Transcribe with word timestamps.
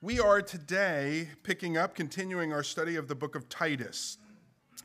We 0.00 0.20
are 0.20 0.40
today 0.40 1.28
picking 1.42 1.76
up, 1.76 1.96
continuing 1.96 2.52
our 2.52 2.62
study 2.62 2.94
of 2.94 3.08
the 3.08 3.16
book 3.16 3.34
of 3.34 3.48
Titus. 3.48 4.18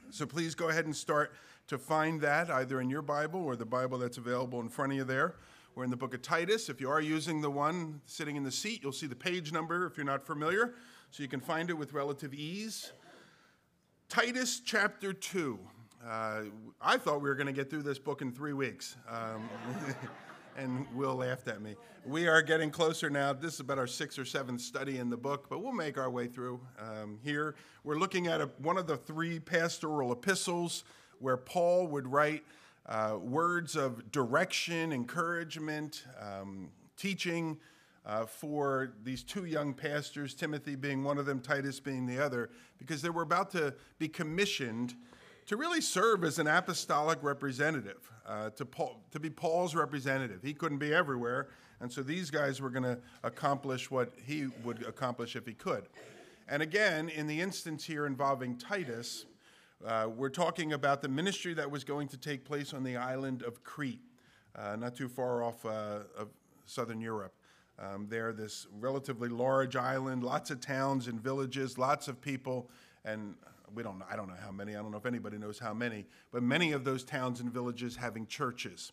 So 0.09 0.25
please 0.25 0.55
go 0.55 0.70
ahead 0.70 0.86
and 0.86 0.96
start 0.96 1.36
to 1.67 1.78
find 1.78 2.20
that 2.21 2.50
either 2.50 2.82
in 2.82 2.89
your 2.89 3.04
Bible 3.04 3.39
or 3.44 3.55
the 3.55 3.63
Bible 3.63 3.99
that's 3.99 4.18
available 4.18 4.60
in 4.60 4.70
front 4.70 4.91
of 4.91 4.97
you 4.97 5.04
there. 5.04 5.36
We're 5.76 5.84
in 5.84 5.91
the 5.91 5.97
book 5.97 6.15
of 6.15 6.23
Titus. 6.23 6.68
If 6.68 6.81
you 6.81 6.89
are 6.89 6.99
using 6.99 7.41
the 7.41 7.52
one 7.52 8.02
sitting 8.07 8.38
in 8.38 8.44
the 8.44 8.52
seat, 8.52 8.81
you'll 8.81 8.91
see 8.91 9.05
the 9.05 9.15
page 9.15 9.52
number 9.52 9.86
if 9.86 9.97
you're 9.97 10.04
not 10.04 10.26
familiar, 10.26 10.73
so 11.12 11.21
you 11.21 11.30
can 11.30 11.41
find 11.41 11.70
it 11.70 11.73
with 11.73 11.93
relative 11.93 12.34
ease. 12.34 12.91
Titus 14.09 14.61
chapter 14.66 15.14
2. 15.14 15.59
Uh, 16.04 16.41
I 16.82 16.98
thought 16.98 17.21
we 17.21 17.30
were 17.30 17.36
going 17.36 17.45
to 17.45 17.54
get 17.54 17.70
through 17.70 17.84
this 17.84 18.00
book 18.00 18.23
in 18.23 18.32
three 18.32 18.54
weeks. 18.54 18.98
Um, 19.07 19.48
and 20.57 20.85
Will 20.95 21.15
laughed 21.15 21.47
at 21.47 21.61
me. 21.61 21.75
We 22.05 22.27
are 22.27 22.41
getting 22.41 22.70
closer 22.70 23.09
now. 23.09 23.33
This 23.33 23.55
is 23.55 23.59
about 23.61 23.77
our 23.77 23.88
sixth 23.88 24.20
or 24.20 24.25
seventh 24.25 24.61
study 24.61 24.97
in 24.97 25.09
the 25.09 25.17
book, 25.17 25.47
but 25.49 25.63
we'll 25.63 25.73
make 25.73 25.97
our 25.97 26.09
way 26.09 26.27
through 26.27 26.59
um, 26.80 27.17
here. 27.23 27.55
We're 27.84 27.98
looking 27.98 28.27
at 28.27 28.41
a, 28.41 28.49
one 28.58 28.77
of 28.77 28.88
the 28.88 28.97
three 28.97 29.39
pastoral 29.39 30.11
epistles 30.11 30.84
where 31.20 31.38
Paul 31.38 31.88
would 31.88 32.08
write 32.08 32.44
uh, 32.85 33.17
words 33.21 33.75
of 33.75 34.11
direction, 34.11 34.91
encouragement, 34.91 36.05
um, 36.20 36.70
teaching 36.97 37.58
uh, 38.05 38.25
for 38.25 38.94
these 39.03 39.23
two 39.23 39.45
young 39.45 39.73
pastors, 39.73 40.33
Timothy 40.33 40.75
being 40.75 41.03
one 41.03 41.17
of 41.17 41.25
them, 41.25 41.39
Titus 41.39 41.80
being 41.80 42.05
the 42.05 42.23
other, 42.23 42.49
because 42.77 43.02
they 43.02 43.09
were 43.09 43.23
about 43.23 43.49
to 43.52 43.73
be 43.97 44.09
commissioned 44.09 44.94
to 45.45 45.58
really 45.58 45.81
serve 45.81 46.23
as 46.23 46.39
an 46.39 46.47
apostolic 46.47 47.20
representative, 47.22 48.11
uh, 48.26 48.50
to, 48.52 48.68
to 49.12 49.20
be 49.20 49.30
Paul's 49.30 49.76
representative. 49.76 50.41
He 50.41 50.54
couldn't 50.54 50.77
be 50.77 50.94
everywhere, 50.94 51.50
and 51.80 51.91
so 51.91 52.02
these 52.02 52.30
guys 52.30 52.62
were 52.62 52.70
going 52.70 52.84
to 52.84 53.00
accomplish 53.23 53.91
what 53.91 54.14
he 54.26 54.48
would 54.64 54.86
accomplish 54.86 55.36
if 55.36 55.45
he 55.45 55.54
could. 55.54 55.88
And 56.48 56.62
again, 56.62 57.09
in 57.09 57.28
the 57.28 57.40
instance 57.40 57.86
here 57.86 58.05
involving 58.05 58.58
Titus, 58.58 59.25
uh, 59.86 60.08
we're 60.14 60.30
talking 60.30 60.73
about 60.73 61.02
the 61.02 61.09
ministry 61.09 61.53
that 61.53 61.70
was 61.70 61.84
going 61.84 62.08
to 62.09 62.17
take 62.17 62.45
place 62.45 62.73
on 62.73 62.84
the 62.84 62.95
island 62.95 63.44
of 63.44 63.64
Crete, 63.64 64.02
uh, 64.56 64.75
not 64.75 64.95
too 64.95 65.09
far 65.09 65.44
off 65.44 65.66
uh, 65.66 66.00
of 66.17 66.30
southern 66.66 67.02
Europe. 67.02 67.34
Um, 67.80 68.08
there, 68.08 68.34
this 68.34 68.67
relatively 68.80 69.30
large 69.30 69.75
island, 69.75 70.23
lots 70.23 70.52
of 70.52 70.62
towns 70.62 71.08
and 71.08 71.19
villages, 71.19 71.78
lots 71.78 72.08
of 72.08 72.22
people, 72.22 72.69
and 73.03 73.36
we 73.73 73.83
don't 73.83 74.02
I 74.09 74.16
don't 74.16 74.27
know 74.27 74.35
how 74.41 74.52
many, 74.52 74.75
I 74.75 74.81
don't 74.81 74.91
know 74.91 74.97
if 74.97 75.05
anybody 75.05 75.38
knows 75.38 75.59
how 75.59 75.73
many, 75.73 76.05
but 76.31 76.43
many 76.43 76.71
of 76.71 76.83
those 76.83 77.03
towns 77.03 77.39
and 77.39 77.52
villages 77.52 77.95
having 77.95 78.27
churches. 78.27 78.91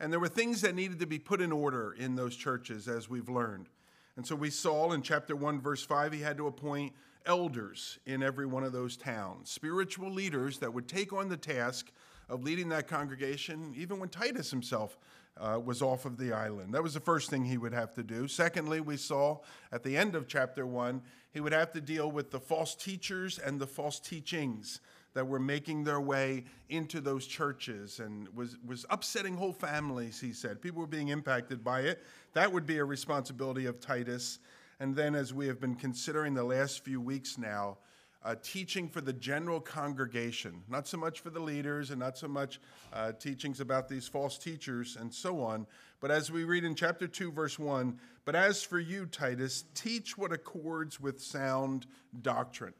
And 0.00 0.12
there 0.12 0.20
were 0.20 0.28
things 0.28 0.60
that 0.60 0.74
needed 0.74 1.00
to 1.00 1.06
be 1.06 1.18
put 1.18 1.40
in 1.40 1.50
order 1.50 1.92
in 1.92 2.14
those 2.14 2.36
churches, 2.36 2.86
as 2.86 3.08
we've 3.10 3.28
learned. 3.28 3.68
And 4.16 4.26
so 4.26 4.34
we 4.36 4.50
saw 4.50 4.92
in 4.92 5.02
chapter 5.02 5.34
1, 5.34 5.60
verse 5.60 5.82
5, 5.84 6.12
he 6.12 6.20
had 6.20 6.36
to 6.38 6.46
appoint 6.46 6.92
elders 7.26 7.98
in 8.06 8.22
every 8.22 8.46
one 8.46 8.64
of 8.64 8.72
those 8.72 8.96
towns, 8.96 9.50
spiritual 9.50 10.10
leaders 10.10 10.58
that 10.58 10.72
would 10.72 10.88
take 10.88 11.12
on 11.12 11.28
the 11.28 11.36
task 11.36 11.90
of 12.28 12.42
leading 12.42 12.68
that 12.70 12.88
congregation, 12.88 13.74
even 13.76 13.98
when 13.98 14.08
Titus 14.08 14.50
himself 14.50 14.98
uh, 15.40 15.58
was 15.64 15.82
off 15.82 16.04
of 16.04 16.16
the 16.16 16.32
island. 16.32 16.74
That 16.74 16.82
was 16.82 16.94
the 16.94 17.00
first 17.00 17.30
thing 17.30 17.44
he 17.44 17.58
would 17.58 17.72
have 17.72 17.94
to 17.94 18.02
do. 18.02 18.28
Secondly, 18.28 18.80
we 18.80 18.96
saw 18.96 19.38
at 19.72 19.82
the 19.82 19.96
end 19.96 20.14
of 20.14 20.26
chapter 20.26 20.66
1, 20.66 21.00
he 21.32 21.40
would 21.40 21.52
have 21.52 21.72
to 21.72 21.80
deal 21.80 22.10
with 22.10 22.30
the 22.30 22.40
false 22.40 22.74
teachers 22.74 23.38
and 23.38 23.60
the 23.60 23.66
false 23.66 24.00
teachings 24.00 24.80
that 25.14 25.26
were 25.26 25.38
making 25.38 25.84
their 25.84 26.00
way 26.00 26.44
into 26.68 27.00
those 27.00 27.26
churches 27.26 28.00
and 28.00 28.28
was, 28.34 28.56
was 28.66 28.84
upsetting 28.90 29.36
whole 29.36 29.52
families, 29.52 30.20
he 30.20 30.32
said. 30.32 30.60
People 30.60 30.80
were 30.80 30.86
being 30.86 31.08
impacted 31.08 31.64
by 31.64 31.80
it. 31.80 32.04
That 32.34 32.52
would 32.52 32.66
be 32.66 32.78
a 32.78 32.84
responsibility 32.84 33.66
of 33.66 33.80
Titus. 33.80 34.38
And 34.80 34.94
then, 34.94 35.14
as 35.14 35.34
we 35.34 35.46
have 35.48 35.60
been 35.60 35.74
considering 35.74 36.34
the 36.34 36.44
last 36.44 36.84
few 36.84 37.00
weeks 37.00 37.38
now, 37.38 37.78
uh, 38.24 38.34
teaching 38.42 38.88
for 38.88 39.00
the 39.00 39.12
general 39.12 39.60
congregation, 39.60 40.62
not 40.68 40.86
so 40.86 40.96
much 40.96 41.20
for 41.20 41.30
the 41.30 41.40
leaders 41.40 41.90
and 41.90 42.00
not 42.00 42.18
so 42.18 42.28
much 42.28 42.60
uh, 42.92 43.12
teachings 43.12 43.60
about 43.60 43.88
these 43.88 44.08
false 44.08 44.38
teachers 44.38 44.96
and 44.98 45.12
so 45.12 45.40
on. 45.40 45.66
But 46.00 46.10
as 46.10 46.30
we 46.30 46.44
read 46.44 46.64
in 46.64 46.74
chapter 46.74 47.06
2, 47.06 47.32
verse 47.32 47.58
1, 47.58 47.98
but 48.24 48.34
as 48.34 48.62
for 48.62 48.78
you, 48.78 49.06
Titus, 49.06 49.64
teach 49.74 50.18
what 50.18 50.32
accords 50.32 51.00
with 51.00 51.20
sound 51.20 51.86
doctrine. 52.22 52.74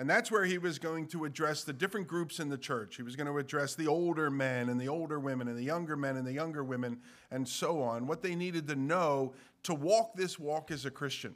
And 0.00 0.08
that's 0.08 0.30
where 0.30 0.44
he 0.44 0.58
was 0.58 0.78
going 0.78 1.08
to 1.08 1.24
address 1.24 1.64
the 1.64 1.72
different 1.72 2.06
groups 2.06 2.38
in 2.38 2.48
the 2.48 2.56
church. 2.56 2.94
He 2.94 3.02
was 3.02 3.16
going 3.16 3.26
to 3.26 3.36
address 3.38 3.74
the 3.74 3.88
older 3.88 4.30
men 4.30 4.68
and 4.68 4.80
the 4.80 4.88
older 4.88 5.18
women 5.18 5.48
and 5.48 5.58
the 5.58 5.64
younger 5.64 5.96
men 5.96 6.16
and 6.16 6.24
the 6.24 6.32
younger 6.32 6.62
women 6.62 7.00
and 7.32 7.46
so 7.46 7.82
on, 7.82 8.06
what 8.06 8.22
they 8.22 8.36
needed 8.36 8.68
to 8.68 8.76
know 8.76 9.34
to 9.64 9.74
walk 9.74 10.14
this 10.14 10.38
walk 10.38 10.70
as 10.70 10.84
a 10.84 10.90
Christian. 10.90 11.34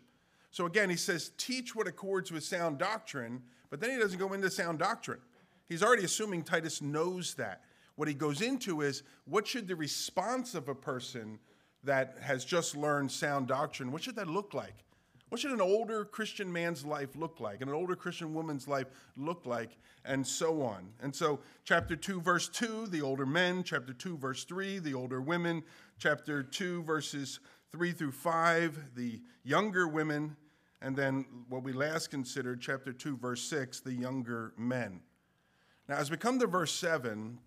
So 0.53 0.67
again, 0.67 0.89
he 0.91 0.97
says, 0.97 1.33
teach 1.39 1.75
what 1.75 1.89
accords 1.89 2.31
with 2.31 2.45
sound 2.45 2.79
doctrine, 2.79 3.43
but 3.71 3.81
then 3.81 3.91
he 3.91 3.97
doesn't 3.97 4.19
go 4.19 4.35
into 4.35 4.51
sound 4.51 4.79
doctrine. 4.79 5.21
He's 5.69 5.83
already 5.83 6.05
assuming 6.05 6.45
Titus 6.45 6.81
knows 6.81 7.35
that. 7.35 7.63
What 7.97 8.07
he 8.07 8.15
goes 8.15 8.41
into 8.43 8.83
is 8.83 9.03
what 9.25 9.47
should 9.47 9.67
the 9.67 9.77
response 9.77 10.55
of 10.55 10.69
a 10.69 10.75
person 10.75 11.39
that 11.85 12.17
has 12.21 12.45
just 12.45 12.77
learned 12.77 13.11
sound 13.11 13.49
doctrine, 13.49 13.91
what 13.91 14.03
should 14.03 14.17
that 14.17 14.29
look 14.29 14.55
like? 14.55 14.85
What 15.31 15.41
should 15.41 15.53
an 15.53 15.63
older 15.63 16.05
Christian 16.05 16.53
man's 16.53 16.85
life 16.85 17.17
look 17.17 17.41
like? 17.41 17.63
And 17.63 17.71
an 17.71 17.75
older 17.75 17.97
Christian 17.97 18.35
woman's 18.35 18.69
life 18.69 18.89
look 19.17 19.47
like? 19.47 19.79
And 20.05 20.27
so 20.27 20.61
on. 20.61 20.91
And 21.01 21.17
so, 21.17 21.41
chapter 21.65 21.97
2, 21.97 22.21
verse 22.21 22.51
2, 22.51 22.89
the 22.89 23.01
older 23.01 23.25
men. 23.25 23.63
Chapter 23.65 23.95
2, 23.95 24.19
verse 24.19 24.45
3, 24.45 24.79
the 24.81 24.93
older 24.93 25.23
women. 25.23 25.63
Chapter 25.99 26.43
2, 26.43 26.83
verses 26.83 27.41
3 27.71 27.93
through 27.93 28.13
5, 28.13 28.95
the 28.95 29.23
younger 29.43 29.89
women. 29.89 30.37
And 30.83 30.97
then 30.97 31.25
what 31.49 31.63
we 31.63 31.73
last 31.73 32.11
considered, 32.11 32.61
chapter 32.61 32.93
2, 32.93 33.17
verse 33.17 33.43
6, 33.43 33.81
the 33.81 33.93
younger 33.93 34.53
men. 34.57 35.01
Now, 35.89 35.97
as 35.97 36.11
we 36.11 36.17
come 36.17 36.41
to 36.41 36.47
verse 36.49 36.73
7, 36.73 37.39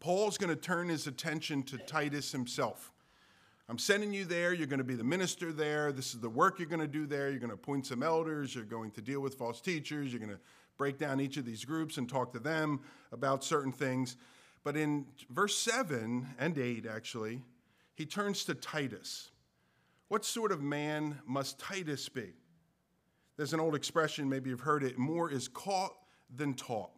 Paul's 0.00 0.36
going 0.36 0.54
to 0.54 0.60
turn 0.60 0.88
his 0.88 1.06
attention 1.06 1.62
to 1.64 1.78
Titus 1.78 2.30
himself. 2.30 2.92
I'm 3.68 3.78
sending 3.78 4.12
you 4.12 4.26
there. 4.26 4.52
You're 4.52 4.66
going 4.66 4.78
to 4.78 4.84
be 4.84 4.96
the 4.96 5.04
minister 5.04 5.50
there. 5.50 5.92
This 5.92 6.14
is 6.14 6.20
the 6.20 6.28
work 6.28 6.58
you're 6.58 6.68
going 6.68 6.80
to 6.80 6.86
do 6.86 7.06
there. 7.06 7.30
You're 7.30 7.38
going 7.38 7.50
to 7.50 7.54
appoint 7.54 7.86
some 7.86 8.02
elders. 8.02 8.54
You're 8.54 8.64
going 8.64 8.90
to 8.92 9.00
deal 9.00 9.20
with 9.20 9.34
false 9.34 9.62
teachers. 9.62 10.12
You're 10.12 10.20
going 10.20 10.36
to 10.36 10.40
break 10.76 10.98
down 10.98 11.20
each 11.20 11.38
of 11.38 11.46
these 11.46 11.64
groups 11.64 11.96
and 11.96 12.06
talk 12.06 12.32
to 12.32 12.38
them 12.38 12.80
about 13.12 13.44
certain 13.44 13.72
things. 13.72 14.16
But 14.62 14.76
in 14.76 15.06
verse 15.30 15.56
7 15.56 16.26
and 16.38 16.58
8, 16.58 16.84
actually, 16.86 17.40
he 17.94 18.04
turns 18.04 18.44
to 18.44 18.54
Titus. 18.54 19.30
What 20.08 20.26
sort 20.26 20.52
of 20.52 20.60
man 20.60 21.18
must 21.26 21.58
Titus 21.58 22.08
be? 22.10 22.32
There's 23.42 23.54
an 23.54 23.58
old 23.58 23.74
expression, 23.74 24.28
maybe 24.28 24.50
you've 24.50 24.60
heard 24.60 24.84
it 24.84 24.98
more 24.98 25.28
is 25.28 25.48
caught 25.48 25.96
than 26.32 26.54
taught. 26.54 26.92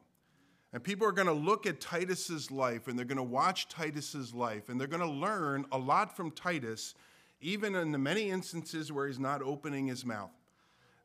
And 0.74 0.84
people 0.84 1.08
are 1.08 1.12
going 1.12 1.26
to 1.26 1.32
look 1.32 1.64
at 1.64 1.80
Titus's 1.80 2.50
life 2.50 2.86
and 2.86 2.98
they're 2.98 3.06
going 3.06 3.16
to 3.16 3.22
watch 3.22 3.66
Titus's 3.70 4.34
life 4.34 4.68
and 4.68 4.78
they're 4.78 4.86
going 4.86 5.00
to 5.00 5.08
learn 5.08 5.64
a 5.72 5.78
lot 5.78 6.14
from 6.14 6.30
Titus, 6.30 6.96
even 7.40 7.74
in 7.74 7.92
the 7.92 7.98
many 7.98 8.28
instances 8.28 8.92
where 8.92 9.06
he's 9.06 9.18
not 9.18 9.40
opening 9.40 9.86
his 9.86 10.04
mouth. 10.04 10.34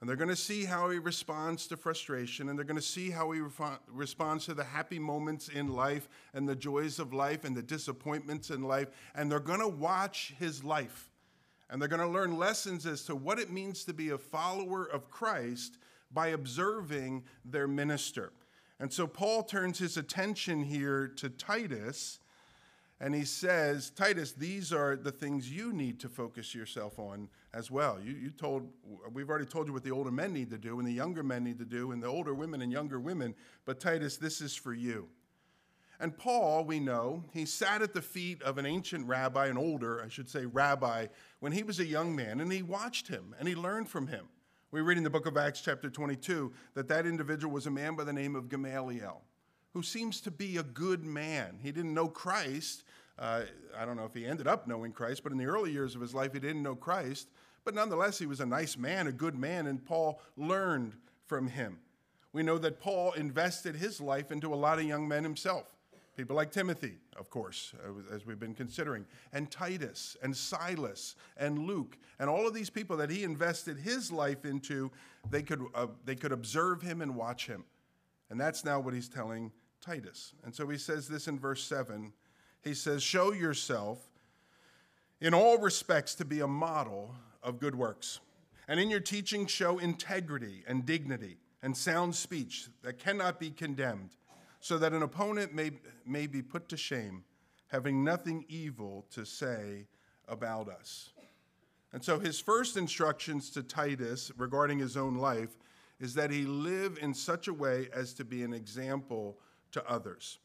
And 0.02 0.10
they're 0.10 0.18
going 0.18 0.28
to 0.28 0.36
see 0.36 0.66
how 0.66 0.90
he 0.90 1.00
responds 1.00 1.68
to 1.68 1.78
frustration 1.78 2.50
and 2.50 2.60
they're 2.60 2.66
going 2.66 2.76
to 2.76 2.82
see 2.82 3.10
how 3.10 3.32
he 3.32 3.40
re- 3.40 3.50
responds 3.88 4.44
to 4.48 4.54
the 4.54 4.66
happy 4.66 5.00
moments 5.00 5.48
in 5.48 5.70
life 5.70 6.10
and 6.34 6.50
the 6.50 6.56
joys 6.58 7.00
of 7.00 7.14
life 7.14 7.46
and 7.46 7.56
the 7.56 7.64
disappointments 7.64 8.50
in 8.50 8.64
life. 8.64 8.90
And 9.16 9.32
they're 9.32 9.40
going 9.40 9.62
to 9.62 9.70
watch 9.70 10.34
his 10.38 10.66
life 10.66 11.10
and 11.69 11.81
they're 11.81 11.90
going 11.90 12.02
to 12.02 12.07
learn 12.07 12.38
lessons 12.38 12.85
as 12.85 13.03
to 13.06 13.16
what 13.16 13.40
it 13.40 13.52
means 13.52 13.84
to 13.84 13.94
be 13.94 14.09
a 14.09 14.18
follower 14.18 14.85
of 14.85 15.09
Christ 15.09 15.78
by 16.12 16.30
observing 16.30 17.24
their 17.46 17.68
minister. 17.68 18.31
And 18.80 18.91
so 18.91 19.06
Paul 19.06 19.44
turns 19.44 19.78
his 19.78 19.97
attention 19.97 20.63
here 20.63 21.07
to 21.18 21.30
Titus 21.30 22.19
and 23.02 23.16
he 23.16 23.24
says, 23.24 23.91
Titus, 23.91 24.34
these 24.34 24.74
are 24.74 24.97
the 24.97 25.12
things 25.12 25.50
you 25.50 25.72
need 25.72 26.02
to 26.02 26.09
focus 26.09 26.53
yourself 26.53 27.00
on 27.00 27.30
as 27.53 27.72
well. 27.72 27.97
You, 28.03 28.13
you 28.13 28.30
told, 28.30 28.68
we've 29.13 29.30
already 29.30 29.46
told 29.46 29.68
you 29.68 29.74
what 29.74 29.84
the 29.84 29.91
older 29.91 30.12
men 30.12 30.33
need 30.33 30.50
to 30.50 30.57
do 30.57 30.80
and 30.80 30.88
the 30.88 30.94
younger 30.94 31.24
men 31.24 31.45
need 31.45 31.60
to 31.60 31.65
do 31.65 31.92
and 31.92 32.04
the 32.04 32.07
older 32.07 32.33
women 32.33 32.62
and 32.62 32.72
younger 32.72 33.00
women, 33.00 33.36
but 33.65 33.80
Titus, 33.80 34.18
this 34.18 34.42
is 34.42 34.54
for 34.54 34.74
you. 34.74 35.07
And 36.01 36.18
Paul, 36.18 36.63
we 36.63 36.80
know, 36.80 37.25
he 37.33 37.45
sat 37.45 37.81
at 37.81 37.94
the 37.94 38.01
feet 38.01 38.42
of 38.42 38.57
an 38.57 38.65
ancient 38.65 39.06
rabbi, 39.06 39.48
an 39.48 39.57
older, 39.57 40.01
I 40.04 40.07
should 40.07 40.30
say, 40.30 40.45
rabbi, 40.45 41.07
when 41.39 41.51
he 41.51 41.63
was 41.63 41.80
a 41.80 41.86
young 41.86 42.15
man, 42.15 42.39
and 42.39 42.51
he 42.51 42.62
watched 42.62 43.07
him 43.07 43.36
and 43.39 43.47
he 43.47 43.56
learned 43.56 43.89
from 43.89 44.07
him. 44.07 44.27
We 44.71 44.81
read 44.81 44.97
in 44.97 45.03
the 45.03 45.09
book 45.09 45.25
of 45.25 45.36
Acts, 45.36 45.62
chapter 45.62 45.89
22, 45.89 46.53
that 46.75 46.88
that 46.89 47.06
individual 47.06 47.53
was 47.53 47.65
a 47.65 47.71
man 47.71 47.95
by 47.95 48.03
the 48.03 48.13
name 48.13 48.36
of 48.36 48.50
Gamaliel, 48.50 49.21
who 49.74 49.81
seems 49.81 50.21
to 50.21 50.31
be 50.31 50.57
a 50.57 50.63
good 50.63 51.03
man. 51.03 51.57
He 51.62 51.71
didn't 51.71 51.94
know 51.94 52.07
Christ. 52.07 52.83
Uh, 53.18 53.44
I 53.75 53.86
don't 53.86 53.97
know 53.97 54.06
if 54.06 54.13
he 54.13 54.25
ended 54.25 54.47
up 54.47 54.68
knowing 54.68 54.91
Christ, 54.91 55.24
but 55.24 55.31
in 55.31 55.38
the 55.38 55.45
early 55.45 55.71
years 55.71 55.95
of 55.95 56.01
his 56.01 56.13
life, 56.13 56.33
he 56.33 56.39
didn't 56.39 56.62
know 56.62 56.75
Christ. 56.75 57.30
But 57.65 57.74
nonetheless, 57.74 58.19
he 58.19 58.27
was 58.27 58.41
a 58.41 58.45
nice 58.45 58.77
man, 58.77 59.07
a 59.07 59.12
good 59.12 59.36
man, 59.36 59.65
and 59.65 59.83
Paul 59.83 60.21
learned 60.38 60.94
from 61.25 61.47
him. 61.47 61.80
We 62.31 62.44
know 62.44 62.59
that 62.59 62.80
Paul 62.80 63.13
invested 63.13 63.75
his 63.75 64.00
life 64.00 64.31
into 64.31 64.53
a 64.53 64.56
lot 64.56 64.77
of 64.77 64.86
young 64.86 65.07
men 65.07 65.24
himself 65.24 65.65
People 66.19 66.36
like 66.36 66.51
Timothy, 66.51 66.98
of 67.18 67.30
course, 67.30 67.74
as 68.12 68.25
we've 68.25 68.42
been 68.42 68.54
considering, 68.54 69.06
and 69.31 69.50
Titus, 69.50 70.18
and 70.21 70.36
Silas, 70.36 71.16
and 71.38 71.60
Luke, 71.60 71.98
and 72.19 72.30
all 72.30 72.45
of 72.45 72.54
these 72.54 72.69
people 72.69 72.98
that 72.98 73.10
he 73.10 73.24
invested 73.24 73.77
his 73.77 74.12
life 74.12 74.44
into, 74.44 74.92
they 75.31 75.42
could, 75.42 75.63
uh, 75.74 75.88
they 76.04 76.16
could 76.16 76.33
observe 76.33 76.81
him 76.81 77.01
and 77.01 77.16
watch 77.16 77.48
him. 77.48 77.63
And 78.30 78.38
that's 78.38 78.66
now 78.66 78.81
what 78.81 78.94
he's 78.94 79.07
telling 79.07 79.54
Titus. 79.80 80.33
And 80.44 80.54
so 80.54 80.68
he 80.68 80.77
says 80.77 81.07
this 81.07 81.30
in 81.30 81.39
verse 81.39 81.63
7. 81.63 82.12
He 82.65 82.74
says, 82.74 83.01
Show 83.01 83.31
yourself 83.31 84.00
in 85.22 85.33
all 85.33 85.57
respects 85.57 86.15
to 86.15 86.25
be 86.25 86.42
a 86.42 86.48
model 86.48 87.15
of 87.42 87.62
good 87.62 87.75
works. 87.75 88.19
And 88.68 88.77
in 88.77 88.89
your 88.89 89.00
teaching, 89.00 89.48
show 89.48 89.77
integrity 89.77 90.65
and 90.68 90.86
dignity 90.86 91.38
and 91.63 91.77
sound 91.77 92.13
speech 92.13 92.68
that 92.83 93.00
cannot 93.00 93.39
be 93.39 93.51
condemned 93.51 94.18
so 94.60 94.78
that 94.78 94.94
an 94.94 95.04
opponent 95.04 95.54
may, 95.54 95.72
may 96.06 96.28
be 96.28 96.42
put 96.42 96.70
to 96.70 96.78
shame, 96.78 97.24
having 97.68 98.04
nothing 98.04 98.46
evil 98.50 99.06
to 99.12 99.26
say 99.26 99.88
about 100.28 100.70
us. 100.70 101.12
And 101.92 102.04
so 102.04 102.20
his 102.20 102.40
first 102.40 102.78
instructions 102.78 103.50
to 103.52 103.64
Titus 103.64 104.32
regarding 104.38 104.80
his 104.80 104.96
own 104.96 105.16
life 105.16 105.58
is 106.00 106.14
that 106.14 106.32
he 106.32 106.44
live 106.44 106.98
in 107.02 107.14
such 107.14 107.48
a 107.48 107.54
way 107.54 107.90
as 107.94 108.14
to 108.16 108.24
be 108.24 108.44
an 108.44 108.54
example 108.54 109.40
to 109.72 109.88
others. 109.90 110.40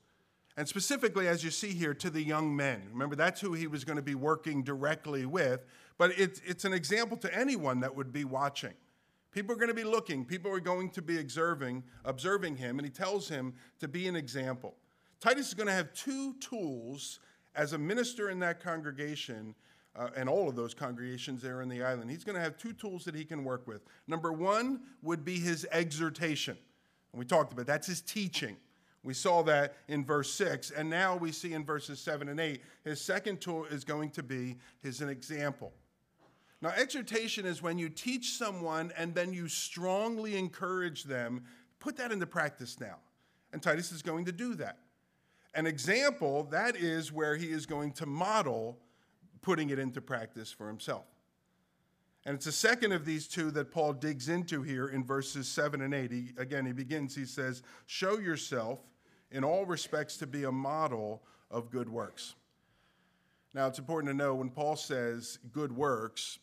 And 0.57 0.69
specifically, 0.69 1.27
as 1.27 1.43
you 1.43 1.51
see 1.51 1.73
here, 1.73 1.95
to 1.95 2.11
the 2.11 2.23
young 2.23 2.55
men. 2.55 2.83
Remember, 2.93 3.17
that's 3.17 3.41
who 3.41 3.55
he 3.55 3.67
was 3.67 3.85
going 3.85 3.97
to 3.97 4.03
be 4.03 4.15
working 4.15 4.63
directly 4.63 5.27
with, 5.27 5.65
but 5.99 6.13
it's, 6.19 6.41
it's 6.47 6.65
an 6.65 6.73
example 6.73 7.17
to 7.19 7.35
anyone 7.35 7.81
that 7.81 7.95
would 7.95 8.13
be 8.13 8.25
watching. 8.25 8.75
People 9.35 9.53
are 9.53 9.59
going 9.59 9.69
to 9.69 9.75
be 9.75 9.83
looking, 9.83 10.25
people 10.25 10.49
are 10.53 10.61
going 10.61 10.89
to 10.91 11.03
be 11.03 11.19
observing, 11.19 11.83
observing 12.05 12.55
him, 12.55 12.79
and 12.79 12.87
he 12.87 12.91
tells 12.91 13.29
him 13.29 13.53
to 13.81 13.89
be 13.89 14.07
an 14.07 14.15
example. 14.15 14.77
Titus 15.19 15.49
is 15.49 15.55
going 15.55 15.67
to 15.67 15.73
have 15.73 15.93
two 15.93 16.35
tools 16.35 17.19
as 17.57 17.73
a 17.73 17.79
minister 17.79 18.31
in 18.31 18.39
that 18.39 18.63
congregation 18.63 19.57
uh, 19.97 20.11
and 20.17 20.29
all 20.29 20.49
of 20.49 20.55
those 20.55 20.73
congregations 20.73 21.43
there 21.43 21.63
in 21.63 21.69
the 21.69 21.83
island. 21.83 22.13
He's 22.13 22.23
going 22.23 22.37
to 22.37 22.41
have 22.41 22.57
two 22.57 22.73
tools 22.73 23.05
that 23.07 23.15
he 23.17 23.25
can 23.25 23.43
work 23.43 23.67
with. 23.67 23.83
Number 24.07 24.33
one 24.33 24.83
would 25.03 25.25
be 25.25 25.41
his 25.41 25.67
exhortation. 25.73 26.57
And 27.13 27.19
we 27.19 27.25
talked 27.25 27.53
about 27.53 27.67
that's 27.67 27.89
his 27.89 28.03
teaching. 28.03 28.57
We 29.03 29.15
saw 29.15 29.43
that 29.43 29.75
in 29.89 30.05
verse 30.05 30.33
6, 30.33 30.71
and 30.71 30.89
now 30.89 31.17
we 31.17 31.33
see 31.33 31.55
in 31.55 31.65
verses 31.65 31.99
7 32.01 32.29
and 32.29 32.39
8, 32.39 32.61
his 32.85 33.01
second 33.01 33.41
tool 33.41 33.65
is 33.65 33.83
going 33.83 34.11
to 34.11 34.23
be 34.23 34.59
his 34.81 35.01
an 35.01 35.09
example. 35.09 35.73
Now, 36.65 36.71
exhortation 36.71 37.45
is 37.45 37.61
when 37.61 37.77
you 37.77 37.91
teach 37.91 38.39
someone 38.39 38.91
and 38.97 39.15
then 39.15 39.35
you 39.35 39.49
strongly 39.49 40.39
encourage 40.39 41.05
them. 41.05 41.45
Put 41.79 41.99
that 41.99 42.11
into 42.11 42.27
practice 42.27 42.81
now. 42.81 42.97
And 43.53 43.63
Titus 43.63 43.93
is 43.93 44.01
going 44.01 44.25
to 44.25 44.33
do 44.33 44.55
that. 44.55 44.79
An 45.55 45.67
example, 45.67 46.45
that 46.45 46.75
is 46.75 47.13
where 47.13 47.37
he 47.37 47.49
is 47.49 47.67
going 47.67 47.93
to 47.93 48.07
model 48.07 48.79
putting 49.43 49.69
it 49.69 49.79
into 49.79 50.01
practice 50.01 50.51
for 50.51 50.67
himself. 50.67 51.05
And 52.25 52.35
it's 52.35 52.47
the 52.47 52.53
second 52.53 52.93
of 52.93 53.05
these 53.05 53.29
two 53.29 53.51
that 53.51 53.71
Paul 53.71 53.93
digs 53.93 54.31
into 54.31 54.63
here 54.63 54.89
in 54.89 55.05
verses 55.05 55.47
7 55.47 55.83
and 55.83 55.93
8. 55.93 56.11
He, 56.11 56.31
again, 56.39 56.65
he 56.65 56.73
begins, 56.73 57.15
he 57.15 57.27
says, 57.27 57.63
Show 57.85 58.19
yourself 58.21 58.79
in 59.31 59.45
all 59.45 59.67
respects 59.67 60.17
to 60.17 60.27
be 60.27 60.45
a 60.45 60.53
model 60.53 61.25
of 61.51 61.71
good 61.71 61.91
works. 61.91 62.37
Now, 63.53 63.67
it's 63.67 63.79
important 63.79 64.11
to 64.11 64.17
know 64.17 64.35
when 64.35 64.49
Paul 64.49 64.77
says 64.77 65.39
good 65.53 65.71
works, 65.71 66.39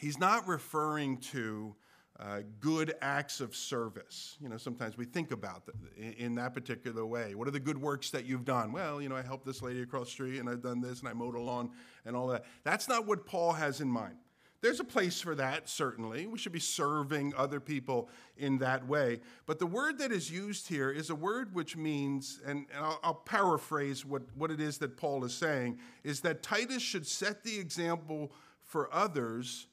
he's 0.00 0.18
not 0.18 0.46
referring 0.46 1.18
to 1.18 1.74
uh, 2.20 2.40
good 2.60 2.94
acts 3.02 3.40
of 3.40 3.56
service. 3.56 4.36
You 4.40 4.48
know, 4.48 4.56
sometimes 4.56 4.96
we 4.96 5.04
think 5.04 5.32
about 5.32 5.62
in, 5.96 6.12
in 6.12 6.34
that 6.36 6.54
particular 6.54 7.04
way. 7.04 7.34
What 7.34 7.48
are 7.48 7.50
the 7.50 7.60
good 7.60 7.80
works 7.80 8.10
that 8.10 8.24
you've 8.24 8.44
done? 8.44 8.72
Well, 8.72 9.02
you 9.02 9.08
know, 9.08 9.16
I 9.16 9.22
helped 9.22 9.44
this 9.44 9.62
lady 9.62 9.82
across 9.82 10.06
the 10.06 10.12
street 10.12 10.38
and 10.38 10.48
I've 10.48 10.62
done 10.62 10.80
this 10.80 11.00
and 11.00 11.08
I 11.08 11.12
mowed 11.12 11.34
a 11.34 11.40
lawn 11.40 11.70
and 12.04 12.14
all 12.14 12.28
that. 12.28 12.44
That's 12.62 12.88
not 12.88 13.06
what 13.06 13.26
Paul 13.26 13.52
has 13.52 13.80
in 13.80 13.88
mind. 13.88 14.14
There's 14.60 14.80
a 14.80 14.84
place 14.84 15.20
for 15.20 15.34
that, 15.34 15.68
certainly. 15.68 16.26
We 16.26 16.38
should 16.38 16.52
be 16.52 16.60
serving 16.60 17.34
other 17.36 17.60
people 17.60 18.08
in 18.38 18.58
that 18.58 18.86
way. 18.86 19.20
But 19.44 19.58
the 19.58 19.66
word 19.66 19.98
that 19.98 20.10
is 20.10 20.30
used 20.30 20.68
here 20.68 20.90
is 20.90 21.10
a 21.10 21.14
word 21.14 21.54
which 21.54 21.76
means, 21.76 22.40
and, 22.46 22.64
I'll, 22.74 22.98
I'll, 23.02 23.14
paraphrase 23.14 24.06
what, 24.06 24.22
what 24.34 24.50
it 24.50 24.62
is 24.62 24.78
that 24.78 24.96
Paul 24.96 25.22
is 25.24 25.34
saying, 25.34 25.80
is 26.02 26.20
that 26.20 26.42
Titus 26.42 26.80
should 26.80 27.06
set 27.06 27.42
the 27.42 27.58
example 27.58 28.32
for 28.62 28.88
others 28.90 29.66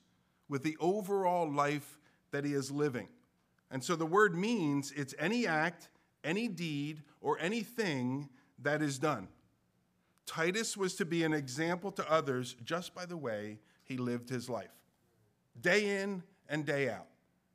with 0.52 0.64
the 0.64 0.76
overall 0.82 1.50
life 1.50 1.98
that 2.32 2.44
he 2.44 2.54
is 2.54 2.70
living. 2.70 3.08
And 3.72 3.82
so 3.82 3.96
the 3.96 4.06
word 4.06 4.36
means 4.36 4.92
it's 4.92 5.16
any 5.18 5.48
act, 5.48 5.88
any 6.26 6.50
deed, 6.50 7.04
or 7.22 7.40
anything 7.40 8.28
that 8.60 8.82
is 8.82 9.00
done. 9.00 9.30
Titus 10.26 10.76
was 10.76 10.96
to 10.96 11.06
be 11.06 11.24
an 11.24 11.32
example 11.32 11.90
to 11.94 12.12
others 12.12 12.58
just 12.66 12.94
by 12.94 13.06
the 13.06 13.16
way 13.16 13.60
he 13.86 13.96
lived 13.96 14.28
his 14.28 14.50
life, 14.50 14.76
day 15.60 16.02
in 16.02 16.22
and 16.50 16.66
day 16.66 16.90
out, 16.90 17.08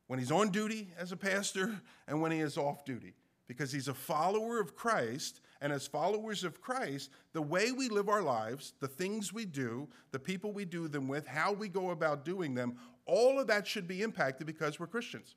when 0.07 0.17
he's 0.17 0.31
on 0.31 0.49
duty 0.49 0.89
as 0.97 1.11
a 1.11 1.17
pastor 1.17 1.79
and 2.07 2.19
when 2.19 2.31
he 2.31 2.39
is 2.39 2.57
off 2.57 2.83
duty, 2.83 3.13
because 3.47 3.71
he's 3.71 3.87
a 3.87 3.93
follower 3.93 4.59
of 4.59 4.75
Christ 4.75 5.39
and 5.61 5.73
as 5.73 5.87
followers 5.87 6.43
of 6.43 6.61
Christ, 6.61 7.09
the 7.33 7.41
way 7.41 7.71
we 7.71 7.89
live 7.89 8.09
our 8.09 8.21
lives, 8.21 8.73
the 8.79 8.87
things 8.87 9.33
we 9.33 9.45
do, 9.45 9.87
the 10.11 10.19
people 10.19 10.51
we 10.51 10.65
do 10.65 10.87
them 10.87 11.07
with, 11.07 11.27
how 11.27 11.51
we 11.51 11.67
go 11.67 11.91
about 11.91 12.25
doing 12.25 12.53
them, 12.53 12.77
all 13.05 13.39
of 13.39 13.47
that 13.47 13.65
should 13.65 13.87
be 13.87 14.01
impacted 14.01 14.45
because 14.45 14.79
we're 14.79 14.87
Christians. 14.87 15.35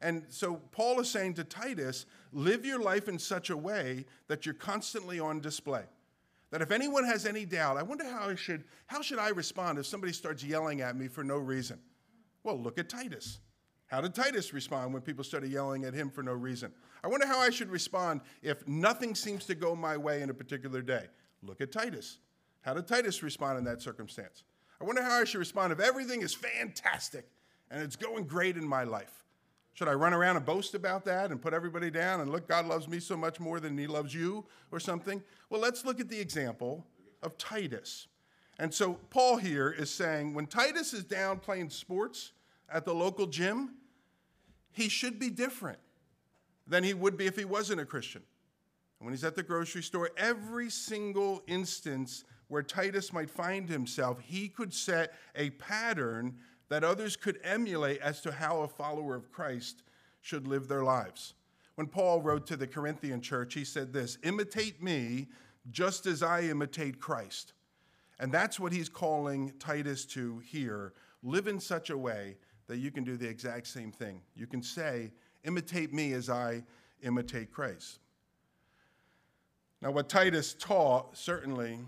And 0.00 0.24
so 0.28 0.56
Paul 0.70 1.00
is 1.00 1.08
saying 1.08 1.34
to 1.34 1.44
Titus, 1.44 2.06
live 2.32 2.64
your 2.64 2.80
life 2.80 3.08
in 3.08 3.18
such 3.18 3.50
a 3.50 3.56
way 3.56 4.04
that 4.28 4.44
you're 4.44 4.54
constantly 4.54 5.18
on 5.18 5.40
display. 5.40 5.84
That 6.50 6.62
if 6.62 6.70
anyone 6.70 7.04
has 7.04 7.26
any 7.26 7.44
doubt, 7.44 7.76
I 7.78 7.82
wonder 7.82 8.04
how 8.04 8.28
I 8.28 8.34
should 8.34 8.64
how 8.86 9.02
should 9.02 9.18
I 9.18 9.30
respond 9.30 9.78
if 9.78 9.86
somebody 9.86 10.12
starts 10.12 10.44
yelling 10.44 10.82
at 10.82 10.94
me 10.94 11.08
for 11.08 11.24
no 11.24 11.36
reason? 11.36 11.80
Well, 12.44 12.60
look 12.60 12.78
at 12.78 12.88
Titus. 12.88 13.40
How 13.94 14.00
did 14.00 14.12
Titus 14.12 14.52
respond 14.52 14.92
when 14.92 15.02
people 15.02 15.22
started 15.22 15.52
yelling 15.52 15.84
at 15.84 15.94
him 15.94 16.10
for 16.10 16.24
no 16.24 16.32
reason? 16.32 16.72
I 17.04 17.06
wonder 17.06 17.28
how 17.28 17.38
I 17.38 17.50
should 17.50 17.70
respond 17.70 18.22
if 18.42 18.66
nothing 18.66 19.14
seems 19.14 19.44
to 19.44 19.54
go 19.54 19.76
my 19.76 19.96
way 19.96 20.20
in 20.20 20.30
a 20.30 20.34
particular 20.34 20.82
day. 20.82 21.04
Look 21.44 21.60
at 21.60 21.70
Titus. 21.70 22.18
How 22.62 22.74
did 22.74 22.88
Titus 22.88 23.22
respond 23.22 23.56
in 23.56 23.62
that 23.66 23.80
circumstance? 23.80 24.42
I 24.80 24.84
wonder 24.84 25.00
how 25.00 25.20
I 25.20 25.22
should 25.22 25.38
respond 25.38 25.72
if 25.72 25.78
everything 25.78 26.22
is 26.22 26.34
fantastic 26.34 27.28
and 27.70 27.80
it's 27.80 27.94
going 27.94 28.24
great 28.24 28.56
in 28.56 28.66
my 28.66 28.82
life. 28.82 29.24
Should 29.74 29.86
I 29.86 29.94
run 29.94 30.12
around 30.12 30.38
and 30.38 30.44
boast 30.44 30.74
about 30.74 31.04
that 31.04 31.30
and 31.30 31.40
put 31.40 31.54
everybody 31.54 31.88
down 31.88 32.20
and 32.20 32.32
look, 32.32 32.48
God 32.48 32.66
loves 32.66 32.88
me 32.88 32.98
so 32.98 33.16
much 33.16 33.38
more 33.38 33.60
than 33.60 33.78
he 33.78 33.86
loves 33.86 34.12
you 34.12 34.44
or 34.72 34.80
something? 34.80 35.22
Well, 35.50 35.60
let's 35.60 35.84
look 35.84 36.00
at 36.00 36.08
the 36.08 36.18
example 36.18 36.84
of 37.22 37.38
Titus. 37.38 38.08
And 38.58 38.74
so 38.74 38.94
Paul 39.10 39.36
here 39.36 39.70
is 39.70 39.88
saying 39.88 40.34
when 40.34 40.48
Titus 40.48 40.92
is 40.94 41.04
down 41.04 41.38
playing 41.38 41.70
sports 41.70 42.32
at 42.68 42.84
the 42.84 42.92
local 42.92 43.28
gym, 43.28 43.76
he 44.74 44.88
should 44.88 45.18
be 45.18 45.30
different 45.30 45.78
than 46.66 46.84
he 46.84 46.94
would 46.94 47.16
be 47.16 47.26
if 47.26 47.36
he 47.36 47.44
wasn't 47.44 47.80
a 47.80 47.84
Christian. 47.84 48.22
And 48.98 49.06
when 49.06 49.14
he's 49.14 49.24
at 49.24 49.36
the 49.36 49.42
grocery 49.42 49.82
store, 49.82 50.10
every 50.16 50.70
single 50.70 51.42
instance 51.46 52.24
where 52.48 52.62
Titus 52.62 53.12
might 53.12 53.30
find 53.30 53.68
himself, 53.68 54.20
he 54.20 54.48
could 54.48 54.72
set 54.72 55.14
a 55.34 55.50
pattern 55.50 56.36
that 56.68 56.84
others 56.84 57.16
could 57.16 57.38
emulate 57.44 58.00
as 58.00 58.20
to 58.22 58.32
how 58.32 58.60
a 58.60 58.68
follower 58.68 59.14
of 59.14 59.30
Christ 59.30 59.82
should 60.20 60.46
live 60.46 60.68
their 60.68 60.82
lives. 60.82 61.34
When 61.74 61.86
Paul 61.86 62.22
wrote 62.22 62.46
to 62.48 62.56
the 62.56 62.66
Corinthian 62.66 63.20
church, 63.20 63.54
he 63.54 63.64
said 63.64 63.92
this 63.92 64.18
Imitate 64.22 64.82
me 64.82 65.28
just 65.70 66.06
as 66.06 66.22
I 66.22 66.42
imitate 66.42 67.00
Christ. 67.00 67.52
And 68.18 68.32
that's 68.32 68.60
what 68.60 68.72
he's 68.72 68.88
calling 68.88 69.52
Titus 69.58 70.04
to 70.06 70.38
here. 70.38 70.92
Live 71.22 71.48
in 71.48 71.58
such 71.58 71.90
a 71.90 71.98
way 71.98 72.36
that 72.66 72.78
you 72.78 72.90
can 72.90 73.04
do 73.04 73.16
the 73.16 73.28
exact 73.28 73.66
same 73.66 73.92
thing. 73.92 74.20
You 74.34 74.46
can 74.46 74.62
say, 74.62 75.12
Imitate 75.44 75.92
me 75.92 76.14
as 76.14 76.30
I 76.30 76.64
imitate 77.02 77.52
Christ. 77.52 77.98
Now, 79.82 79.90
what 79.90 80.08
Titus 80.08 80.54
taught 80.54 81.16
certainly 81.16 81.78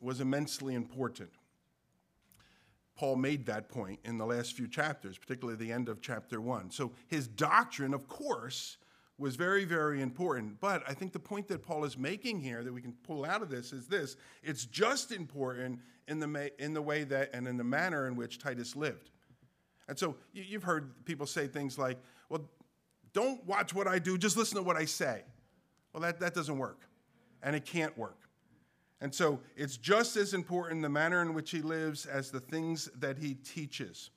was 0.00 0.20
immensely 0.20 0.74
important. 0.74 1.30
Paul 2.94 3.16
made 3.16 3.46
that 3.46 3.68
point 3.68 3.98
in 4.04 4.18
the 4.18 4.26
last 4.26 4.56
few 4.56 4.68
chapters, 4.68 5.18
particularly 5.18 5.56
the 5.56 5.72
end 5.72 5.88
of 5.88 6.00
chapter 6.00 6.40
one. 6.40 6.70
So 6.70 6.92
his 7.08 7.26
doctrine, 7.26 7.94
of 7.94 8.06
course, 8.06 8.76
was 9.18 9.36
very, 9.36 9.64
very 9.64 10.00
important. 10.00 10.60
But 10.60 10.82
I 10.86 10.94
think 10.94 11.12
the 11.12 11.18
point 11.18 11.48
that 11.48 11.62
Paul 11.62 11.84
is 11.84 11.98
making 11.98 12.40
here 12.40 12.62
that 12.62 12.72
we 12.72 12.80
can 12.80 12.92
pull 13.02 13.24
out 13.24 13.42
of 13.42 13.50
this 13.50 13.72
is 13.72 13.86
this 13.86 14.16
it's 14.42 14.64
just 14.66 15.12
important 15.12 15.80
in 16.08 16.20
the, 16.20 16.52
in 16.62 16.74
the 16.74 16.82
way 16.82 17.04
that 17.04 17.30
and 17.32 17.48
in 17.48 17.56
the 17.56 17.64
manner 17.64 18.06
in 18.06 18.16
which 18.16 18.38
Titus 18.38 18.76
lived. 18.76 19.10
And 19.90 19.98
so 19.98 20.14
you've 20.32 20.62
heard 20.62 21.04
people 21.04 21.26
say 21.26 21.48
things 21.48 21.76
like, 21.76 21.98
well, 22.28 22.48
don't 23.12 23.44
watch 23.44 23.74
what 23.74 23.88
I 23.88 23.98
do, 23.98 24.16
just 24.16 24.36
listen 24.36 24.56
to 24.56 24.62
what 24.62 24.76
I 24.76 24.84
say. 24.84 25.22
Well, 25.92 26.00
that, 26.02 26.20
that 26.20 26.32
doesn't 26.32 26.56
work, 26.56 26.86
and 27.42 27.56
it 27.56 27.64
can't 27.66 27.98
work. 27.98 28.28
And 29.00 29.12
so 29.12 29.40
it's 29.56 29.76
just 29.76 30.16
as 30.16 30.32
important 30.32 30.82
the 30.82 30.88
manner 30.88 31.22
in 31.22 31.34
which 31.34 31.50
he 31.50 31.60
lives 31.60 32.06
as 32.06 32.30
the 32.30 32.38
things 32.38 32.88
that 33.00 33.18
he 33.18 33.34
teaches. 33.34 34.10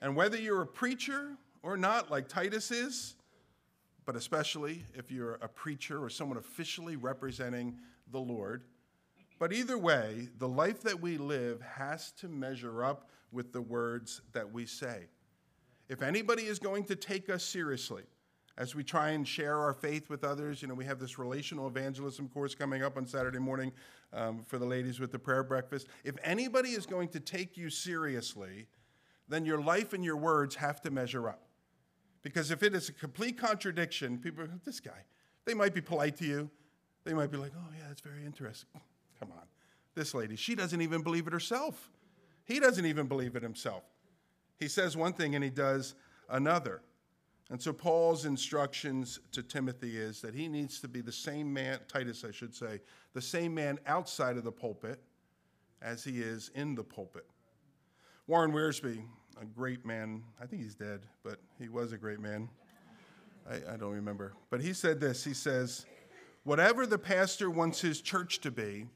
And 0.00 0.14
whether 0.14 0.36
you're 0.36 0.62
a 0.62 0.66
preacher 0.66 1.36
or 1.64 1.76
not, 1.76 2.08
like 2.08 2.28
Titus 2.28 2.70
is, 2.70 3.16
but 4.06 4.14
especially 4.14 4.84
if 4.94 5.10
you're 5.10 5.40
a 5.42 5.48
preacher 5.48 6.00
or 6.04 6.08
someone 6.08 6.38
officially 6.38 6.94
representing 6.94 7.76
the 8.12 8.20
Lord. 8.20 8.62
But 9.40 9.52
either 9.52 9.76
way, 9.76 10.28
the 10.38 10.48
life 10.48 10.82
that 10.82 11.00
we 11.00 11.18
live 11.18 11.60
has 11.62 12.12
to 12.20 12.28
measure 12.28 12.84
up 12.84 13.10
with 13.32 13.52
the 13.52 13.62
words 13.62 14.22
that 14.32 14.52
we 14.52 14.66
say. 14.66 15.08
If 15.88 16.02
anybody 16.02 16.44
is 16.44 16.58
going 16.58 16.84
to 16.84 16.96
take 16.96 17.28
us 17.28 17.42
seriously, 17.42 18.04
as 18.56 18.74
we 18.74 18.84
try 18.84 19.10
and 19.10 19.26
share 19.26 19.58
our 19.58 19.72
faith 19.72 20.10
with 20.10 20.22
others, 20.22 20.60
you 20.60 20.68
know, 20.68 20.74
we 20.74 20.84
have 20.84 20.98
this 20.98 21.18
relational 21.18 21.66
evangelism 21.66 22.28
course 22.28 22.54
coming 22.54 22.82
up 22.82 22.96
on 22.96 23.06
Saturday 23.06 23.38
morning 23.38 23.72
um, 24.12 24.42
for 24.46 24.58
the 24.58 24.66
ladies 24.66 25.00
with 25.00 25.12
the 25.12 25.18
prayer 25.18 25.42
breakfast. 25.42 25.88
If 26.04 26.16
anybody 26.22 26.70
is 26.70 26.84
going 26.86 27.08
to 27.08 27.20
take 27.20 27.56
you 27.56 27.70
seriously, 27.70 28.66
then 29.28 29.44
your 29.44 29.62
life 29.62 29.92
and 29.92 30.04
your 30.04 30.16
words 30.16 30.56
have 30.56 30.80
to 30.82 30.90
measure 30.90 31.28
up. 31.28 31.42
Because 32.22 32.50
if 32.50 32.62
it 32.62 32.74
is 32.74 32.88
a 32.88 32.92
complete 32.92 33.38
contradiction, 33.38 34.18
people, 34.18 34.44
this 34.64 34.80
guy, 34.80 35.04
they 35.46 35.54
might 35.54 35.72
be 35.72 35.80
polite 35.80 36.16
to 36.18 36.26
you. 36.26 36.50
They 37.04 37.14
might 37.14 37.30
be 37.30 37.38
like, 37.38 37.52
oh, 37.56 37.72
yeah, 37.76 37.84
that's 37.88 38.02
very 38.02 38.26
interesting. 38.26 38.68
Come 39.18 39.32
on. 39.32 39.46
This 39.94 40.12
lady, 40.12 40.36
she 40.36 40.54
doesn't 40.54 40.82
even 40.82 41.02
believe 41.02 41.26
it 41.26 41.32
herself. 41.32 41.90
He 42.50 42.58
doesn't 42.58 42.84
even 42.84 43.06
believe 43.06 43.36
it 43.36 43.44
himself. 43.44 43.84
He 44.58 44.66
says 44.66 44.96
one 44.96 45.12
thing 45.12 45.36
and 45.36 45.44
he 45.44 45.50
does 45.50 45.94
another. 46.28 46.82
And 47.48 47.62
so 47.62 47.72
Paul's 47.72 48.24
instructions 48.24 49.20
to 49.30 49.44
Timothy 49.44 49.96
is 49.96 50.20
that 50.22 50.34
he 50.34 50.48
needs 50.48 50.80
to 50.80 50.88
be 50.88 51.00
the 51.00 51.12
same 51.12 51.52
man, 51.52 51.78
Titus, 51.86 52.24
I 52.24 52.32
should 52.32 52.52
say, 52.52 52.80
the 53.14 53.22
same 53.22 53.54
man 53.54 53.78
outside 53.86 54.36
of 54.36 54.42
the 54.42 54.50
pulpit 54.50 55.00
as 55.80 56.02
he 56.02 56.20
is 56.20 56.50
in 56.56 56.74
the 56.74 56.82
pulpit. 56.82 57.24
Warren 58.26 58.50
Wiersbe, 58.50 59.00
a 59.40 59.44
great 59.44 59.86
man, 59.86 60.24
I 60.42 60.46
think 60.46 60.62
he's 60.62 60.74
dead, 60.74 61.06
but 61.22 61.38
he 61.56 61.68
was 61.68 61.92
a 61.92 61.98
great 61.98 62.18
man. 62.18 62.48
I, 63.48 63.74
I 63.74 63.76
don't 63.76 63.94
remember. 63.94 64.32
But 64.50 64.60
he 64.60 64.72
said 64.72 64.98
this 64.98 65.22
he 65.22 65.34
says, 65.34 65.86
Whatever 66.42 66.84
the 66.84 66.98
pastor 66.98 67.48
wants 67.48 67.80
his 67.80 68.00
church 68.00 68.40
to 68.40 68.50
be, 68.50 68.88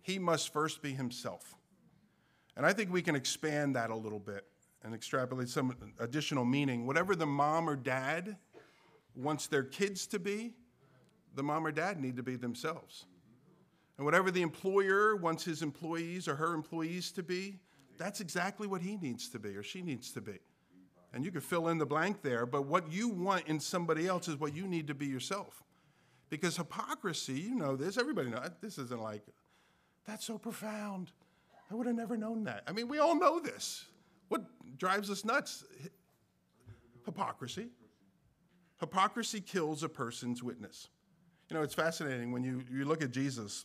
he 0.00 0.18
must 0.18 0.50
first 0.50 0.80
be 0.80 0.94
himself. 0.94 1.56
And 2.56 2.64
I 2.64 2.72
think 2.72 2.92
we 2.92 3.02
can 3.02 3.14
expand 3.14 3.76
that 3.76 3.90
a 3.90 3.94
little 3.94 4.18
bit 4.18 4.44
and 4.82 4.94
extrapolate 4.94 5.48
some 5.48 5.74
additional 5.98 6.44
meaning. 6.44 6.86
Whatever 6.86 7.14
the 7.14 7.26
mom 7.26 7.68
or 7.68 7.76
dad 7.76 8.36
wants 9.14 9.46
their 9.46 9.64
kids 9.64 10.06
to 10.08 10.18
be, 10.18 10.54
the 11.34 11.42
mom 11.42 11.66
or 11.66 11.72
dad 11.72 12.00
need 12.00 12.16
to 12.16 12.22
be 12.22 12.36
themselves. 12.36 13.06
And 13.98 14.04
whatever 14.04 14.30
the 14.30 14.42
employer 14.42 15.16
wants 15.16 15.44
his 15.44 15.62
employees 15.62 16.28
or 16.28 16.36
her 16.36 16.54
employees 16.54 17.10
to 17.12 17.22
be, 17.22 17.58
that's 17.98 18.20
exactly 18.20 18.66
what 18.66 18.82
he 18.82 18.96
needs 18.96 19.28
to 19.30 19.38
be 19.38 19.56
or 19.56 19.62
she 19.62 19.82
needs 19.82 20.12
to 20.12 20.20
be. 20.20 20.38
And 21.12 21.24
you 21.24 21.30
could 21.30 21.44
fill 21.44 21.68
in 21.68 21.78
the 21.78 21.86
blank 21.86 22.20
there, 22.22 22.44
but 22.44 22.66
what 22.66 22.92
you 22.92 23.08
want 23.08 23.46
in 23.46 23.58
somebody 23.58 24.06
else 24.06 24.28
is 24.28 24.36
what 24.36 24.54
you 24.54 24.66
need 24.66 24.86
to 24.88 24.94
be 24.94 25.06
yourself. 25.06 25.62
Because 26.28 26.56
hypocrisy, 26.56 27.40
you 27.40 27.54
know 27.54 27.76
this, 27.76 27.96
everybody 27.96 28.28
knows, 28.28 28.50
this 28.60 28.76
isn't 28.78 29.00
like, 29.00 29.22
that's 30.06 30.24
so 30.24 30.36
profound. 30.36 31.10
I 31.70 31.74
would 31.74 31.86
have 31.86 31.96
never 31.96 32.16
known 32.16 32.44
that. 32.44 32.62
I 32.66 32.72
mean, 32.72 32.88
we 32.88 32.98
all 32.98 33.14
know 33.14 33.40
this. 33.40 33.86
What 34.28 34.42
drives 34.78 35.10
us 35.10 35.24
nuts? 35.24 35.64
Hypocrisy. 37.04 37.68
Hypocrisy 38.80 39.40
kills 39.40 39.82
a 39.82 39.88
person's 39.88 40.42
witness. 40.42 40.88
You 41.48 41.56
know, 41.56 41.62
it's 41.62 41.74
fascinating 41.74 42.32
when 42.32 42.42
you, 42.42 42.62
you 42.70 42.84
look 42.84 43.02
at 43.02 43.10
Jesus. 43.10 43.64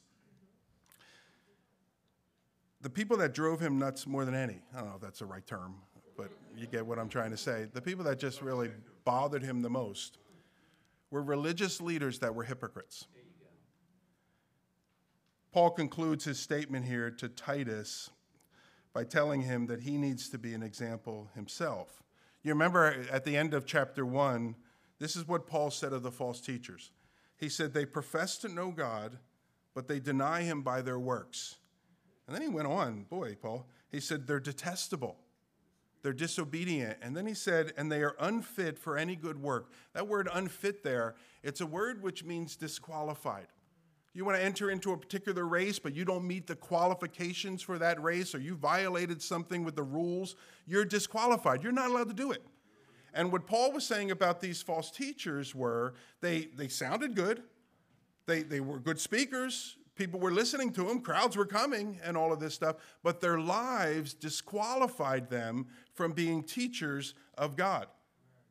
The 2.82 2.90
people 2.90 3.18
that 3.18 3.34
drove 3.34 3.60
him 3.60 3.78
nuts 3.78 4.08
more 4.08 4.26
than 4.26 4.36
any, 4.36 4.62
I 4.74 4.80
don't 4.80 4.90
know 4.90 4.96
if 4.96 5.02
that's 5.02 5.20
the 5.20 5.26
right 5.26 5.46
term, 5.46 5.76
but 6.18 6.30
you 6.56 6.68
get 6.68 6.86
what 6.86 6.98
I'm 6.98 7.10
trying 7.10 7.32
to 7.32 7.38
say. 7.38 7.68
The 7.72 7.82
people 7.82 8.04
that 8.06 8.20
just 8.20 8.42
really 8.42 8.72
bothered 9.04 9.44
him 9.44 9.62
the 9.62 9.70
most 9.70 10.18
were 11.12 11.22
religious 11.22 11.82
leaders 11.82 12.20
that 12.20 12.34
were 12.34 12.44
hypocrites. 12.44 13.08
Paul 15.52 15.72
concludes 15.72 16.24
his 16.26 16.40
statement 16.40 16.86
here 16.86 17.12
to 17.12 17.28
Titus 17.28 18.10
by 18.94 19.04
telling 19.04 19.42
him 19.42 19.68
that 19.68 19.82
he 19.82 19.98
needs 19.98 20.30
to 20.30 20.38
be 20.38 20.54
an 20.54 20.64
example 20.64 21.30
himself. 21.36 22.02
You 22.44 22.52
remember 22.52 23.06
at 23.12 23.26
the 23.26 23.36
end 23.36 23.54
of 23.54 23.66
chapter 23.66 24.06
1, 24.06 24.56
this 25.00 25.16
is 25.16 25.28
what 25.28 25.48
Paul 25.48 25.72
said 25.72 25.94
of 25.94 26.04
the 26.04 26.12
false 26.12 26.42
teachers. 26.42 26.92
He 27.38 27.50
said, 27.50 27.74
They 27.74 27.86
profess 27.86 28.38
to 28.40 28.50
know 28.50 28.72
God, 28.72 29.18
but 29.74 29.88
they 29.88 30.00
deny 30.00 30.42
him 30.44 30.62
by 30.62 30.82
their 30.82 31.00
works. 31.00 31.58
And 32.28 32.36
then 32.36 32.42
he 32.42 32.50
went 32.50 32.68
on, 32.68 33.04
boy, 33.10 33.36
Paul, 33.42 33.68
he 33.90 34.00
said, 34.00 34.28
They're 34.28 34.40
detestable. 34.40 35.18
They're 36.02 36.14
disobedient. 36.14 36.98
And 37.02 37.16
then 37.16 37.28
he 37.28 37.34
said, 37.34 37.74
and 37.78 37.92
they 37.92 38.02
are 38.02 38.16
unfit 38.20 38.80
for 38.80 38.98
any 38.98 39.16
good 39.16 39.42
work. 39.42 39.72
That 39.94 40.08
word 40.08 40.28
unfit 40.34 40.84
there, 40.84 41.16
it's 41.44 41.62
a 41.62 41.66
word 41.66 42.02
which 42.02 42.24
means 42.24 42.56
disqualified. 42.56 43.48
You 44.14 44.26
want 44.26 44.38
to 44.38 44.44
enter 44.44 44.70
into 44.70 44.92
a 44.92 44.98
particular 44.98 45.48
race, 45.48 45.80
but 45.80 45.96
you 45.96 46.04
don't 46.04 46.28
meet 46.28 46.46
the 46.46 46.56
qualifications 46.56 47.62
for 47.62 47.78
that 47.80 48.02
race, 48.02 48.36
or 48.36 48.40
you 48.40 48.56
violated 48.56 49.22
something 49.22 49.64
with 49.64 49.76
the 49.76 49.84
rules, 49.84 50.36
you're 50.68 50.84
disqualified. 50.84 51.64
You're 51.64 51.72
not 51.72 51.90
allowed 51.90 52.10
to 52.10 52.14
do 52.14 52.32
it. 52.32 52.44
And 53.14 53.32
what 53.32 53.48
Paul 53.48 53.72
was 53.72 53.86
saying 53.86 54.12
about 54.12 54.42
these 54.42 54.62
false 54.62 54.92
teachers 54.92 55.56
were 55.56 55.94
they, 56.22 56.50
they 56.56 56.68
sounded 56.68 57.16
good, 57.16 57.44
they, 58.26 58.44
they 58.44 58.60
were 58.60 58.80
good 58.80 59.00
speakers, 59.00 59.78
people 59.96 60.20
were 60.20 60.32
listening 60.32 60.72
to 60.74 60.84
them, 60.84 61.02
crowds 61.02 61.38
were 61.38 61.46
coming, 61.46 62.00
and 62.04 62.16
all 62.16 62.32
of 62.32 62.40
this 62.40 62.54
stuff, 62.54 62.78
but 63.04 63.22
their 63.22 63.40
lives 63.40 64.14
disqualified 64.14 65.30
them 65.30 65.68
from 65.94 66.12
being 66.12 66.44
teachers 66.44 67.14
of 67.38 67.56
God. 67.56 67.88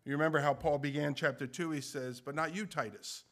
You 0.04 0.12
remember 0.12 0.40
how 0.40 0.54
Paul 0.54 0.78
began 0.78 1.14
chapter 1.14 1.46
2? 1.46 1.70
He 1.70 1.80
says, 1.80 2.20
But 2.20 2.34
not 2.34 2.54
you, 2.54 2.66
Titus. 2.66 3.24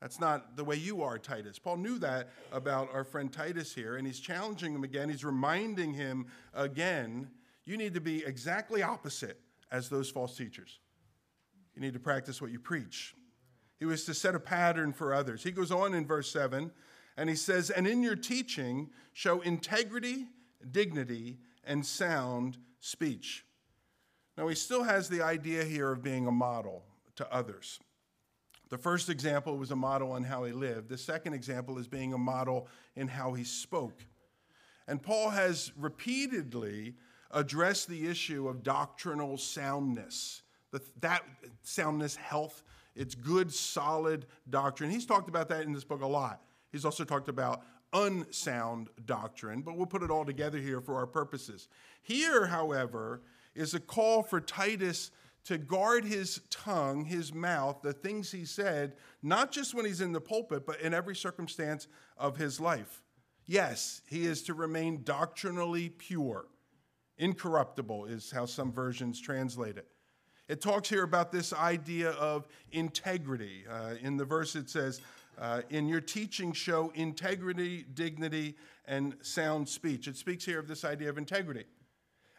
That's 0.00 0.20
not 0.20 0.56
the 0.56 0.64
way 0.64 0.76
you 0.76 1.02
are, 1.02 1.18
Titus. 1.18 1.58
Paul 1.58 1.78
knew 1.78 1.98
that 1.98 2.30
about 2.52 2.88
our 2.92 3.02
friend 3.04 3.32
Titus 3.32 3.74
here, 3.74 3.96
and 3.96 4.06
he's 4.06 4.20
challenging 4.20 4.72
him 4.74 4.84
again. 4.84 5.08
He's 5.08 5.24
reminding 5.24 5.92
him 5.92 6.26
again 6.54 7.28
you 7.68 7.76
need 7.76 7.92
to 7.94 8.00
be 8.00 8.24
exactly 8.24 8.82
opposite 8.82 9.38
as 9.70 9.90
those 9.90 10.08
false 10.08 10.34
teachers. 10.34 10.78
You 11.74 11.82
need 11.82 11.92
to 11.92 12.00
practice 12.00 12.40
what 12.40 12.50
you 12.50 12.58
preach. 12.58 13.14
He 13.78 13.84
was 13.84 14.06
to 14.06 14.14
set 14.14 14.34
a 14.34 14.40
pattern 14.40 14.92
for 14.92 15.12
others. 15.12 15.42
He 15.42 15.50
goes 15.50 15.70
on 15.70 15.92
in 15.92 16.06
verse 16.06 16.30
7 16.30 16.70
and 17.18 17.28
he 17.28 17.36
says, 17.36 17.68
And 17.68 17.86
in 17.86 18.02
your 18.02 18.16
teaching, 18.16 18.88
show 19.12 19.42
integrity, 19.42 20.28
dignity, 20.70 21.40
and 21.62 21.84
sound 21.84 22.56
speech. 22.80 23.44
Now, 24.38 24.48
he 24.48 24.54
still 24.54 24.84
has 24.84 25.08
the 25.08 25.20
idea 25.20 25.62
here 25.64 25.92
of 25.92 26.02
being 26.02 26.26
a 26.26 26.32
model 26.32 26.84
to 27.16 27.30
others. 27.30 27.80
The 28.70 28.78
first 28.78 29.08
example 29.08 29.56
was 29.56 29.70
a 29.70 29.76
model 29.76 30.12
on 30.12 30.24
how 30.24 30.44
he 30.44 30.52
lived. 30.52 30.88
The 30.88 30.98
second 30.98 31.32
example 31.32 31.78
is 31.78 31.88
being 31.88 32.12
a 32.12 32.18
model 32.18 32.68
in 32.96 33.08
how 33.08 33.32
he 33.32 33.44
spoke. 33.44 34.04
And 34.86 35.02
Paul 35.02 35.30
has 35.30 35.72
repeatedly 35.76 36.94
addressed 37.30 37.88
the 37.88 38.06
issue 38.06 38.48
of 38.48 38.62
doctrinal 38.62 39.36
soundness. 39.36 40.42
that 41.00 41.22
soundness, 41.62 42.16
health, 42.16 42.62
it's 42.94 43.14
good, 43.14 43.52
solid 43.52 44.26
doctrine. 44.50 44.90
He's 44.90 45.06
talked 45.06 45.28
about 45.28 45.48
that 45.48 45.62
in 45.62 45.72
this 45.72 45.84
book 45.84 46.02
a 46.02 46.06
lot. 46.06 46.42
He's 46.72 46.84
also 46.84 47.04
talked 47.04 47.28
about 47.28 47.62
unsound 47.92 48.88
doctrine, 49.06 49.62
but 49.62 49.76
we'll 49.76 49.86
put 49.86 50.02
it 50.02 50.10
all 50.10 50.24
together 50.24 50.58
here 50.58 50.80
for 50.80 50.96
our 50.96 51.06
purposes. 51.06 51.68
Here, 52.02 52.46
however, 52.46 53.22
is 53.54 53.74
a 53.74 53.80
call 53.80 54.22
for 54.22 54.40
Titus 54.40 55.10
to 55.44 55.58
guard 55.58 56.04
his 56.04 56.40
tongue, 56.50 57.04
his 57.04 57.32
mouth, 57.32 57.80
the 57.82 57.92
things 57.92 58.30
he 58.30 58.44
said, 58.44 58.94
not 59.22 59.50
just 59.50 59.74
when 59.74 59.84
he's 59.84 60.00
in 60.00 60.12
the 60.12 60.20
pulpit, 60.20 60.66
but 60.66 60.80
in 60.80 60.92
every 60.92 61.16
circumstance 61.16 61.88
of 62.16 62.36
his 62.36 62.60
life. 62.60 63.02
Yes, 63.46 64.02
he 64.06 64.26
is 64.26 64.42
to 64.44 64.54
remain 64.54 65.02
doctrinally 65.04 65.88
pure. 65.88 66.46
Incorruptible 67.16 68.04
is 68.04 68.30
how 68.30 68.44
some 68.44 68.70
versions 68.70 69.20
translate 69.20 69.78
it. 69.78 69.88
It 70.48 70.60
talks 70.60 70.88
here 70.88 71.02
about 71.02 71.32
this 71.32 71.52
idea 71.52 72.10
of 72.10 72.46
integrity. 72.72 73.64
Uh, 73.70 73.94
in 74.00 74.16
the 74.16 74.24
verse, 74.24 74.54
it 74.54 74.70
says, 74.70 75.00
uh, 75.38 75.62
in 75.70 75.88
your 75.88 76.00
teaching, 76.00 76.52
show 76.52 76.90
integrity, 76.94 77.84
dignity, 77.94 78.56
and 78.86 79.14
sound 79.20 79.68
speech. 79.68 80.08
It 80.08 80.16
speaks 80.16 80.44
here 80.44 80.58
of 80.58 80.66
this 80.66 80.84
idea 80.84 81.10
of 81.10 81.18
integrity. 81.18 81.64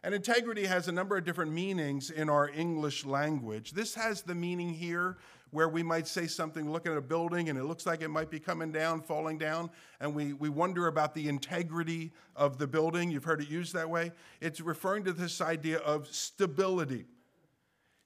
And 0.03 0.15
integrity 0.15 0.65
has 0.65 0.87
a 0.87 0.91
number 0.91 1.17
of 1.17 1.25
different 1.25 1.51
meanings 1.51 2.09
in 2.09 2.29
our 2.29 2.49
English 2.49 3.05
language. 3.05 3.71
This 3.71 3.95
has 3.95 4.21
the 4.21 4.35
meaning 4.35 4.73
here 4.73 5.17
where 5.51 5.67
we 5.67 5.83
might 5.83 6.07
say 6.07 6.27
something, 6.27 6.71
look 6.71 6.85
at 6.85 6.95
a 6.95 7.01
building, 7.01 7.49
and 7.49 7.57
it 7.57 7.63
looks 7.63 7.85
like 7.85 8.01
it 8.01 8.09
might 8.09 8.29
be 8.29 8.39
coming 8.39 8.71
down, 8.71 9.01
falling 9.01 9.37
down, 9.37 9.69
and 9.99 10.13
we, 10.13 10.33
we 10.33 10.47
wonder 10.47 10.87
about 10.87 11.15
the 11.15 11.27
integrity 11.27 12.11
of 12.35 12.57
the 12.57 12.67
building. 12.67 13.09
You've 13.09 13.23
heard 13.23 13.41
it 13.41 13.49
used 13.49 13.73
that 13.73 13.89
way. 13.89 14.11
It's 14.41 14.61
referring 14.61 15.05
to 15.05 15.13
this 15.13 15.41
idea 15.41 15.79
of 15.79 16.07
stability. 16.07 17.05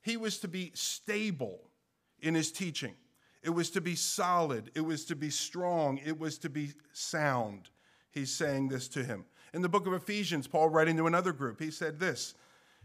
He 0.02 0.18
was 0.18 0.40
to 0.40 0.48
be 0.48 0.72
stable 0.74 1.60
in 2.22 2.34
his 2.34 2.52
teaching. 2.52 2.96
It 3.44 3.50
was 3.50 3.70
to 3.72 3.82
be 3.82 3.96
solid. 3.96 4.72
It 4.74 4.82
was 4.82 5.06
to 5.06 5.16
be 5.16 5.30
strong. 5.30 6.00
It 6.06 6.18
was 6.18 6.38
to 6.40 6.50
be 6.50 6.72
sound. 6.94 7.70
He's 8.12 8.34
saying 8.34 8.70
this 8.70 8.88
to 8.90 9.04
him. 9.04 9.26
In 9.54 9.62
the 9.62 9.70
book 9.70 9.86
of 9.86 9.94
Ephesians, 9.94 10.48
Paul 10.48 10.70
writing 10.70 10.98
to 10.98 11.06
another 11.06 11.32
group, 11.32 11.60
he 11.60 11.70
said 11.70 12.00
this, 12.00 12.34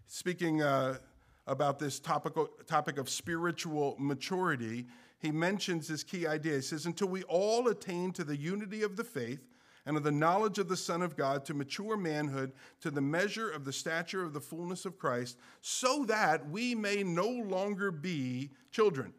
speaking 0.06 0.60
uh, 0.60 0.98
about 1.46 1.78
this 1.78 1.98
topic, 1.98 2.34
topic 2.66 2.98
of 2.98 3.08
spiritual 3.08 3.96
maturity. 3.98 4.86
he 5.18 5.30
mentions 5.30 5.88
this 5.88 6.04
key 6.04 6.26
idea. 6.26 6.56
He 6.56 6.60
says, 6.60 6.84
Until 6.84 7.08
we 7.08 7.22
all 7.22 7.68
attain 7.68 8.12
to 8.12 8.24
the 8.24 8.36
unity 8.36 8.82
of 8.82 8.96
the 8.96 9.04
faith 9.04 9.48
and 9.86 9.96
of 9.96 10.02
the 10.02 10.12
knowledge 10.12 10.58
of 10.58 10.68
the 10.68 10.76
Son 10.76 11.00
of 11.00 11.16
God, 11.16 11.46
to 11.46 11.54
mature 11.54 11.96
manhood, 11.96 12.52
to 12.82 12.90
the 12.90 13.00
measure 13.00 13.48
of 13.48 13.64
the 13.64 13.72
stature 13.72 14.22
of 14.22 14.34
the 14.34 14.40
fullness 14.40 14.84
of 14.84 14.98
Christ, 14.98 15.38
so 15.62 16.04
that 16.04 16.50
we 16.50 16.74
may 16.74 17.02
no 17.02 17.30
longer 17.30 17.90
be 17.90 18.50
children, 18.70 19.14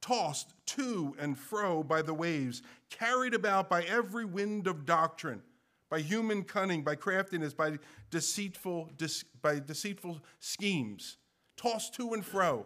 tossed 0.00 0.54
to 0.66 1.16
and 1.18 1.36
fro 1.36 1.82
by 1.82 2.00
the 2.00 2.14
waves, 2.14 2.62
carried 2.90 3.34
about 3.34 3.68
by 3.68 3.82
every 3.82 4.24
wind 4.24 4.68
of 4.68 4.86
doctrine 4.86 5.42
by 5.92 6.00
human 6.00 6.42
cunning, 6.42 6.82
by 6.82 6.94
craftiness, 6.94 7.52
by 7.52 7.78
deceitful, 8.10 8.90
by 9.42 9.58
deceitful 9.58 10.18
schemes, 10.40 11.18
tossed 11.58 11.92
to 11.92 12.14
and 12.14 12.24
fro. 12.24 12.64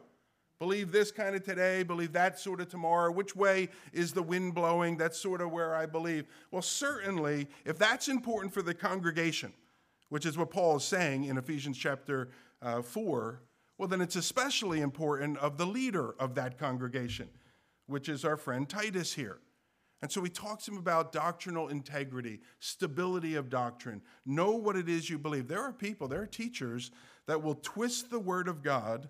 Believe 0.61 0.92
this 0.92 1.11
kind 1.11 1.35
of 1.35 1.42
today, 1.42 1.83
believe 1.83 2.12
that 2.12 2.38
sort 2.38 2.61
of 2.61 2.68
tomorrow. 2.68 3.11
Which 3.11 3.35
way 3.35 3.68
is 3.92 4.12
the 4.12 4.23
wind 4.23 4.54
blowing? 4.54 4.97
That's 4.97 5.18
sort 5.18 5.40
of 5.40 5.50
where 5.50 5.75
I 5.75 5.87
believe. 5.87 6.26
Well, 6.52 6.62
certainly, 6.62 7.49
if 7.64 7.76
that's 7.78 8.06
important 8.06 8.54
for 8.54 8.62
the 8.62 8.73
congregation, 8.73 9.52
which 10.09 10.25
is 10.25 10.38
what 10.38 10.52
Paul 10.52 10.76
is 10.76 10.85
saying 10.85 11.25
in 11.25 11.37
Ephesians 11.37 11.76
chapter 11.76 12.28
uh, 12.62 12.80
4, 12.80 13.40
well, 13.76 13.88
then 13.88 14.00
it's 14.00 14.14
especially 14.14 14.83
important 14.83 15.37
of 15.38 15.59
the 15.59 15.66
leader 15.66 16.14
of 16.21 16.37
that 16.37 16.59
congregation, 16.59 17.28
which 17.88 18.09
is 18.09 18.25
our 18.25 18.37
friend 18.37 18.68
Titus 18.68 19.12
here. 19.12 19.40
And 20.06 20.12
so 20.12 20.22
he 20.22 20.30
talks 20.30 20.66
to 20.66 20.70
him 20.70 20.78
about 20.78 21.10
doctrinal 21.10 21.66
integrity, 21.66 22.38
stability 22.60 23.34
of 23.34 23.50
doctrine. 23.50 24.00
Know 24.25 24.52
what 24.52 24.76
it 24.76 24.88
is 24.88 25.10
you 25.10 25.18
believe. 25.18 25.48
There 25.48 25.60
are 25.60 25.72
people, 25.72 26.06
there 26.06 26.22
are 26.22 26.28
teachers 26.28 26.92
that 27.26 27.42
will 27.42 27.56
twist 27.56 28.08
the 28.08 28.20
word 28.20 28.46
of 28.46 28.62
God 28.62 29.08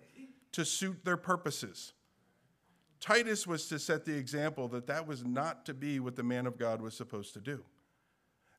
to 0.53 0.65
suit 0.65 1.05
their 1.05 1.15
purposes. 1.15 1.93
Titus 2.99 3.45
was 3.45 3.67
to 3.67 3.77
set 3.77 4.05
the 4.05 4.15
example 4.17 4.67
that 4.69 4.87
that 4.87 5.05
was 5.05 5.23
not 5.23 5.67
to 5.67 5.75
be 5.75 5.99
what 5.99 6.15
the 6.15 6.23
man 6.23 6.47
of 6.47 6.57
God 6.57 6.81
was 6.81 6.97
supposed 6.97 7.31
to 7.35 7.41
do. 7.41 7.63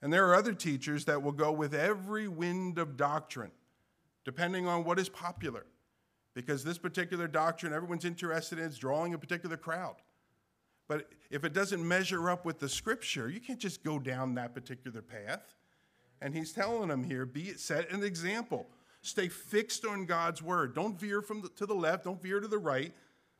And 0.00 0.12
there 0.12 0.24
are 0.28 0.36
other 0.36 0.52
teachers 0.52 1.06
that 1.06 1.20
will 1.20 1.32
go 1.32 1.50
with 1.50 1.74
every 1.74 2.28
wind 2.28 2.78
of 2.78 2.96
doctrine, 2.96 3.50
depending 4.24 4.68
on 4.68 4.84
what 4.84 5.00
is 5.00 5.08
popular. 5.08 5.66
Because 6.34 6.62
this 6.62 6.78
particular 6.78 7.26
doctrine, 7.26 7.72
everyone's 7.72 8.04
interested 8.04 8.60
in, 8.60 8.66
is 8.66 8.78
drawing 8.78 9.12
a 9.12 9.18
particular 9.18 9.56
crowd. 9.56 9.96
But 10.88 11.10
if 11.30 11.44
it 11.44 11.52
doesn't 11.52 11.86
measure 11.86 12.30
up 12.30 12.44
with 12.44 12.58
the 12.58 12.68
scripture, 12.68 13.28
you 13.28 13.40
can't 13.40 13.58
just 13.58 13.84
go 13.84 13.98
down 13.98 14.34
that 14.34 14.54
particular 14.54 15.02
path. 15.02 15.54
And 16.20 16.34
he's 16.34 16.52
telling 16.52 16.88
them 16.88 17.04
here 17.04 17.26
be 17.26 17.44
it 17.44 17.60
set 17.60 17.90
an 17.90 18.02
example. 18.02 18.66
Stay 19.02 19.28
fixed 19.28 19.84
on 19.84 20.06
God's 20.06 20.42
word. 20.42 20.74
Don't 20.74 20.98
veer 20.98 21.22
from 21.22 21.42
the, 21.42 21.48
to 21.50 21.66
the 21.66 21.74
left, 21.74 22.04
don't 22.04 22.20
veer 22.20 22.40
to 22.40 22.48
the 22.48 22.58
right, 22.58 22.92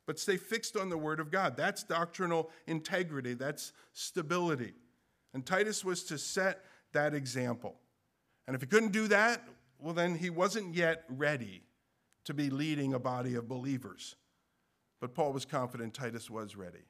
but 0.05 0.17
stay 0.17 0.37
fixed 0.37 0.77
on 0.77 0.89
the 0.89 0.97
word 0.97 1.19
of 1.19 1.31
God. 1.31 1.57
That's 1.57 1.83
doctrinal 1.83 2.49
integrity, 2.67 3.33
that's 3.33 3.73
stability. 3.93 4.73
And 5.33 5.45
Titus 5.45 5.83
was 5.83 6.03
to 6.05 6.17
set 6.17 6.63
that 6.93 7.13
example. 7.13 7.75
And 8.47 8.55
if 8.55 8.61
he 8.61 8.67
couldn't 8.67 8.93
do 8.93 9.07
that, 9.09 9.43
well, 9.79 9.93
then 9.93 10.15
he 10.15 10.29
wasn't 10.29 10.73
yet 10.73 11.03
ready 11.09 11.63
to 12.25 12.33
be 12.33 12.49
leading 12.49 12.93
a 12.93 12.99
body 12.99 13.35
of 13.35 13.47
believers. 13.47 14.15
But 14.99 15.13
Paul 15.13 15.33
was 15.33 15.45
confident 15.45 15.93
Titus 15.93 16.29
was 16.29 16.55
ready. 16.55 16.83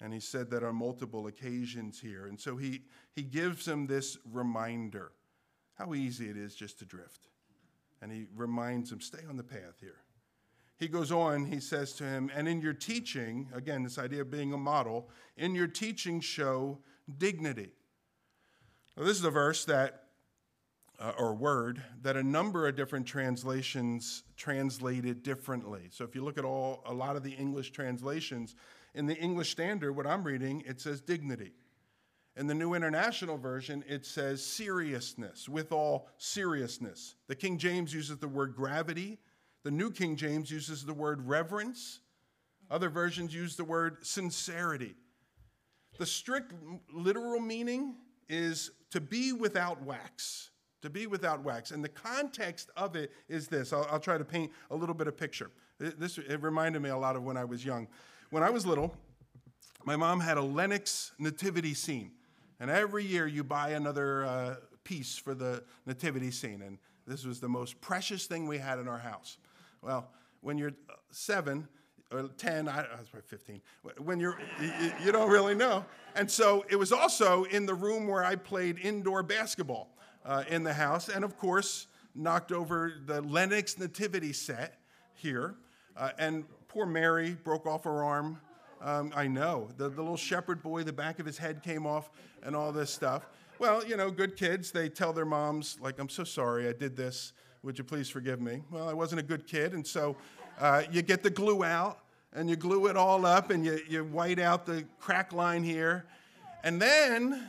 And 0.00 0.12
he 0.12 0.20
said 0.20 0.50
that 0.50 0.62
on 0.62 0.76
multiple 0.76 1.26
occasions 1.26 2.00
here. 2.00 2.26
And 2.26 2.40
so 2.40 2.56
he, 2.56 2.82
he 3.14 3.22
gives 3.22 3.66
him 3.66 3.86
this 3.86 4.16
reminder 4.30 5.12
how 5.74 5.94
easy 5.94 6.28
it 6.28 6.36
is 6.36 6.54
just 6.54 6.78
to 6.78 6.84
drift. 6.84 7.28
And 8.00 8.12
he 8.12 8.26
reminds 8.36 8.92
him, 8.92 9.00
stay 9.00 9.24
on 9.28 9.36
the 9.36 9.42
path 9.42 9.80
here. 9.80 9.98
He 10.78 10.86
goes 10.86 11.10
on, 11.10 11.46
he 11.46 11.58
says 11.58 11.94
to 11.94 12.04
him, 12.04 12.30
and 12.32 12.46
in 12.46 12.60
your 12.60 12.72
teaching, 12.72 13.48
again, 13.52 13.82
this 13.82 13.98
idea 13.98 14.20
of 14.20 14.30
being 14.30 14.52
a 14.52 14.56
model, 14.56 15.10
in 15.36 15.56
your 15.56 15.66
teaching, 15.66 16.20
show 16.20 16.78
dignity. 17.18 17.70
Now, 18.96 19.02
this 19.02 19.18
is 19.18 19.24
a 19.24 19.30
verse 19.30 19.64
that, 19.64 20.04
uh, 21.00 21.12
or 21.18 21.34
word, 21.34 21.82
that 22.02 22.16
a 22.16 22.22
number 22.22 22.68
of 22.68 22.76
different 22.76 23.06
translations 23.06 24.22
translated 24.36 25.24
differently. 25.24 25.88
So 25.90 26.04
if 26.04 26.14
you 26.14 26.22
look 26.22 26.38
at 26.38 26.44
all, 26.44 26.84
a 26.86 26.94
lot 26.94 27.16
of 27.16 27.24
the 27.24 27.32
English 27.32 27.72
translations, 27.72 28.54
in 28.94 29.06
the 29.06 29.16
English 29.16 29.50
Standard, 29.50 29.92
what 29.92 30.06
I'm 30.06 30.24
reading, 30.24 30.62
it 30.66 30.80
says 30.80 31.00
dignity. 31.00 31.52
In 32.36 32.46
the 32.46 32.54
New 32.54 32.74
International 32.74 33.36
Version, 33.36 33.84
it 33.88 34.06
says 34.06 34.44
seriousness, 34.44 35.48
with 35.48 35.72
all 35.72 36.08
seriousness. 36.18 37.16
The 37.26 37.34
King 37.34 37.58
James 37.58 37.92
uses 37.92 38.18
the 38.18 38.28
word 38.28 38.54
gravity. 38.54 39.18
The 39.64 39.72
New 39.72 39.90
King 39.90 40.14
James 40.14 40.50
uses 40.50 40.84
the 40.84 40.94
word 40.94 41.26
reverence. 41.26 42.00
Other 42.70 42.90
versions 42.90 43.34
use 43.34 43.56
the 43.56 43.64
word 43.64 44.06
sincerity. 44.06 44.94
The 45.98 46.06
strict 46.06 46.52
literal 46.92 47.40
meaning 47.40 47.96
is 48.28 48.70
to 48.90 49.00
be 49.00 49.32
without 49.32 49.82
wax. 49.82 50.50
To 50.82 50.90
be 50.90 51.08
without 51.08 51.42
wax. 51.42 51.72
And 51.72 51.82
the 51.82 51.88
context 51.88 52.70
of 52.76 52.94
it 52.94 53.10
is 53.28 53.48
this. 53.48 53.72
I'll, 53.72 53.86
I'll 53.90 53.98
try 53.98 54.16
to 54.16 54.24
paint 54.24 54.52
a 54.70 54.76
little 54.76 54.94
bit 54.94 55.08
of 55.08 55.16
picture. 55.16 55.50
This, 55.78 56.18
it 56.18 56.40
reminded 56.40 56.82
me 56.82 56.90
a 56.90 56.96
lot 56.96 57.16
of 57.16 57.24
when 57.24 57.36
I 57.36 57.44
was 57.44 57.64
young. 57.64 57.88
When 58.30 58.42
I 58.42 58.50
was 58.50 58.66
little, 58.66 58.94
my 59.84 59.96
mom 59.96 60.20
had 60.20 60.36
a 60.36 60.42
Lenox 60.42 61.12
nativity 61.18 61.72
scene. 61.72 62.10
And 62.60 62.70
every 62.70 63.04
year 63.04 63.26
you 63.26 63.42
buy 63.42 63.70
another 63.70 64.26
uh, 64.26 64.56
piece 64.84 65.16
for 65.16 65.34
the 65.34 65.62
nativity 65.86 66.30
scene. 66.30 66.60
And 66.60 66.78
this 67.06 67.24
was 67.24 67.40
the 67.40 67.48
most 67.48 67.80
precious 67.80 68.26
thing 68.26 68.46
we 68.46 68.58
had 68.58 68.78
in 68.78 68.86
our 68.86 68.98
house. 68.98 69.38
Well, 69.80 70.10
when 70.42 70.58
you're 70.58 70.74
seven, 71.10 71.68
or 72.12 72.28
10, 72.36 72.68
I, 72.68 72.80
I 72.80 72.98
was 72.98 73.08
probably 73.08 73.28
15, 73.28 73.62
when 73.98 74.20
you're, 74.20 74.38
you, 74.60 74.92
you 75.06 75.12
don't 75.12 75.30
really 75.30 75.54
know. 75.54 75.86
And 76.14 76.30
so 76.30 76.66
it 76.68 76.76
was 76.76 76.92
also 76.92 77.44
in 77.44 77.64
the 77.64 77.74
room 77.74 78.06
where 78.08 78.24
I 78.24 78.36
played 78.36 78.78
indoor 78.78 79.22
basketball 79.22 79.96
uh, 80.26 80.44
in 80.50 80.64
the 80.64 80.74
house. 80.74 81.08
And 81.08 81.24
of 81.24 81.38
course, 81.38 81.86
knocked 82.14 82.52
over 82.52 82.92
the 83.06 83.22
Lenox 83.22 83.78
nativity 83.78 84.34
set 84.34 84.80
here. 85.14 85.54
Uh, 85.96 86.10
and 86.18 86.44
poor 86.68 86.86
Mary 86.86 87.36
broke 87.42 87.66
off 87.66 87.84
her 87.84 88.04
arm. 88.04 88.40
Um, 88.80 89.12
I 89.16 89.26
know. 89.26 89.68
The, 89.76 89.88
the 89.88 90.00
little 90.00 90.16
shepherd 90.16 90.62
boy, 90.62 90.84
the 90.84 90.92
back 90.92 91.18
of 91.18 91.26
his 91.26 91.36
head 91.36 91.62
came 91.62 91.86
off, 91.86 92.10
and 92.44 92.54
all 92.54 92.70
this 92.70 92.90
stuff. 92.90 93.26
Well, 93.58 93.84
you 93.84 93.96
know, 93.96 94.10
good 94.10 94.36
kids, 94.36 94.70
they 94.70 94.88
tell 94.88 95.12
their 95.12 95.24
moms, 95.24 95.78
like, 95.80 95.98
I'm 95.98 96.08
so 96.08 96.22
sorry 96.22 96.68
I 96.68 96.72
did 96.72 96.96
this. 96.96 97.32
Would 97.64 97.76
you 97.76 97.82
please 97.82 98.08
forgive 98.08 98.40
me? 98.40 98.62
Well, 98.70 98.88
I 98.88 98.92
wasn't 98.92 99.20
a 99.20 99.24
good 99.24 99.46
kid, 99.46 99.72
and 99.72 99.84
so 99.84 100.16
uh, 100.60 100.84
you 100.92 101.02
get 101.02 101.24
the 101.24 101.30
glue 101.30 101.64
out, 101.64 101.98
and 102.32 102.48
you 102.48 102.54
glue 102.54 102.86
it 102.86 102.96
all 102.96 103.26
up, 103.26 103.50
and 103.50 103.64
you, 103.64 103.80
you 103.88 104.04
white 104.04 104.38
out 104.38 104.64
the 104.64 104.84
crack 105.00 105.32
line 105.32 105.64
here. 105.64 106.04
And 106.62 106.80
then 106.80 107.48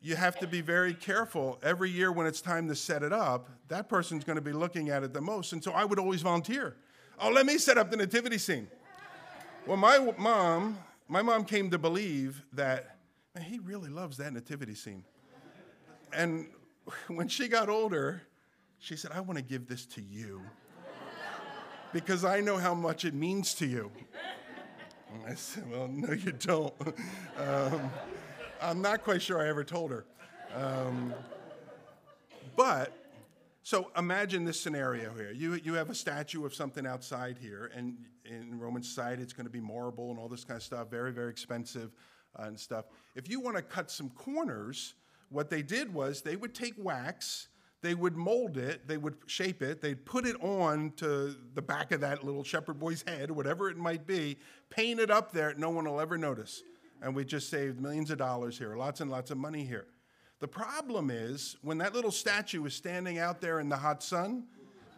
you 0.00 0.14
have 0.14 0.38
to 0.38 0.46
be 0.46 0.60
very 0.60 0.94
careful. 0.94 1.58
Every 1.62 1.90
year 1.90 2.12
when 2.12 2.26
it's 2.26 2.40
time 2.40 2.68
to 2.68 2.74
set 2.74 3.02
it 3.02 3.12
up, 3.12 3.48
that 3.68 3.88
person's 3.88 4.24
going 4.24 4.36
to 4.36 4.42
be 4.42 4.52
looking 4.52 4.90
at 4.90 5.02
it 5.02 5.12
the 5.12 5.20
most. 5.20 5.52
And 5.52 5.62
so 5.62 5.72
I 5.72 5.84
would 5.84 5.98
always 5.98 6.22
volunteer. 6.22 6.76
Oh, 7.22 7.30
let 7.30 7.44
me 7.44 7.58
set 7.58 7.76
up 7.76 7.90
the 7.90 7.98
nativity 7.98 8.38
scene. 8.38 8.66
Well, 9.66 9.76
my 9.76 9.98
mom, 10.16 10.78
my 11.06 11.20
mom 11.20 11.44
came 11.44 11.70
to 11.70 11.78
believe 11.78 12.42
that 12.54 12.96
man, 13.34 13.44
he 13.44 13.58
really 13.58 13.90
loves 13.90 14.16
that 14.16 14.32
nativity 14.32 14.74
scene. 14.74 15.04
And 16.14 16.48
when 17.08 17.28
she 17.28 17.46
got 17.46 17.68
older, 17.68 18.22
she 18.78 18.96
said, 18.96 19.12
I 19.12 19.20
want 19.20 19.36
to 19.36 19.44
give 19.44 19.68
this 19.68 19.84
to 19.86 20.02
you 20.02 20.40
because 21.92 22.24
I 22.24 22.40
know 22.40 22.56
how 22.56 22.72
much 22.72 23.04
it 23.04 23.12
means 23.12 23.52
to 23.54 23.66
you. 23.66 23.90
And 25.12 25.26
I 25.26 25.34
said, 25.34 25.70
Well, 25.70 25.88
no, 25.88 26.12
you 26.12 26.32
don't. 26.32 26.74
Um, 27.38 27.90
I'm 28.60 28.82
not 28.82 29.02
quite 29.02 29.22
sure 29.22 29.40
I 29.42 29.48
ever 29.48 29.64
told 29.64 29.90
her. 29.90 30.04
Um, 30.54 31.14
but 32.54 32.92
so 33.62 33.90
imagine 33.96 34.44
this 34.44 34.58
scenario 34.60 35.12
here. 35.14 35.32
You, 35.32 35.54
you 35.62 35.74
have 35.74 35.90
a 35.90 35.94
statue 35.94 36.46
of 36.46 36.54
something 36.54 36.86
outside 36.86 37.36
here, 37.38 37.70
and 37.74 37.96
in 38.24 38.58
Roman 38.58 38.82
society, 38.82 39.22
it's 39.22 39.32
going 39.34 39.46
to 39.46 39.52
be 39.52 39.60
marble 39.60 40.10
and 40.10 40.18
all 40.18 40.28
this 40.28 40.44
kind 40.44 40.56
of 40.56 40.62
stuff, 40.62 40.90
very, 40.90 41.12
very 41.12 41.30
expensive 41.30 41.90
uh, 42.38 42.44
and 42.44 42.58
stuff. 42.58 42.86
If 43.14 43.28
you 43.28 43.40
want 43.40 43.56
to 43.56 43.62
cut 43.62 43.90
some 43.90 44.08
corners, 44.10 44.94
what 45.28 45.50
they 45.50 45.62
did 45.62 45.92
was 45.92 46.22
they 46.22 46.36
would 46.36 46.54
take 46.54 46.74
wax, 46.78 47.48
they 47.82 47.94
would 47.94 48.16
mold 48.16 48.56
it, 48.56 48.88
they 48.88 48.96
would 48.96 49.16
shape 49.26 49.62
it, 49.62 49.82
they'd 49.82 50.04
put 50.06 50.26
it 50.26 50.36
on 50.42 50.92
to 50.96 51.36
the 51.54 51.62
back 51.62 51.92
of 51.92 52.00
that 52.00 52.24
little 52.24 52.44
shepherd 52.44 52.78
boy's 52.78 53.04
head, 53.06 53.30
whatever 53.30 53.68
it 53.68 53.76
might 53.76 54.06
be, 54.06 54.38
paint 54.70 55.00
it 55.00 55.10
up 55.10 55.32
there, 55.32 55.54
no 55.56 55.70
one 55.70 55.84
will 55.84 56.00
ever 56.00 56.16
notice. 56.16 56.62
And 57.02 57.14
we 57.14 57.24
just 57.24 57.50
saved 57.50 57.80
millions 57.80 58.10
of 58.10 58.18
dollars 58.18 58.58
here, 58.58 58.74
lots 58.76 59.00
and 59.00 59.10
lots 59.10 59.30
of 59.30 59.38
money 59.38 59.64
here. 59.64 59.86
The 60.40 60.48
problem 60.48 61.10
is 61.10 61.56
when 61.62 61.78
that 61.78 61.94
little 61.94 62.10
statue 62.10 62.64
is 62.64 62.74
standing 62.74 63.18
out 63.18 63.40
there 63.40 63.60
in 63.60 63.68
the 63.68 63.76
hot 63.76 64.02
sun, 64.02 64.44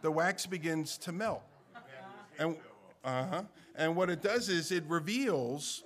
the 0.01 0.11
wax 0.11 0.47
begins 0.47 0.97
to 0.99 1.13
melt. 1.13 1.43
And, 2.39 2.57
uh-huh, 3.05 3.43
and 3.75 3.97
what 3.97 4.09
it 4.09 4.23
does 4.23 4.49
is 4.49 4.73
it 4.73 4.85
reveals 4.89 5.83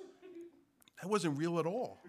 that 1.03 1.09
wasn't 1.09 1.39
real 1.39 1.59
at 1.59 1.67
all. 1.67 2.03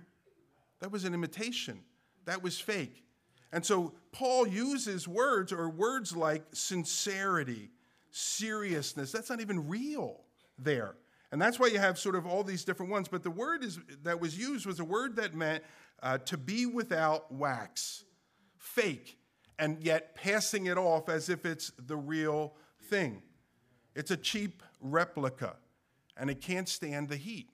That 0.80 0.92
was 0.92 1.06
an 1.06 1.14
imitation. 1.14 1.80
That 2.26 2.44
was 2.44 2.60
fake. 2.60 3.04
And 3.52 3.66
so 3.66 3.94
Paul 4.12 4.48
uses 4.48 5.08
words 5.08 5.54
or 5.54 5.70
words 5.70 6.16
like 6.16 6.44
sincerity, 6.52 7.72
seriousness. 8.12 9.12
That's 9.12 9.30
not 9.30 9.40
even 9.40 9.68
real 9.70 10.22
there. 10.60 10.96
And 11.32 11.42
that's 11.42 11.60
why 11.60 11.68
you 11.68 11.80
have 11.80 12.00
sort 12.00 12.16
of 12.16 12.26
all 12.26 12.44
these 12.44 12.64
different 12.64 12.92
ones. 12.92 13.08
But 13.08 13.24
the 13.24 13.32
word 13.32 13.64
is, 13.64 13.80
that 14.04 14.20
was 14.20 14.38
used 14.38 14.66
was 14.66 14.80
a 14.80 14.86
word 14.86 15.18
that 15.18 15.36
meant 15.36 15.64
uh, 16.02 16.20
to 16.20 16.38
be 16.38 16.66
without 16.66 17.34
wax, 17.34 18.06
fake, 18.58 19.18
and 19.60 19.82
yet 19.84 20.16
passing 20.16 20.68
it 20.68 20.78
off 20.78 21.10
as 21.10 21.30
if 21.30 21.46
it's 21.46 21.72
the 21.78 21.98
real 21.98 22.54
thing. 22.90 23.22
It's 23.96 24.12
a 24.12 24.18
cheap 24.18 24.64
replica, 24.80 25.56
and 26.16 26.30
it 26.30 26.40
can't 26.40 26.70
stand 26.70 27.10
the 27.10 27.18
heat. 27.18 27.50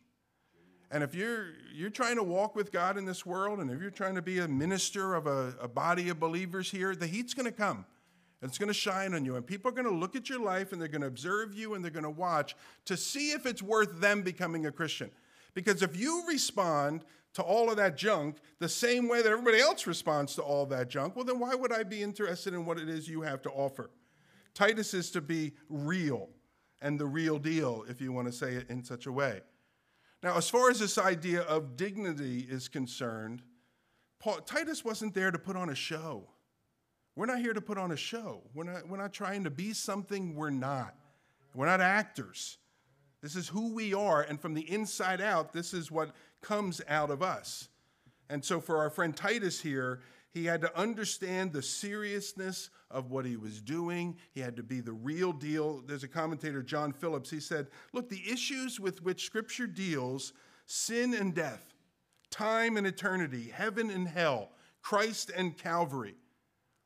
And 0.91 1.03
if 1.03 1.15
you're, 1.15 1.47
you're 1.73 1.89
trying 1.89 2.17
to 2.17 2.23
walk 2.23 2.55
with 2.55 2.71
God 2.71 2.97
in 2.97 3.05
this 3.05 3.25
world, 3.25 3.59
and 3.59 3.71
if 3.71 3.81
you're 3.81 3.89
trying 3.89 4.13
to 4.13 4.21
be 4.21 4.37
a 4.39 4.47
minister 4.47 5.15
of 5.15 5.25
a, 5.25 5.55
a 5.59 5.67
body 5.67 6.09
of 6.09 6.19
believers 6.19 6.69
here, 6.69 6.95
the 6.95 7.07
heat's 7.07 7.33
going 7.33 7.47
to 7.47 7.51
come. 7.51 7.85
And 8.43 8.49
it's 8.49 8.57
going 8.57 8.67
to 8.67 8.73
shine 8.73 9.13
on 9.13 9.23
you. 9.23 9.37
And 9.37 9.47
people 9.47 9.69
are 9.69 9.73
going 9.73 9.87
to 9.87 9.95
look 9.95 10.17
at 10.17 10.27
your 10.27 10.41
life 10.41 10.73
and 10.73 10.81
they're 10.81 10.89
going 10.89 10.99
to 10.99 11.07
observe 11.07 11.53
you 11.53 11.75
and 11.75 11.83
they're 11.83 11.89
going 11.89 12.03
to 12.03 12.09
watch 12.09 12.57
to 12.83 12.97
see 12.97 13.31
if 13.31 13.45
it's 13.45 13.63
worth 13.63 14.01
them 14.01 14.21
becoming 14.21 14.65
a 14.65 14.71
Christian. 14.71 15.09
Because 15.53 15.81
if 15.81 15.97
you 15.97 16.25
respond 16.27 17.05
to 17.35 17.41
all 17.41 17.69
of 17.69 17.77
that 17.77 17.95
junk 17.95 18.39
the 18.59 18.67
same 18.67 19.07
way 19.07 19.21
that 19.21 19.31
everybody 19.31 19.61
else 19.61 19.87
responds 19.87 20.35
to 20.35 20.41
all 20.41 20.65
that 20.65 20.89
junk, 20.89 21.15
well, 21.15 21.23
then 21.23 21.39
why 21.39 21.55
would 21.55 21.71
I 21.71 21.83
be 21.83 22.03
interested 22.03 22.53
in 22.53 22.65
what 22.65 22.77
it 22.77 22.89
is 22.89 23.07
you 23.07 23.21
have 23.21 23.41
to 23.43 23.49
offer? 23.49 23.89
Titus 24.53 24.93
is 24.93 25.09
to 25.11 25.21
be 25.21 25.53
real 25.69 26.27
and 26.81 26.99
the 26.99 27.05
real 27.05 27.39
deal, 27.39 27.85
if 27.87 28.01
you 28.01 28.11
want 28.11 28.27
to 28.27 28.33
say 28.33 28.55
it 28.55 28.69
in 28.69 28.83
such 28.83 29.05
a 29.05 29.11
way. 29.13 29.39
Now, 30.21 30.35
as 30.35 30.49
far 30.49 30.69
as 30.69 30.81
this 30.81 30.97
idea 30.97 31.43
of 31.43 31.77
dignity 31.77 32.45
is 32.49 32.67
concerned, 32.67 33.41
Paul, 34.19 34.41
Titus 34.41 34.83
wasn't 34.83 35.13
there 35.13 35.31
to 35.31 35.39
put 35.39 35.55
on 35.55 35.69
a 35.69 35.75
show. 35.75 36.27
We're 37.15 37.27
not 37.27 37.39
here 37.39 37.53
to 37.53 37.61
put 37.61 37.77
on 37.77 37.91
a 37.91 37.97
show. 37.97 38.41
We're 38.53 38.63
not, 38.63 38.87
we're 38.87 38.97
not 38.97 39.13
trying 39.13 39.43
to 39.43 39.51
be 39.51 39.73
something 39.73 40.35
we're 40.35 40.49
not. 40.49 40.95
We're 41.53 41.67
not 41.67 41.81
actors. 41.81 42.57
This 43.21 43.35
is 43.35 43.47
who 43.47 43.73
we 43.73 43.93
are, 43.93 44.21
and 44.21 44.39
from 44.41 44.53
the 44.53 44.69
inside 44.69 45.21
out, 45.21 45.53
this 45.53 45.73
is 45.73 45.91
what 45.91 46.11
comes 46.41 46.81
out 46.89 47.09
of 47.09 47.21
us. 47.21 47.69
And 48.29 48.43
so, 48.43 48.59
for 48.59 48.77
our 48.77 48.89
friend 48.89 49.15
Titus 49.15 49.61
here, 49.61 50.01
he 50.31 50.45
had 50.45 50.61
to 50.61 50.77
understand 50.77 51.53
the 51.53 51.61
seriousness 51.61 52.71
of 52.89 53.11
what 53.11 53.25
he 53.25 53.37
was 53.37 53.61
doing. 53.61 54.17
He 54.31 54.41
had 54.41 54.55
to 54.57 54.63
be 54.63 54.81
the 54.81 54.93
real 54.93 55.31
deal. 55.31 55.83
There's 55.85 56.03
a 56.03 56.07
commentator, 56.07 56.63
John 56.63 56.91
Phillips, 56.91 57.29
he 57.29 57.39
said, 57.39 57.67
Look, 57.93 58.09
the 58.09 58.23
issues 58.29 58.79
with 58.79 59.03
which 59.03 59.25
Scripture 59.25 59.67
deals 59.67 60.33
sin 60.65 61.13
and 61.13 61.35
death, 61.35 61.75
time 62.31 62.75
and 62.75 62.87
eternity, 62.87 63.51
heaven 63.53 63.91
and 63.91 64.07
hell, 64.07 64.49
Christ 64.81 65.31
and 65.35 65.55
Calvary 65.55 66.15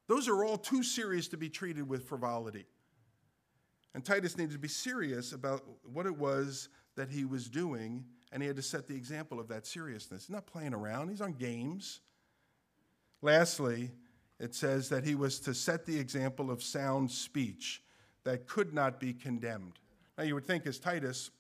those 0.08 0.28
are 0.28 0.44
all 0.44 0.58
too 0.58 0.84
serious 0.84 1.28
to 1.30 1.38
be 1.38 1.50
treated 1.50 1.88
with 1.88 2.08
frivolity. 2.08 2.66
And 3.94 4.04
Titus 4.04 4.38
needed 4.38 4.54
to 4.54 4.60
be 4.60 4.68
serious 4.68 5.34
about 5.34 5.64
what 5.84 6.06
it 6.06 6.18
was 6.18 6.70
that 6.96 7.10
he 7.10 7.26
was 7.26 7.50
doing, 7.50 8.06
and 8.32 8.42
he 8.42 8.48
had 8.48 8.56
to 8.56 8.62
set 8.62 8.88
the 8.88 8.96
example 8.96 9.40
of 9.40 9.48
that 9.48 9.66
seriousness. 9.66 10.28
He's 10.28 10.34
not 10.34 10.46
playing 10.46 10.74
around, 10.74 11.10
he's 11.10 11.22
on 11.22 11.34
games. 11.34 12.02
Lastly, 13.22 13.92
it 14.40 14.54
says 14.54 14.90
that 14.90 15.04
he 15.04 15.16
was 15.16 15.40
to 15.42 15.54
set 15.54 15.86
the 15.86 16.00
example 16.00 16.52
of 16.52 16.62
sound 16.62 17.10
speech 17.10 17.82
that 18.24 18.48
could 18.48 18.74
not 18.74 19.00
be 19.00 19.14
condemned. 19.14 19.80
Now, 20.18 20.24
you 20.24 20.36
would 20.36 20.46
think, 20.46 20.68
as 20.68 20.80
Titus, 20.80 21.32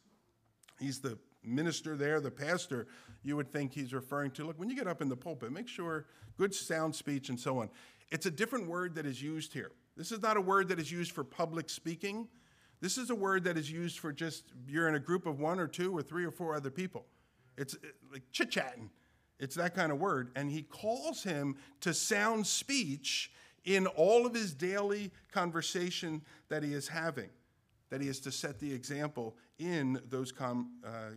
he's 0.79 0.99
the 0.99 1.17
minister 1.43 1.95
there, 1.95 2.19
the 2.19 2.31
pastor, 2.31 2.87
you 3.23 3.35
would 3.35 3.51
think 3.51 3.73
he's 3.73 3.93
referring 3.93 4.31
to 4.31 4.45
look, 4.45 4.57
when 4.59 4.69
you 4.69 4.75
get 4.75 4.87
up 4.87 5.01
in 5.01 5.09
the 5.09 5.15
pulpit, 5.15 5.51
make 5.51 5.67
sure 5.67 6.05
good 6.37 6.53
sound 6.53 6.95
speech 6.95 7.29
and 7.29 7.39
so 7.39 7.59
on. 7.59 7.69
It's 8.11 8.25
a 8.25 8.31
different 8.31 8.67
word 8.67 8.95
that 8.95 9.05
is 9.05 9.21
used 9.21 9.53
here. 9.53 9.71
This 9.95 10.11
is 10.11 10.21
not 10.21 10.37
a 10.37 10.41
word 10.41 10.69
that 10.69 10.79
is 10.79 10.91
used 10.91 11.11
for 11.11 11.23
public 11.23 11.69
speaking. 11.69 12.27
This 12.79 12.97
is 12.97 13.09
a 13.09 13.15
word 13.15 13.43
that 13.45 13.57
is 13.57 13.71
used 13.71 13.99
for 13.99 14.13
just 14.13 14.45
you're 14.67 14.87
in 14.87 14.95
a 14.95 14.99
group 14.99 15.25
of 15.25 15.39
one 15.39 15.59
or 15.59 15.67
two 15.67 15.95
or 15.95 16.01
three 16.01 16.23
or 16.23 16.31
four 16.31 16.55
other 16.55 16.69
people. 16.69 17.05
It's 17.57 17.75
like 18.11 18.21
chit 18.31 18.51
chatting. 18.51 18.89
It's 19.39 19.55
that 19.55 19.75
kind 19.75 19.91
of 19.91 19.99
word. 19.99 20.31
And 20.35 20.49
he 20.49 20.61
calls 20.61 21.23
him 21.23 21.57
to 21.81 21.93
sound 21.93 22.45
speech 22.45 23.31
in 23.65 23.87
all 23.87 24.25
of 24.25 24.33
his 24.33 24.53
daily 24.53 25.11
conversation 25.31 26.21
that 26.49 26.63
he 26.63 26.73
is 26.73 26.87
having, 26.87 27.29
that 27.89 28.01
he 28.01 28.07
is 28.07 28.19
to 28.21 28.31
set 28.31 28.59
the 28.59 28.71
example 28.71 29.35
in 29.59 29.99
those, 30.09 30.31
com, 30.31 30.71
uh, 30.85 31.11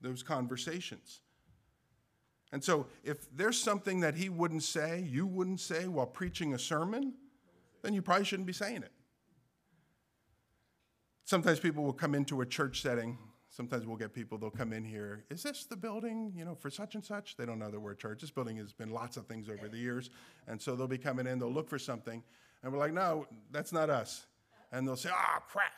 those 0.00 0.22
conversations. 0.22 1.20
And 2.52 2.64
so, 2.64 2.86
if 3.04 3.34
there's 3.36 3.60
something 3.60 4.00
that 4.00 4.14
he 4.14 4.30
wouldn't 4.30 4.62
say, 4.62 5.04
you 5.06 5.26
wouldn't 5.26 5.60
say 5.60 5.86
while 5.86 6.06
preaching 6.06 6.54
a 6.54 6.58
sermon, 6.58 7.12
then 7.82 7.92
you 7.92 8.00
probably 8.00 8.24
shouldn't 8.24 8.46
be 8.46 8.54
saying 8.54 8.82
it. 8.82 8.92
Sometimes 11.24 11.60
people 11.60 11.84
will 11.84 11.92
come 11.92 12.14
into 12.14 12.40
a 12.40 12.46
church 12.46 12.80
setting. 12.80 13.18
Sometimes 13.50 13.86
we'll 13.86 13.96
get 13.96 14.14
people, 14.14 14.38
they'll 14.38 14.50
come 14.50 14.72
in 14.72 14.84
here. 14.84 15.24
Is 15.30 15.42
this 15.42 15.64
the 15.64 15.76
building, 15.76 16.32
you 16.34 16.44
know, 16.44 16.54
for 16.54 16.70
such 16.70 16.94
and 16.94 17.04
such? 17.04 17.36
They 17.36 17.44
don't 17.44 17.58
know 17.58 17.70
the 17.70 17.80
word 17.80 17.98
church. 17.98 18.20
This 18.20 18.30
building 18.30 18.56
has 18.58 18.72
been 18.72 18.90
lots 18.90 19.16
of 19.16 19.26
things 19.26 19.48
over 19.48 19.68
the 19.68 19.76
years. 19.76 20.10
And 20.46 20.60
so 20.60 20.76
they'll 20.76 20.86
be 20.86 20.98
coming 20.98 21.26
in, 21.26 21.38
they'll 21.38 21.52
look 21.52 21.68
for 21.68 21.78
something. 21.78 22.22
And 22.62 22.72
we're 22.72 22.78
like, 22.78 22.92
no, 22.92 23.26
that's 23.50 23.72
not 23.72 23.90
us. 23.90 24.26
And 24.72 24.86
they'll 24.86 24.96
say, 24.96 25.10
oh, 25.12 25.38
crap. 25.48 25.72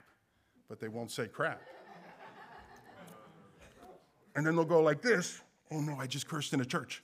But 0.69 0.79
they 0.79 0.89
won't 0.89 1.11
say 1.11 1.27
crap. 1.27 1.63
and 4.37 4.47
then 4.47 4.57
they'll 4.57 4.65
go 4.65 4.83
like 4.83 5.03
this 5.03 5.41
oh 5.73 5.81
no, 5.81 5.97
I 5.99 6.07
just 6.07 6.29
cursed 6.29 6.53
in 6.53 6.61
a 6.61 6.65
church. 6.65 7.03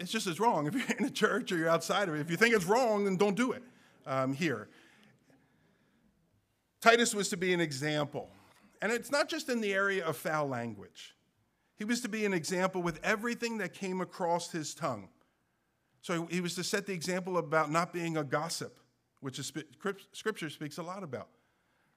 It's 0.00 0.12
just 0.12 0.26
as 0.26 0.38
wrong 0.38 0.66
if 0.66 0.74
you're 0.74 0.98
in 0.98 1.04
a 1.04 1.10
church 1.10 1.50
or 1.50 1.56
you're 1.56 1.68
outside 1.68 2.08
of 2.08 2.14
it. 2.14 2.20
If 2.20 2.30
you 2.30 2.36
think 2.36 2.54
it's 2.54 2.64
wrong, 2.64 3.04
then 3.04 3.16
don't 3.16 3.36
do 3.36 3.52
it 3.52 3.62
um, 4.06 4.32
here. 4.32 4.68
Titus 6.80 7.14
was 7.14 7.28
to 7.30 7.36
be 7.36 7.52
an 7.52 7.60
example. 7.60 8.28
And 8.80 8.92
it's 8.92 9.10
not 9.10 9.28
just 9.28 9.48
in 9.48 9.60
the 9.60 9.74
area 9.74 10.04
of 10.06 10.16
foul 10.16 10.46
language, 10.46 11.16
he 11.76 11.84
was 11.84 12.00
to 12.02 12.08
be 12.08 12.24
an 12.24 12.32
example 12.32 12.80
with 12.80 13.00
everything 13.02 13.58
that 13.58 13.72
came 13.72 14.00
across 14.00 14.52
his 14.52 14.74
tongue. 14.74 15.08
So 16.00 16.26
he 16.30 16.40
was 16.40 16.54
to 16.54 16.64
set 16.64 16.86
the 16.86 16.92
example 16.92 17.38
about 17.38 17.72
not 17.72 17.92
being 17.92 18.16
a 18.16 18.24
gossip, 18.24 18.78
which 19.20 19.38
is, 19.40 19.52
scripture 20.12 20.48
speaks 20.48 20.78
a 20.78 20.82
lot 20.82 21.02
about, 21.02 21.28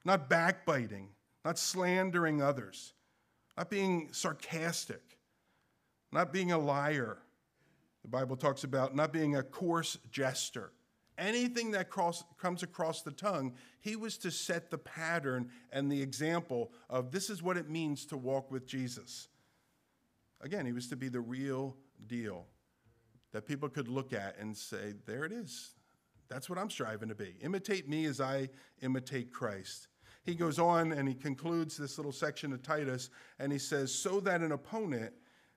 not 0.04 0.28
backbiting, 0.28 1.08
not 1.44 1.56
slandering 1.56 2.42
others 2.42 2.94
not 3.62 3.70
being 3.70 4.08
sarcastic, 4.10 5.16
not 6.10 6.32
being 6.32 6.50
a 6.50 6.58
liar. 6.58 7.18
The 8.02 8.08
Bible 8.08 8.34
talks 8.34 8.64
about 8.64 8.96
not 8.96 9.12
being 9.12 9.36
a 9.36 9.42
coarse 9.44 9.98
jester. 10.10 10.72
Anything 11.16 11.70
that 11.70 11.88
cross, 11.88 12.24
comes 12.38 12.64
across 12.64 13.02
the 13.02 13.12
tongue, 13.12 13.54
he 13.80 13.94
was 13.94 14.18
to 14.18 14.32
set 14.32 14.68
the 14.72 14.78
pattern 14.78 15.48
and 15.70 15.92
the 15.92 16.02
example 16.02 16.72
of 16.90 17.12
this 17.12 17.30
is 17.30 17.40
what 17.40 17.56
it 17.56 17.70
means 17.70 18.04
to 18.06 18.16
walk 18.16 18.50
with 18.50 18.66
Jesus. 18.66 19.28
Again, 20.40 20.66
he 20.66 20.72
was 20.72 20.88
to 20.88 20.96
be 20.96 21.08
the 21.08 21.20
real 21.20 21.76
deal 22.08 22.46
that 23.30 23.46
people 23.46 23.68
could 23.68 23.86
look 23.86 24.12
at 24.12 24.36
and 24.40 24.56
say, 24.56 24.94
there 25.06 25.24
it 25.24 25.30
is. 25.30 25.70
That's 26.28 26.50
what 26.50 26.58
I'm 26.58 26.68
striving 26.68 27.10
to 27.10 27.14
be. 27.14 27.36
Imitate 27.40 27.88
me 27.88 28.06
as 28.06 28.20
I 28.20 28.48
imitate 28.80 29.32
Christ 29.32 29.86
he 30.24 30.34
goes 30.34 30.58
on 30.58 30.92
and 30.92 31.08
he 31.08 31.14
concludes 31.14 31.76
this 31.76 31.98
little 31.98 32.12
section 32.12 32.52
of 32.52 32.62
Titus 32.62 33.10
and 33.38 33.52
he 33.52 33.58
says, 33.58 33.92
So 33.92 34.20
that 34.20 34.40
an 34.40 34.52
opponent 34.52 35.12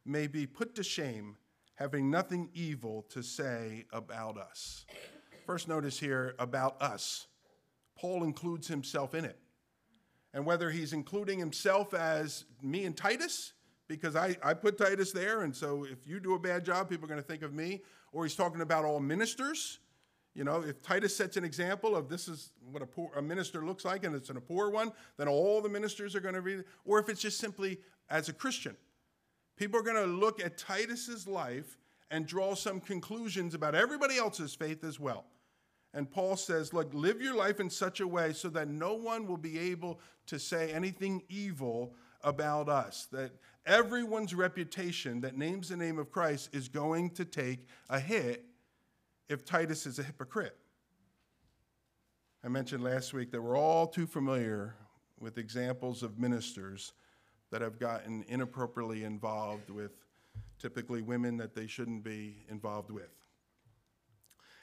may 0.06 0.28
be 0.28 0.48
put 0.48 0.76
to 0.76 0.84
shame, 0.84 1.38
having 1.76 2.10
nothing 2.10 2.50
evil 2.54 3.06
to 3.10 3.22
say 3.22 3.86
about 3.94 4.38
us. 4.38 4.86
First, 5.46 5.68
notice 5.68 6.00
here 6.00 6.36
about 6.40 6.82
us. 6.82 7.28
Paul 7.96 8.24
includes 8.24 8.68
himself 8.68 9.14
in 9.14 9.26
it. 9.26 9.38
And 10.34 10.46
whether 10.46 10.70
he's 10.70 10.92
including 10.94 11.40
himself 11.40 11.94
as 11.94 12.46
me 12.62 12.86
and 12.86 12.98
Titus, 12.98 13.54
because 13.88 14.16
I, 14.16 14.36
I 14.44 14.54
put 14.54 14.78
Titus 14.78 15.12
there, 15.12 15.44
and 15.44 15.56
so 15.56 15.86
if 15.86 16.08
you 16.08 16.20
do 16.20 16.34
a 16.34 16.40
bad 16.40 16.66
job, 16.66 16.90
people 16.90 17.06
are 17.06 17.08
going 17.08 17.22
to 17.22 17.28
think 17.28 17.44
of 17.44 17.54
me, 17.54 17.84
or 18.12 18.24
he's 18.24 18.36
talking 18.36 18.62
about 18.62 18.84
all 18.84 19.00
ministers 19.00 19.80
you 20.36 20.44
know, 20.44 20.62
if 20.62 20.82
Titus 20.82 21.16
sets 21.16 21.38
an 21.38 21.46
example 21.46 21.96
of 21.96 22.10
this 22.10 22.28
is 22.28 22.52
what 22.70 22.82
a, 22.82 22.86
poor, 22.86 23.10
a 23.16 23.22
minister 23.22 23.66
looks 23.66 23.86
like 23.86 24.04
and 24.04 24.14
it's 24.14 24.30
in 24.30 24.36
a 24.36 24.42
poor 24.42 24.70
one, 24.70 24.92
then 25.18 25.30
all 25.30 25.62
the 25.62 25.70
ministers 25.70 26.14
are 26.14 26.20
going 26.20 26.36
to 26.36 26.42
read 26.42 26.60
it. 26.60 26.68
Or 26.84 27.00
if 27.00 27.08
it's 27.08 27.22
just 27.22 27.40
simply 27.40 27.80
as 28.10 28.28
a 28.28 28.34
Christian, 28.34 28.76
people 29.56 29.80
are 29.80 29.84
going 29.84 29.96
to 29.96 30.06
look 30.06 30.44
at 30.44 30.58
Titus's 30.58 31.26
life 31.26 31.78
and 32.12 32.28
draw 32.28 32.54
some 32.54 32.82
conclusions 32.82 33.54
about 33.54 33.76
everybody 33.76 34.18
else's 34.18 34.54
faith 34.54 34.84
as 34.84 35.00
well. 35.00 35.24
And 35.94 36.12
Paul 36.12 36.36
says, 36.36 36.74
look, 36.74 36.94
live 36.94 37.22
your 37.22 37.36
life 37.36 37.62
in 37.62 37.70
such 37.70 38.02
a 38.02 38.08
way 38.08 38.34
so 38.34 38.50
that 38.50 38.68
no 38.68 38.94
one 38.94 39.28
will 39.28 39.38
be 39.38 39.58
able 39.58 40.02
to 40.28 40.38
say 40.38 40.74
anything 40.74 41.24
evil 41.30 41.96
about 42.22 42.68
us. 42.68 43.08
That 43.14 43.32
everyone's 43.66 44.36
reputation 44.36 45.22
that 45.22 45.38
names 45.38 45.70
the 45.70 45.78
name 45.78 45.98
of 45.98 46.12
Christ 46.12 46.50
is 46.52 46.68
going 46.68 47.12
to 47.12 47.24
take 47.24 47.66
a 47.90 48.02
hit 48.02 48.44
if 49.28 49.44
Titus 49.46 49.86
is 49.86 50.00
a 50.00 50.04
hypocrite. 50.04 50.58
I 52.44 52.48
mentioned 52.48 52.84
last 52.84 53.14
week 53.14 53.32
that 53.32 53.42
we're 53.42 53.58
all 53.58 53.88
too 53.88 54.06
familiar 54.06 54.76
with 55.20 55.38
examples 55.38 56.04
of 56.04 56.20
ministers 56.20 56.94
that 57.52 57.62
have 57.62 57.80
gotten 57.80 58.24
inappropriately 58.28 59.04
involved 59.04 59.70
with 59.70 59.92
typically 60.60 61.02
women 61.02 61.38
that 61.38 61.56
they 61.56 61.68
shouldn't 61.68 62.04
be 62.04 62.46
involved 62.50 62.92
with. 62.92 63.10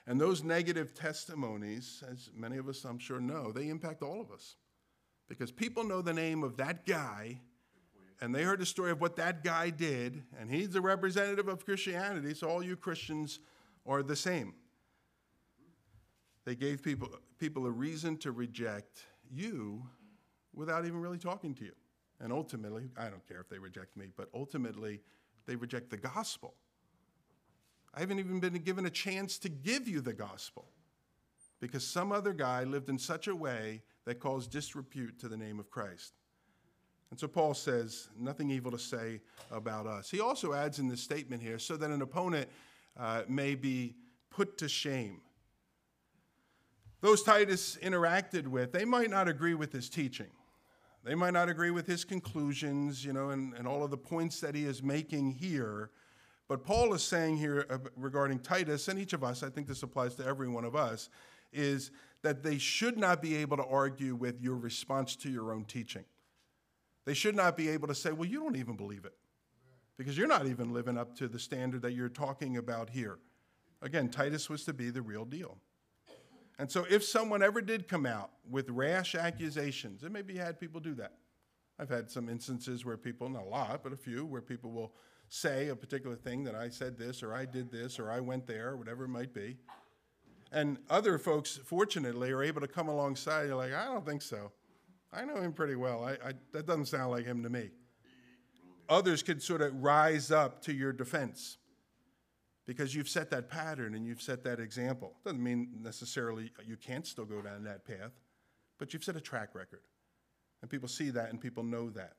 And 0.07 0.20
those 0.20 0.42
negative 0.42 0.94
testimonies, 0.94 2.03
as 2.11 2.31
many 2.35 2.57
of 2.57 2.68
us 2.68 2.85
I'm 2.85 2.98
sure 2.98 3.20
know, 3.20 3.53
they 3.53 3.68
impact 3.68 4.03
all 4.03 4.20
of 4.20 4.31
us. 4.31 4.57
Because 5.29 5.51
people 5.51 5.85
know 5.85 6.03
the 6.03 6.12
name 6.12 6.42
of 6.42 6.57
that 6.59 6.87
guy, 6.87 7.40
and 8.20 8.35
they 8.35 8.42
heard 8.42 8.61
the 8.61 8.66
story 8.66 8.90
of 8.90 9.01
what 9.01 9.16
that 9.16 9.42
guy 9.42 9.70
did, 9.70 10.22
and 10.38 10.51
he's 10.51 10.75
a 10.75 10.81
representative 10.81 11.48
of 11.48 11.64
Christianity, 11.64 12.35
so 12.35 12.48
all 12.48 12.62
you 12.62 12.77
Christians 12.77 13.40
are 13.86 14.02
the 14.02 14.16
same. 14.16 14.54
They 16.44 16.54
gave 16.54 16.82
people, 16.82 17.08
people 17.38 17.66
a 17.66 17.70
reason 17.70 18.16
to 18.18 18.32
reject 18.32 19.06
you 19.30 19.86
without 20.54 20.84
even 20.84 21.00
really 21.00 21.18
talking 21.18 21.54
to 21.54 21.64
you. 21.64 21.72
And 22.20 22.32
ultimately, 22.32 22.90
I 22.96 23.04
don't 23.04 23.26
care 23.26 23.40
if 23.40 23.48
they 23.48 23.58
reject 23.58 23.96
me, 23.96 24.06
but 24.16 24.28
ultimately, 24.34 25.00
they 25.46 25.56
reject 25.56 25.90
the 25.90 25.96
gospel. 25.96 26.54
I 27.94 28.00
haven't 28.00 28.18
even 28.20 28.40
been 28.40 28.54
given 28.54 28.86
a 28.86 28.90
chance 28.90 29.38
to 29.38 29.48
give 29.48 29.88
you 29.88 30.00
the 30.00 30.12
gospel 30.12 30.68
because 31.60 31.86
some 31.86 32.10
other 32.12 32.32
guy 32.32 32.64
lived 32.64 32.88
in 32.88 32.98
such 32.98 33.28
a 33.28 33.36
way 33.36 33.82
that 34.04 34.18
caused 34.18 34.50
disrepute 34.50 35.18
to 35.20 35.28
the 35.28 35.36
name 35.36 35.60
of 35.60 35.70
Christ. 35.70 36.14
And 37.10 37.20
so 37.20 37.28
Paul 37.28 37.54
says, 37.54 38.08
nothing 38.18 38.50
evil 38.50 38.70
to 38.70 38.78
say 38.78 39.20
about 39.50 39.86
us. 39.86 40.10
He 40.10 40.20
also 40.20 40.54
adds 40.54 40.78
in 40.78 40.88
this 40.88 41.02
statement 41.02 41.42
here, 41.42 41.58
so 41.58 41.76
that 41.76 41.90
an 41.90 42.02
opponent 42.02 42.48
uh, 42.98 43.22
may 43.28 43.55
be 43.55 43.94
put 44.31 44.59
to 44.59 44.68
shame. 44.68 45.20
Those 47.00 47.22
Titus 47.22 47.76
interacted 47.83 48.46
with, 48.46 48.72
they 48.72 48.85
might 48.85 49.11
not 49.11 49.28
agree 49.28 49.55
with 49.55 49.72
his 49.72 49.88
teaching. 49.88 50.31
They 51.05 51.16
might 51.16 51.33
not 51.33 51.48
agree 51.48 51.72
with 51.72 51.87
his 51.87 52.05
conclusions, 52.05 53.05
you 53.05 53.12
know, 53.12 53.31
and, 53.31 53.55
and 53.55 53.66
all 53.66 53.83
of 53.83 53.90
the 53.90 53.96
points 53.96 54.40
that 54.40 54.55
he 54.55 54.64
is 54.64 54.83
making 54.83 55.33
here. 55.33 55.90
But 56.46 56.64
Paul 56.64 56.94
is 56.94 57.02
saying 57.02 57.38
here 57.38 57.66
uh, 57.70 57.78
regarding 57.96 58.38
Titus, 58.38 58.87
and 58.87 58.98
each 58.98 59.12
of 59.12 59.24
us, 59.24 59.42
I 59.42 59.50
think 59.50 59.66
this 59.66 59.83
applies 59.83 60.14
to 60.16 60.24
every 60.24 60.48
one 60.48 60.64
of 60.64 60.76
us, 60.76 61.09
is 61.52 61.90
that 62.22 62.44
they 62.44 62.57
should 62.57 62.96
not 62.96 63.20
be 63.20 63.35
able 63.37 63.57
to 63.57 63.64
argue 63.64 64.14
with 64.14 64.40
your 64.40 64.57
response 64.57 65.16
to 65.16 65.31
your 65.31 65.52
own 65.52 65.64
teaching. 65.64 66.05
They 67.05 67.14
should 67.14 67.35
not 67.35 67.57
be 67.57 67.68
able 67.68 67.88
to 67.88 67.96
say, 67.96 68.12
well, 68.12 68.28
you 68.28 68.40
don't 68.40 68.57
even 68.57 68.76
believe 68.76 69.05
it, 69.05 69.14
because 69.96 70.16
you're 70.16 70.26
not 70.26 70.46
even 70.46 70.72
living 70.72 70.98
up 70.98 71.14
to 71.16 71.28
the 71.28 71.38
standard 71.38 71.83
that 71.83 71.92
you're 71.92 72.09
talking 72.09 72.57
about 72.57 72.90
here. 72.90 73.18
Again, 73.83 74.09
Titus 74.09 74.48
was 74.48 74.64
to 74.64 74.72
be 74.72 74.90
the 74.90 75.02
real 75.02 75.24
deal. 75.24 75.59
And 76.59 76.70
so, 76.70 76.87
if 76.88 77.02
someone 77.05 77.42
ever 77.42 77.61
did 77.61 77.88
come 77.88 78.07
out 78.07 78.31
with 78.48 78.70
rash 78.70 79.14
accusations, 79.14 80.02
and 80.02 80.12
maybe 80.12 80.35
you 80.35 80.40
had 80.40 80.61
people 80.61 80.81
do 80.81 80.94
that. 80.94 81.14
I've 81.78 81.88
had 81.88 82.11
some 82.11 82.28
instances 82.28 82.85
where 82.85 82.96
people, 82.96 83.28
not 83.28 83.42
a 83.42 83.48
lot, 83.48 83.83
but 83.83 83.92
a 83.92 83.96
few, 83.96 84.24
where 84.24 84.42
people 84.42 84.70
will 84.70 84.92
say 85.28 85.68
a 85.68 85.76
particular 85.76 86.14
thing 86.14 86.44
that 86.44 86.55
I 86.55 86.68
said 86.68 86.96
this, 86.96 87.22
or 87.22 87.35
I 87.35 87.46
did 87.46 87.72
this, 87.72 87.98
or 87.98 88.11
I 88.11 88.20
went 88.20 88.46
there, 88.46 88.68
or 88.68 88.76
whatever 88.76 89.05
it 89.05 89.09
might 89.09 89.33
be. 89.33 89.57
And 90.52 90.78
other 90.90 91.18
folks, 91.18 91.59
fortunately, 91.64 92.31
are 92.31 92.42
able 92.42 92.61
to 92.61 92.68
come 92.68 92.88
alongside. 92.88 93.48
You're 93.48 93.57
like, 93.57 93.72
I 93.72 93.87
don't 93.87 94.07
think 94.07 94.20
so. 94.20 94.52
I 95.12 95.24
know 95.24 95.37
him 95.37 95.52
pretty 95.52 95.76
well. 95.76 96.05
I, 96.05 96.12
I, 96.12 96.33
that 96.52 96.66
doesn't 96.66 96.87
sound 96.87 97.11
like 97.11 97.24
him 97.24 97.42
to 97.42 97.50
me. 97.50 97.70
Others 98.88 99.22
could 99.22 99.42
sort 99.42 99.62
of 99.62 99.74
rise 99.82 100.30
up 100.30 100.62
to 100.62 100.72
your 100.72 100.92
defense 100.92 101.58
because 102.66 102.94
you've 102.94 103.08
set 103.08 103.30
that 103.30 103.48
pattern 103.48 103.94
and 103.94 104.06
you've 104.06 104.22
set 104.22 104.44
that 104.44 104.60
example. 104.60 105.14
Doesn't 105.24 105.42
mean 105.42 105.68
necessarily 105.80 106.50
you 106.64 106.76
can't 106.76 107.06
still 107.06 107.24
go 107.24 107.42
down 107.42 107.64
that 107.64 107.84
path, 107.84 108.12
but 108.78 108.92
you've 108.92 109.04
set 109.04 109.16
a 109.16 109.20
track 109.20 109.54
record. 109.54 109.82
And 110.60 110.70
people 110.70 110.88
see 110.88 111.10
that 111.10 111.30
and 111.30 111.40
people 111.40 111.62
know 111.64 111.90
that. 111.90 112.14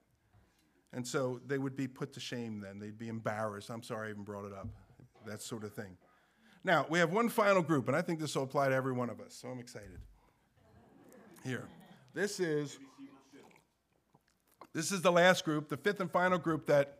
And 0.91 1.08
so 1.08 1.39
they 1.47 1.58
would 1.58 1.76
be 1.76 1.88
put 1.88 2.13
to 2.13 2.19
shame 2.19 2.60
then. 2.60 2.80
They'd 2.80 2.97
be 2.97 3.08
embarrassed. 3.08 3.69
I'm 3.69 3.84
sorry 3.84 4.10
I 4.10 4.12
even 4.12 4.23
brought 4.23 4.45
it 4.45 4.54
up. 4.54 4.67
That 5.26 5.41
sort 5.41 5.63
of 5.63 5.73
thing. 5.73 5.97
Now, 6.63 6.86
we 6.89 6.99
have 6.99 7.12
one 7.12 7.30
final 7.30 7.62
group, 7.62 7.88
and 7.88 7.97
I 7.97 8.02
think 8.02 8.19
this 8.19 8.36
will 8.36 8.43
apply 8.43 8.69
to 8.69 8.76
every 8.76 8.93
one 8.93 9.10
of 9.10 9.19
us, 9.19 9.34
so 9.34 9.49
I'm 9.49 9.60
excited. 9.60 9.99
Here. 11.43 11.67
This 12.13 12.39
is 12.39 12.78
this 14.74 14.92
is 14.92 15.02
the 15.02 15.12
last 15.12 15.46
group, 15.46 15.70
the 15.70 15.78
fifth 15.78 16.00
and 16.00 16.12
final 16.12 16.38
group 16.38 16.66
that 16.68 17.00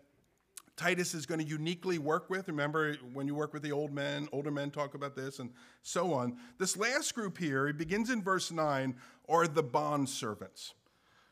Titus 0.76 1.14
is 1.14 1.26
going 1.26 1.40
to 1.40 1.46
uniquely 1.46 1.98
work 1.98 2.30
with. 2.30 2.48
Remember 2.48 2.96
when 3.14 3.28
you 3.28 3.36
work 3.36 3.54
with 3.54 3.62
the 3.62 3.72
old 3.72 3.92
men, 3.92 4.28
older 4.32 4.52
men 4.52 4.72
talk 4.72 4.96
about 4.96 5.16
this 5.16 5.40
and 5.40 5.52
so 5.82 6.14
on. 6.14 6.38
This 6.58 6.78
last 6.78 7.14
group 7.14 7.38
here, 7.38 7.68
it 7.68 7.78
begins 7.78 8.10
in 8.10 8.24
verse 8.24 8.52
9, 8.52 8.96
are 9.30 9.48
the 9.48 9.64
bond 9.64 10.10
servants. 10.10 10.74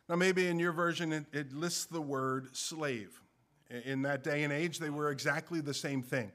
Now, 0.07 0.15
maybe 0.15 0.47
in 0.47 0.59
your 0.59 0.73
version, 0.73 1.11
it, 1.11 1.25
it 1.31 1.53
lists 1.53 1.85
the 1.85 2.01
word 2.01 2.55
slave. 2.55 3.21
In 3.85 4.01
that 4.01 4.23
day 4.23 4.43
and 4.43 4.51
age, 4.51 4.79
they 4.79 4.89
were 4.89 5.11
exactly 5.11 5.61
the 5.61 5.73
same 5.73 6.03
thing 6.03 6.31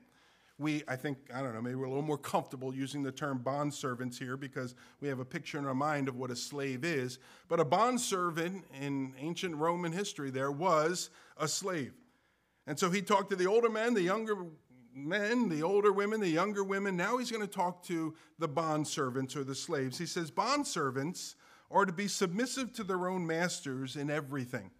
we, 0.58 0.82
I 0.88 0.96
think, 0.96 1.18
I 1.34 1.42
don't 1.42 1.54
know, 1.54 1.60
maybe 1.60 1.74
we're 1.74 1.84
a 1.84 1.90
little 1.90 2.02
more 2.02 2.16
comfortable 2.16 2.74
using 2.74 3.02
the 3.02 3.12
term 3.12 3.38
bond 3.38 3.74
servants 3.74 4.18
here 4.18 4.36
because 4.36 4.74
we 5.00 5.08
have 5.08 5.20
a 5.20 5.24
picture 5.24 5.58
in 5.58 5.66
our 5.66 5.74
mind 5.74 6.08
of 6.08 6.16
what 6.16 6.30
a 6.30 6.36
slave 6.36 6.84
is. 6.84 7.18
But 7.48 7.60
a 7.60 7.64
bond 7.64 8.00
servant 8.00 8.64
in 8.80 9.14
ancient 9.18 9.56
Roman 9.56 9.92
history 9.92 10.30
there 10.30 10.50
was 10.50 11.10
a 11.36 11.46
slave. 11.46 11.92
And 12.66 12.78
so 12.78 12.90
he 12.90 13.02
talked 13.02 13.30
to 13.30 13.36
the 13.36 13.46
older 13.46 13.68
men, 13.68 13.92
the 13.92 14.02
younger 14.02 14.46
men, 14.94 15.50
the 15.50 15.62
older 15.62 15.92
women, 15.92 16.20
the 16.20 16.28
younger 16.28 16.64
women. 16.64 16.96
Now 16.96 17.18
he's 17.18 17.30
going 17.30 17.46
to 17.46 17.52
talk 17.52 17.84
to 17.84 18.14
the 18.38 18.48
bond 18.48 18.88
servants 18.88 19.36
or 19.36 19.44
the 19.44 19.54
slaves. 19.54 19.98
He 19.98 20.06
says, 20.06 20.30
Bond 20.30 20.66
servants 20.66 21.36
are 21.70 21.84
to 21.84 21.92
be 21.92 22.08
submissive 22.08 22.72
to 22.74 22.84
their 22.84 23.08
own 23.08 23.26
masters 23.26 23.96
in 23.96 24.10
everything. 24.10 24.70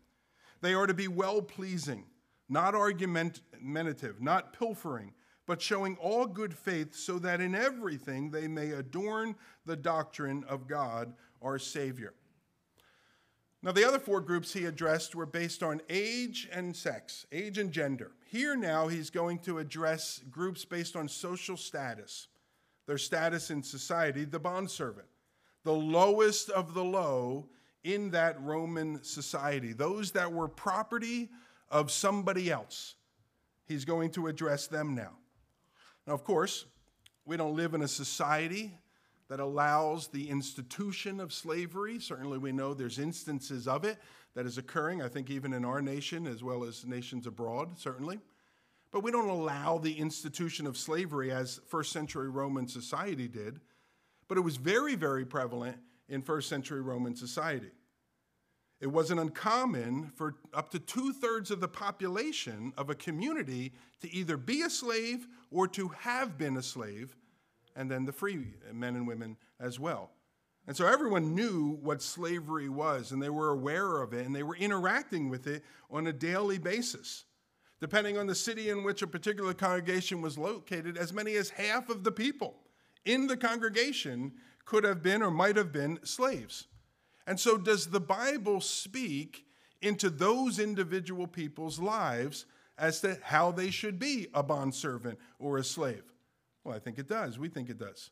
They 0.63 0.73
are 0.73 0.87
to 0.87 0.95
be 0.95 1.07
well 1.07 1.43
pleasing, 1.43 2.07
not 2.49 2.75
argumentative, 2.75 4.23
not 4.23 4.59
pilfering 4.59 5.13
but 5.47 5.63
showing 5.63 5.97
all 5.97 6.27
good 6.27 6.53
faith, 6.53 6.95
so 6.95 7.19
that 7.21 7.41
in 7.41 7.55
everything 7.55 8.31
they 8.31 8.49
may 8.49 8.71
adorn 8.73 9.37
the 9.65 9.77
doctrine 9.77 10.45
of 10.49 10.67
God 10.67 11.15
our 11.41 11.59
Savior. 11.59 12.15
Now, 13.63 13.73
the 13.73 13.87
other 13.87 13.99
four 13.99 14.21
groups 14.21 14.53
he 14.53 14.65
addressed 14.65 15.15
were 15.15 15.27
based 15.27 15.63
on 15.63 15.81
age 15.89 16.49
and 16.53 16.77
sex, 16.77 17.27
age 17.33 17.59
and 17.59 17.73
gender. 17.73 18.13
Here 18.27 18.55
now, 18.55 18.87
he's 18.87 19.11
going 19.11 19.39
to 19.41 19.59
address 19.59 20.21
groups 20.31 20.65
based 20.65 20.95
on 20.95 21.09
social 21.09 21.57
status, 21.57 22.29
their 22.87 22.99
status 22.99 23.51
in 23.51 23.63
society, 23.63 24.25
the 24.25 24.39
bondservant, 24.39 25.09
the 25.65 25.73
lowest 25.73 26.51
of 26.51 26.75
the 26.75 26.85
low 26.85 27.49
in 27.83 28.11
that 28.11 28.41
Roman 28.41 29.03
society, 29.03 29.73
those 29.73 30.13
that 30.13 30.33
were 30.33 30.49
property 30.49 31.31
of 31.69 31.91
somebody 31.91 32.51
else. 32.51 32.95
He's 33.67 33.85
going 33.85 34.11
to 34.13 34.29
address 34.29 34.67
them 34.67 34.95
now. 34.95 35.13
Now, 36.07 36.15
of 36.15 36.25
course, 36.25 36.67
we 37.25 37.37
don't 37.37 37.57
live 37.57 37.75
in 37.75 37.83
a 37.83 37.89
society 37.89 38.73
that 39.29 39.41
allows 39.41 40.07
the 40.09 40.31
institution 40.31 41.19
of 41.19 41.33
slavery. 41.33 41.99
Certainly, 41.99 42.39
we 42.39 42.53
know 42.53 42.75
there's 42.75 42.99
instances 42.99 43.67
of 43.67 43.85
it 43.85 43.99
that 44.35 44.47
is 44.47 44.57
occurring, 44.57 45.03
I 45.03 45.09
think, 45.09 45.31
even 45.31 45.53
in 45.53 45.65
our 45.65 45.83
nation 45.83 46.27
as 46.27 46.45
well 46.45 46.63
as 46.63 46.87
nations 46.87 47.27
abroad, 47.27 47.79
certainly. 47.79 48.21
But 48.93 49.03
we 49.03 49.11
don't 49.11 49.29
allow 49.29 49.79
the 49.79 49.99
institution 49.99 50.67
of 50.67 50.77
slavery 50.77 51.33
as 51.33 51.61
first 51.67 51.91
century 51.91 52.31
Roman 52.31 52.69
society 52.69 53.27
did. 53.27 53.61
But 54.29 54.39
it 54.39 54.43
was 54.43 54.57
very, 54.57 54.95
very 54.95 55.25
prevalent 55.25 55.77
in 56.09 56.23
first 56.23 56.49
century 56.49 56.81
Roman 56.81 57.17
society. 57.17 57.71
It 58.81 58.89
wasn't 58.89 59.21
uncommon 59.21 60.13
for 60.15 60.35
up 60.53 60.71
to 60.71 60.79
two 60.79 61.13
thirds 61.13 61.51
of 61.51 61.61
the 61.61 61.69
population 61.69 62.73
of 62.77 62.91
a 62.91 62.95
community 62.95 63.73
to 64.01 64.13
either 64.13 64.37
be 64.37 64.63
a 64.63 64.71
slave 64.71 65.27
or 65.51 65.67
to 65.69 65.89
have 65.89 66.37
been 66.37 66.57
a 66.59 66.63
slave, 66.63 67.17
and 67.75 67.91
then 67.91 68.05
the 68.05 68.13
free 68.13 68.55
men 68.73 68.97
and 68.97 69.07
women 69.07 69.37
as 69.59 69.81
well. 69.81 70.11
And 70.67 70.77
so 70.77 70.87
everyone 70.87 71.35
knew 71.35 71.79
what 71.81 72.03
slavery 72.03 72.69
was, 72.69 73.13
and 73.13 73.23
they 73.23 73.31
were 73.31 73.51
aware 73.51 74.03
of 74.03 74.13
it, 74.13 74.27
and 74.27 74.35
they 74.35 74.43
were 74.43 74.57
interacting 74.57 75.31
with 75.31 75.47
it 75.47 75.63
on 75.91 76.07
a 76.07 76.13
daily 76.13 76.59
basis. 76.59 77.25
Depending 77.81 78.19
on 78.19 78.27
the 78.27 78.35
city 78.35 78.71
in 78.71 78.83
which 78.83 79.03
a 79.03 79.07
particular 79.07 79.55
congregation 79.55 80.21
was 80.21 80.37
located, 80.37 80.97
as 80.97 81.13
many 81.13 81.37
as 81.37 81.51
half 81.51 81.89
of 81.89 82.05
the 82.05 82.13
people 82.13 82.57
in 83.05 83.27
the 83.27 83.37
congregation 83.37 84.33
could 84.65 84.83
have 84.83 85.03
been 85.03 85.23
or 85.23 85.31
might 85.31 85.57
have 85.57 85.73
been 85.73 85.99
slaves. 86.03 86.67
And 87.27 87.41
so, 87.41 87.57
does 87.57 87.87
the 87.89 88.01
Bible 88.01 88.61
speak 88.61 89.47
into 89.83 90.11
those 90.11 90.59
individual 90.59 91.27
people's 91.27 91.79
lives 91.79 92.47
as 92.79 93.01
to 93.01 93.19
how 93.23 93.51
they 93.51 93.71
should 93.71 93.99
be 93.99 94.29
a 94.35 94.43
bondservant 94.43 95.19
or 95.39 95.59
a 95.59 95.65
slave? 95.65 96.05
Well, 96.65 96.75
I 96.75 96.79
think 96.79 96.99
it 96.99 97.09
does. 97.09 97.39
We 97.39 97.49
think 97.49 97.71
it 97.71 97.79
does. 97.79 98.11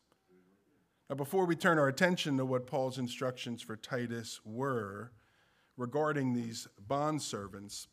Now, 1.08 1.16
before 1.16 1.44
we 1.44 1.54
turn 1.54 1.78
our 1.78 1.88
attention 1.88 2.38
to 2.38 2.46
what 2.46 2.66
Paul's 2.66 2.98
instructions 2.98 3.62
for 3.62 3.76
Titus 3.76 4.40
were 4.44 5.12
regarding 5.76 6.32
these 6.32 6.66
bondservants, 6.88 7.88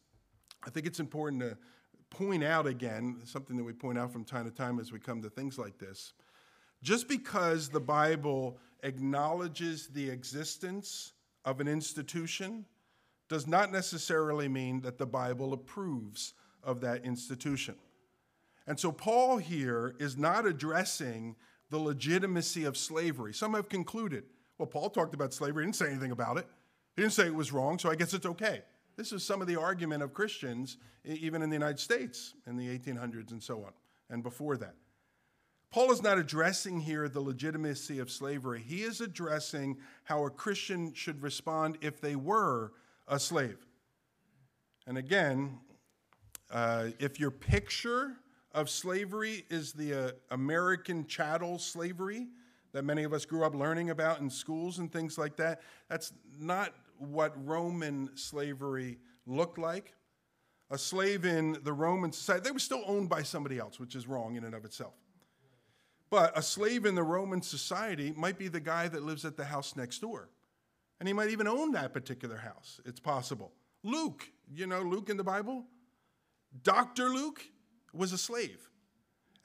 I 0.65 0.69
think 0.69 0.85
it's 0.85 0.99
important 0.99 1.41
to 1.41 1.57
point 2.09 2.43
out 2.43 2.67
again 2.67 3.17
something 3.25 3.57
that 3.57 3.63
we 3.63 3.73
point 3.73 3.97
out 3.97 4.13
from 4.13 4.23
time 4.23 4.45
to 4.45 4.51
time 4.51 4.79
as 4.79 4.91
we 4.91 4.99
come 4.99 5.21
to 5.23 5.29
things 5.29 5.57
like 5.57 5.77
this. 5.77 6.13
Just 6.83 7.07
because 7.07 7.69
the 7.69 7.79
Bible 7.79 8.57
acknowledges 8.83 9.87
the 9.87 10.09
existence 10.09 11.13
of 11.45 11.59
an 11.59 11.67
institution 11.67 12.65
does 13.29 13.47
not 13.47 13.71
necessarily 13.71 14.47
mean 14.47 14.81
that 14.81 14.97
the 14.97 15.05
Bible 15.05 15.53
approves 15.53 16.33
of 16.63 16.81
that 16.81 17.05
institution. 17.05 17.75
And 18.67 18.79
so, 18.79 18.91
Paul 18.91 19.37
here 19.37 19.95
is 19.99 20.17
not 20.17 20.45
addressing 20.45 21.35
the 21.69 21.79
legitimacy 21.79 22.65
of 22.65 22.77
slavery. 22.77 23.33
Some 23.33 23.53
have 23.53 23.69
concluded, 23.69 24.25
well, 24.57 24.67
Paul 24.67 24.89
talked 24.89 25.13
about 25.13 25.33
slavery, 25.33 25.63
he 25.63 25.67
didn't 25.67 25.77
say 25.77 25.89
anything 25.89 26.11
about 26.11 26.37
it. 26.37 26.45
He 26.95 27.01
didn't 27.01 27.13
say 27.13 27.25
it 27.25 27.33
was 27.33 27.51
wrong, 27.51 27.79
so 27.79 27.89
I 27.89 27.95
guess 27.95 28.13
it's 28.13 28.25
okay. 28.25 28.61
This 28.97 29.11
is 29.11 29.23
some 29.23 29.41
of 29.41 29.47
the 29.47 29.59
argument 29.59 30.03
of 30.03 30.13
Christians, 30.13 30.77
even 31.05 31.41
in 31.41 31.49
the 31.49 31.55
United 31.55 31.79
States 31.79 32.33
in 32.45 32.57
the 32.57 32.67
1800s 32.77 33.31
and 33.31 33.41
so 33.41 33.63
on, 33.63 33.71
and 34.09 34.21
before 34.21 34.57
that. 34.57 34.75
Paul 35.71 35.91
is 35.91 36.03
not 36.03 36.17
addressing 36.17 36.81
here 36.81 37.07
the 37.07 37.21
legitimacy 37.21 37.99
of 37.99 38.11
slavery. 38.11 38.61
He 38.61 38.83
is 38.83 38.99
addressing 38.99 39.77
how 40.03 40.25
a 40.25 40.29
Christian 40.29 40.93
should 40.93 41.21
respond 41.21 41.77
if 41.79 42.01
they 42.01 42.17
were 42.17 42.73
a 43.07 43.17
slave. 43.17 43.65
And 44.85 44.97
again, 44.97 45.59
uh, 46.51 46.87
if 46.99 47.21
your 47.21 47.31
picture 47.31 48.17
of 48.53 48.69
slavery 48.69 49.45
is 49.49 49.71
the 49.71 49.93
uh, 49.93 50.11
American 50.31 51.07
chattel 51.07 51.57
slavery 51.57 52.27
that 52.73 52.83
many 52.83 53.03
of 53.03 53.13
us 53.13 53.25
grew 53.25 53.45
up 53.45 53.55
learning 53.55 53.91
about 53.91 54.19
in 54.19 54.29
schools 54.29 54.79
and 54.79 54.91
things 54.91 55.17
like 55.17 55.37
that, 55.37 55.61
that's 55.89 56.11
not 56.37 56.73
what 56.97 57.33
Roman 57.47 58.09
slavery 58.15 58.97
looked 59.25 59.57
like. 59.57 59.93
A 60.69 60.77
slave 60.77 61.23
in 61.23 61.57
the 61.63 61.73
Roman 61.73 62.11
society, 62.11 62.43
they 62.43 62.51
were 62.51 62.59
still 62.59 62.83
owned 62.85 63.07
by 63.07 63.23
somebody 63.23 63.57
else, 63.57 63.79
which 63.79 63.95
is 63.95 64.05
wrong 64.05 64.35
in 64.35 64.43
and 64.43 64.53
of 64.53 64.65
itself. 64.65 64.93
But 66.11 66.37
a 66.37 66.41
slave 66.41 66.85
in 66.85 66.93
the 66.93 67.03
Roman 67.03 67.41
society 67.41 68.13
might 68.15 68.37
be 68.37 68.49
the 68.49 68.59
guy 68.59 68.89
that 68.89 69.01
lives 69.01 69.23
at 69.23 69.37
the 69.37 69.45
house 69.45 69.77
next 69.77 69.99
door. 69.99 70.29
And 70.99 71.07
he 71.07 71.13
might 71.13 71.29
even 71.29 71.47
own 71.47 71.71
that 71.71 71.93
particular 71.93 72.35
house. 72.35 72.81
It's 72.85 72.99
possible. 72.99 73.53
Luke, 73.81 74.29
you 74.53 74.67
know 74.67 74.81
Luke 74.81 75.09
in 75.09 75.17
the 75.17 75.23
Bible? 75.23 75.65
Dr. 76.63 77.09
Luke 77.09 77.41
was 77.93 78.11
a 78.11 78.17
slave. 78.17 78.69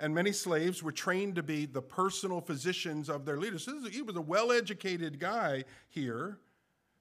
And 0.00 0.12
many 0.14 0.32
slaves 0.32 0.82
were 0.82 0.92
trained 0.92 1.36
to 1.36 1.42
be 1.42 1.64
the 1.64 1.80
personal 1.80 2.40
physicians 2.40 3.08
of 3.08 3.24
their 3.24 3.38
leaders. 3.38 3.64
So 3.64 3.80
he 3.88 4.02
was 4.02 4.16
a 4.16 4.20
well 4.20 4.50
educated 4.50 5.20
guy 5.20 5.64
here 5.88 6.40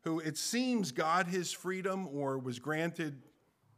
who 0.01 0.19
it 0.19 0.37
seems 0.37 0.91
got 0.91 1.27
his 1.27 1.51
freedom 1.51 2.07
or 2.13 2.37
was 2.37 2.59
granted 2.59 3.23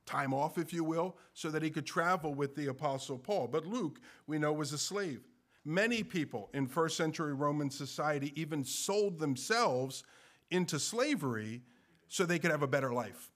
time 0.05 0.33
off, 0.33 0.57
if 0.57 0.73
you 0.73 0.83
will, 0.83 1.15
so 1.33 1.49
that 1.49 1.63
he 1.63 1.69
could 1.69 1.85
travel 1.85 2.33
with 2.33 2.55
the 2.55 2.67
Apostle 2.67 3.17
Paul. 3.17 3.47
But 3.47 3.65
Luke, 3.65 4.01
we 4.27 4.37
know, 4.37 4.51
was 4.51 4.73
a 4.73 4.77
slave. 4.77 5.21
Many 5.67 6.01
people 6.01 6.49
in 6.53 6.65
first 6.65 6.95
century 6.95 7.33
Roman 7.33 7.69
society 7.69 8.31
even 8.37 8.63
sold 8.63 9.19
themselves 9.19 10.05
into 10.49 10.79
slavery 10.79 11.61
so 12.07 12.25
they 12.25 12.39
could 12.39 12.51
have 12.51 12.63
a 12.63 12.67
better 12.67 12.93
life 12.93 13.31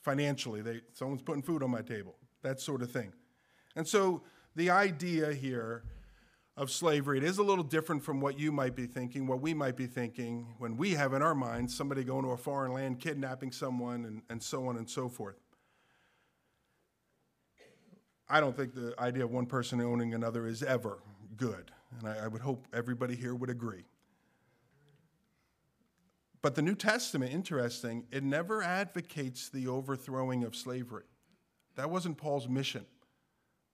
financially. 0.00 0.62
They, 0.62 0.80
someone's 0.94 1.20
putting 1.20 1.42
food 1.42 1.62
on 1.62 1.70
my 1.70 1.82
table, 1.82 2.14
that 2.40 2.58
sort 2.58 2.80
of 2.80 2.90
thing. 2.90 3.12
And 3.76 3.86
so 3.86 4.22
the 4.56 4.70
idea 4.70 5.34
here 5.34 5.84
of 6.56 6.70
slavery, 6.70 7.18
it 7.18 7.24
is 7.24 7.36
a 7.36 7.42
little 7.42 7.62
different 7.62 8.02
from 8.02 8.18
what 8.18 8.38
you 8.38 8.50
might 8.50 8.74
be 8.74 8.86
thinking, 8.86 9.26
what 9.26 9.42
we 9.42 9.52
might 9.52 9.76
be 9.76 9.86
thinking 9.86 10.54
when 10.56 10.74
we 10.78 10.92
have 10.92 11.12
in 11.12 11.20
our 11.20 11.34
minds 11.34 11.76
somebody 11.76 12.02
going 12.02 12.24
to 12.24 12.30
a 12.30 12.36
foreign 12.38 12.72
land, 12.72 12.98
kidnapping 12.98 13.52
someone, 13.52 14.06
and, 14.06 14.22
and 14.30 14.42
so 14.42 14.66
on 14.68 14.78
and 14.78 14.88
so 14.88 15.06
forth. 15.06 15.36
I 18.26 18.40
don't 18.40 18.56
think 18.56 18.74
the 18.74 18.94
idea 18.98 19.24
of 19.24 19.32
one 19.32 19.44
person 19.44 19.82
owning 19.82 20.14
another 20.14 20.46
is 20.46 20.62
ever 20.62 21.00
good, 21.38 21.70
and 21.98 22.08
I, 22.08 22.24
I 22.24 22.28
would 22.28 22.42
hope 22.42 22.66
everybody 22.74 23.16
here 23.16 23.34
would 23.34 23.50
agree. 23.50 23.84
But 26.42 26.54
the 26.54 26.62
New 26.62 26.74
Testament, 26.74 27.32
interesting, 27.32 28.04
it 28.12 28.22
never 28.22 28.62
advocates 28.62 29.48
the 29.48 29.66
overthrowing 29.66 30.44
of 30.44 30.54
slavery. 30.54 31.04
That 31.76 31.90
wasn't 31.90 32.18
Paul's 32.18 32.48
mission. 32.48 32.84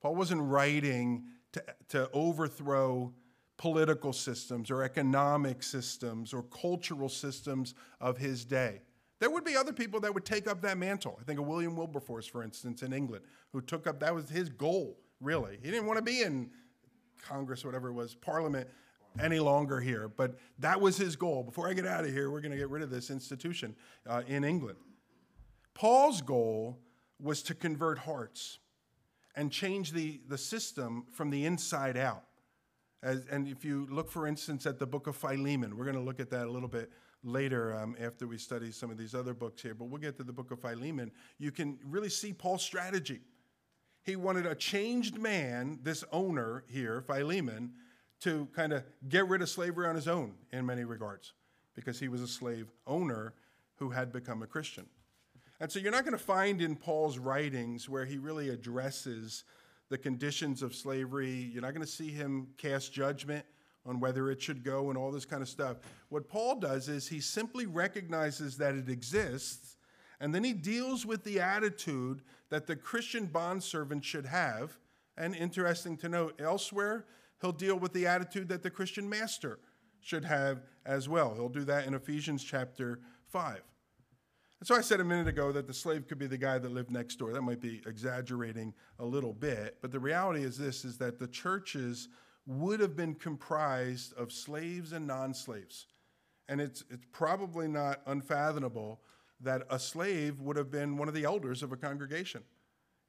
Paul 0.01 0.15
wasn't 0.15 0.43
writing 0.43 1.25
to, 1.53 1.65
to 1.91 2.11
overthrow 2.13 3.13
political 3.57 4.13
systems 4.13 4.71
or 4.71 4.83
economic 4.83 5.63
systems 5.63 6.33
or 6.33 6.43
cultural 6.43 7.09
systems 7.09 7.75
of 8.01 8.19
his 8.19 8.45
day. 8.45 8.83
There 9.21 9.31
would 9.31 9.45
be 9.45 9.57
other 9.57 9.73
people 9.73 10.01
that 10.01 10.13
would 10.13 10.25
take 10.25 10.47
up 10.47 10.61
that 10.63 10.77
mantle. 10.77 11.19
I 11.21 11.25
think 11.25 11.39
of 11.39 11.47
William 11.47 11.77
Wilberforce, 11.77 12.27
for 12.27 12.43
instance, 12.43 12.83
in 12.83 12.93
England, 12.93 13.25
who 13.53 13.61
took 13.61 13.87
up 13.87 14.01
that 14.01 14.15
was 14.15 14.29
his 14.29 14.49
goal, 14.49 14.99
really. 15.21 15.59
He 15.63 15.71
didn't 15.71 15.87
want 15.87 15.99
to 15.99 16.05
be 16.05 16.23
in 16.23 16.51
Congress, 17.27 17.65
whatever 17.65 17.89
it 17.89 17.95
was, 17.95 18.15
Parliament 18.15 18.69
any 19.21 19.39
longer 19.39 19.81
here. 19.81 20.09
But 20.09 20.37
that 20.59 20.81
was 20.81 20.97
his 20.97 21.17
goal. 21.17 21.43
Before 21.43 21.69
I 21.69 21.73
get 21.73 21.87
out 21.87 22.05
of 22.05 22.13
here, 22.13 22.31
we're 22.31 22.41
going 22.41 22.53
to 22.53 22.59
get 22.59 22.71
rid 22.71 22.83
of 22.83 22.91
this 22.91 23.11
institution 23.11 23.75
uh, 24.09 24.23
in 24.27 24.45
England. 24.45 24.79
Paul's 25.75 26.21
goal 26.21 26.79
was 27.21 27.43
to 27.45 27.55
convert 27.55 27.99
hearts 27.99 28.59
and 29.37 29.51
change 29.51 29.93
the, 29.93 30.21
the 30.29 30.39
system 30.39 31.07
from 31.13 31.31
the 31.31 31.45
inside 31.45 31.97
out. 31.97 32.25
As, 33.03 33.27
and 33.31 33.49
if 33.49 33.65
you 33.65 33.87
look, 33.91 34.11
for 34.11 34.27
instance, 34.27 34.67
at 34.67 34.79
the 34.79 34.87
book 34.87 35.07
of 35.07 35.17
Philemon, 35.17 35.77
we're 35.77 35.85
going 35.85 35.97
to 35.97 36.03
look 36.03 36.21
at 36.21 36.31
that 36.31 36.47
a 36.47 36.51
little 36.51 36.69
bit 36.69 36.91
later 37.23 37.75
um, 37.75 37.97
after 38.01 38.27
we 38.27 38.39
study 38.39 38.71
some 38.71 38.91
of 38.91 38.97
these 38.97 39.15
other 39.15 39.35
books 39.35 39.63
here, 39.63 39.75
but 39.75 39.87
we'll 39.87 40.01
get 40.01 40.17
to 40.19 40.25
the 40.25 40.33
book 40.33 40.51
of 40.51 40.61
Philemon. 40.61 41.11
You 41.39 41.51
can 41.51 41.79
really 41.85 42.09
see 42.09 42.33
Paul's 42.33 42.63
strategy. 42.63 43.21
He 44.05 44.17
wanted 44.17 44.45
a 44.45 44.55
changed 44.55 45.19
man, 45.19 45.79
this 45.83 46.05
owner 46.13 46.65
here, 46.69 47.01
Philemon, 47.01 47.73
to 48.21 48.47
kind 48.55 48.73
of 48.73 48.85
get 49.09 49.27
rid 49.29 49.41
of 49.41 49.49
slavery 49.49 49.87
on 49.87 49.95
his 49.95 50.07
own 50.07 50.35
in 50.53 50.67
many 50.67 50.85
regards 50.85 51.33
because 51.75 51.99
he 51.99 52.09
was 52.09 52.21
a 52.21 52.29
slave 52.29 52.71
owner 52.87 53.35
who 53.77 53.91
had 53.91 54.13
become 54.13 54.43
a 54.43 54.47
Christian. 54.47 54.87
And 55.59 55.73
so 55.73 55.79
you're 55.79 55.93
not 55.93 56.05
going 56.05 56.17
to 56.17 56.23
find 56.23 56.61
in 56.61 56.77
Paul's 56.77 57.19
writings 57.19 57.89
where 57.89 58.05
he 58.05 58.19
really 58.19 58.51
addresses 58.51 59.45
the 59.89 59.97
conditions 59.97 60.63
of 60.63 60.75
slavery. 60.75 61.51
You're 61.53 61.63
not 61.63 61.73
going 61.73 61.87
to 61.87 61.93
see 61.93 62.11
him 62.11 62.49
cast 62.59 62.93
judgment 62.93 63.45
on 63.87 64.01
whether 64.01 64.31
it 64.31 64.41
should 64.41 64.65
go 64.65 64.91
and 64.91 64.99
all 64.99 65.11
this 65.11 65.25
kind 65.25 65.43
of 65.43 65.49
stuff. 65.49 65.79
What 66.09 66.29
Paul 66.29 66.61
does 66.61 66.89
is 66.89 67.09
he 67.09 67.21
simply 67.21 67.67
recognizes 67.67 68.57
that 68.59 68.75
it 68.75 68.89
exists 68.89 69.77
and 70.21 70.35
then 70.35 70.45
he 70.45 70.53
deals 70.53 71.05
with 71.05 71.25
the 71.25 71.41
attitude 71.41 72.23
that 72.51 72.67
the 72.67 72.77
Christian 72.77 73.27
bondservant 73.27 74.05
should 74.05 74.27
have. 74.27 74.79
And 75.17 75.35
interesting 75.35 75.97
to 75.99 76.09
note, 76.09 76.41
elsewhere, 76.41 77.07
he'll 77.41 77.53
deal 77.53 77.79
with 77.79 77.93
the 77.93 78.07
attitude 78.07 78.49
that 78.49 78.63
the 78.63 78.71
Christian 78.71 79.09
master 79.09 79.59
should 80.01 80.25
have 80.25 80.63
as 80.85 81.09
well. 81.09 81.35
He'll 81.35 81.49
do 81.49 81.65
that 81.65 81.87
in 81.87 81.95
Ephesians 81.95 82.45
chapter 82.45 83.01
5. 83.29 83.63
And 84.61 84.69
so 84.69 84.75
I 84.75 84.81
said 84.81 85.01
a 85.01 85.05
minute 85.05 85.29
ago 85.29 85.53
that 85.53 85.67
the 85.67 85.75
slave 85.75 86.07
could 86.07 86.19
be 86.19 86.27
the 86.27 86.39
guy 86.39 86.59
that 86.59 86.73
lived 86.73 86.91
next 86.91 87.17
door. 87.17 87.33
That 87.33 87.43
might 87.43 87.61
be 87.61 87.83
exaggerating 87.87 88.73
a 88.99 89.05
little 89.05 89.33
bit, 89.33 89.79
but 89.83 89.91
the 89.91 90.01
reality 90.01 90.43
is 90.43 90.57
this 90.57 90.85
is 90.85 90.97
that 90.99 91.19
the 91.19 91.29
churches 91.29 92.09
would 92.47 92.81
have 92.81 92.97
been 92.97 93.15
comprised 93.15 94.15
of 94.15 94.33
slaves 94.33 94.93
and 94.93 95.07
non-slaves. 95.07 95.87
And 96.49 96.61
it's 96.61 96.85
it's 96.91 97.07
probably 97.13 97.69
not 97.69 98.01
unfathomable 98.07 99.01
that 99.45 99.63
a 99.71 99.79
slave 99.79 100.41
would 100.41 100.57
have 100.57 100.71
been 100.71 100.97
one 100.97 101.09
of 101.09 101.15
the 101.15 101.25
elders 101.25 101.63
of 101.63 101.73
a 101.73 101.77
congregation. 101.77 102.43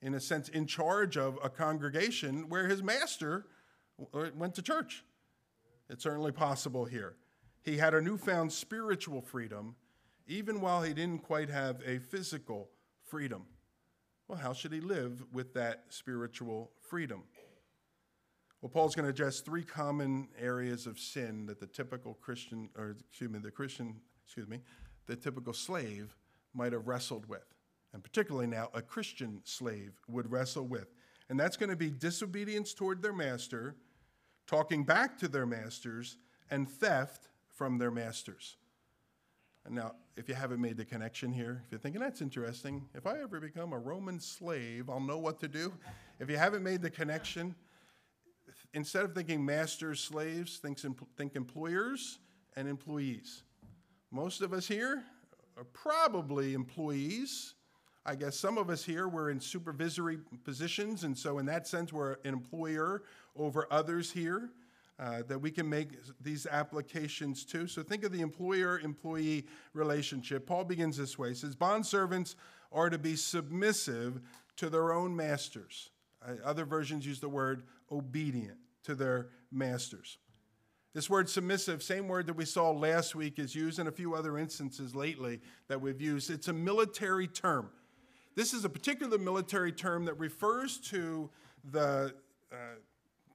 In 0.01 0.13
a 0.13 0.19
sense, 0.19 0.49
in 0.49 0.67
charge 0.67 1.17
of 1.17 1.39
a 1.43 1.49
congregation 1.49 2.49
where 2.49 2.67
his 2.67 2.83
master 2.83 3.47
uh, 4.13 4.27
went 4.35 4.53
to 4.55 4.61
church. 4.61 5.03
It's 5.89 6.03
certainly 6.03 6.31
possible 6.31 6.85
here. 6.85 7.15
He 7.63 7.77
had 7.77 7.93
a 7.93 8.01
newfound 8.01 8.51
spiritual 8.51 9.21
freedom, 9.21 9.75
even 10.27 10.61
while 10.61 10.83
he 10.83 10.93
didn't 10.93 11.23
quite 11.23 11.49
have 11.49 11.81
a 11.85 11.99
physical 11.99 12.69
freedom. 13.03 13.45
Well, 14.27 14.37
how 14.37 14.53
should 14.53 14.73
he 14.73 14.81
live 14.81 15.23
with 15.31 15.53
that 15.53 15.85
spiritual 15.89 16.71
freedom? 16.89 17.23
Well, 18.61 18.69
Paul's 18.69 18.95
going 18.95 19.05
to 19.05 19.11
address 19.11 19.41
three 19.41 19.63
common 19.63 20.29
areas 20.39 20.87
of 20.87 20.99
sin 20.99 21.45
that 21.45 21.59
the 21.59 21.67
typical 21.67 22.15
Christian, 22.15 22.69
or 22.75 22.95
excuse 23.09 23.29
me, 23.29 23.39
the 23.39 23.51
Christian, 23.51 23.97
excuse 24.25 24.47
me, 24.47 24.61
the 25.05 25.15
typical 25.15 25.53
slave 25.53 26.15
might 26.55 26.73
have 26.73 26.87
wrestled 26.87 27.27
with. 27.27 27.45
And 27.93 28.03
particularly 28.03 28.47
now, 28.47 28.69
a 28.73 28.81
Christian 28.81 29.41
slave 29.43 29.93
would 30.07 30.31
wrestle 30.31 30.67
with. 30.67 30.87
And 31.29 31.39
that's 31.39 31.57
going 31.57 31.69
to 31.69 31.75
be 31.75 31.89
disobedience 31.89 32.73
toward 32.73 33.01
their 33.01 33.13
master, 33.13 33.75
talking 34.47 34.83
back 34.83 35.17
to 35.19 35.27
their 35.27 35.45
masters, 35.45 36.17
and 36.51 36.69
theft 36.69 37.29
from 37.49 37.77
their 37.77 37.91
masters. 37.91 38.57
And 39.65 39.73
now, 39.73 39.93
if 40.15 40.29
you 40.29 40.35
haven't 40.35 40.61
made 40.61 40.77
the 40.77 40.85
connection 40.85 41.31
here, 41.31 41.63
if 41.65 41.71
you're 41.71 41.79
thinking 41.79 42.01
that's 42.01 42.21
interesting, 42.21 42.87
if 42.93 43.07
I 43.07 43.21
ever 43.21 43.39
become 43.39 43.73
a 43.73 43.79
Roman 43.79 44.19
slave, 44.19 44.89
I'll 44.89 44.99
know 44.99 45.17
what 45.17 45.39
to 45.39 45.47
do. 45.47 45.73
If 46.19 46.29
you 46.29 46.37
haven't 46.37 46.63
made 46.63 46.81
the 46.81 46.89
connection, 46.89 47.55
instead 48.73 49.05
of 49.05 49.15
thinking 49.15 49.43
masters, 49.43 49.99
slaves, 49.99 50.57
think, 50.57 50.79
think 51.17 51.35
employers 51.35 52.19
and 52.55 52.67
employees. 52.67 53.43
Most 54.11 54.41
of 54.41 54.53
us 54.53 54.67
here 54.67 55.03
are 55.57 55.63
probably 55.65 56.53
employees 56.53 57.55
I 58.07 58.13
guess 58.13 58.37
some 58.37 58.59
of 58.59 58.69
us 58.69 58.85
here 58.85 59.07
were 59.07 59.31
in 59.31 59.39
supervisory 59.39 60.19
positions, 60.43 61.05
and 61.05 61.17
so 61.17 61.39
in 61.39 61.47
that 61.47 61.67
sense, 61.67 61.91
we're 61.91 62.13
an 62.23 62.33
employer 62.33 63.01
over 63.35 63.67
others 63.71 64.11
here. 64.11 64.51
Uh, 64.97 65.23
that 65.27 65.37
we 65.37 65.51
can 65.51 65.67
make 65.67 65.89
these 66.21 66.47
applications 66.47 67.43
to. 67.43 67.67
So 67.67 67.83
think 67.83 68.05
of 68.05 68.13
the 68.13 68.21
employer 68.21 68.79
employee 68.79 69.45
relationship. 69.73 70.47
Paul 70.47 70.63
begins 70.63 70.95
this 70.95 71.19
way 71.19 71.27
He 71.27 71.35
says, 71.35 71.53
Bondservants 71.53 72.35
are 72.71 72.89
to 72.89 72.97
be 72.97 73.17
submissive 73.17 74.21
to 74.55 74.69
their 74.69 74.93
own 74.93 75.13
masters. 75.13 75.89
Uh, 76.25 76.35
other 76.45 76.63
versions 76.63 77.05
use 77.05 77.19
the 77.19 77.27
word 77.27 77.63
obedient 77.91 78.57
to 78.83 78.95
their 78.95 79.27
masters. 79.51 80.17
This 80.95 81.09
word 81.09 81.29
submissive, 81.29 81.83
same 81.83 82.07
word 82.07 82.25
that 82.27 82.37
we 82.37 82.45
saw 82.45 82.71
last 82.71 83.15
week, 83.15 83.37
is 83.37 83.53
used 83.53 83.79
in 83.79 83.87
a 83.87 83.91
few 83.91 84.15
other 84.15 84.37
instances 84.37 84.95
lately 84.95 85.41
that 85.67 85.81
we've 85.81 85.99
used. 85.99 86.29
It's 86.29 86.47
a 86.47 86.53
military 86.53 87.27
term. 87.27 87.69
This 88.35 88.53
is 88.53 88.63
a 88.63 88.69
particular 88.69 89.17
military 89.17 89.73
term 89.73 90.05
that 90.05 90.13
refers 90.13 90.77
to 90.77 91.29
the, 91.69 92.15
uh, 92.49 92.55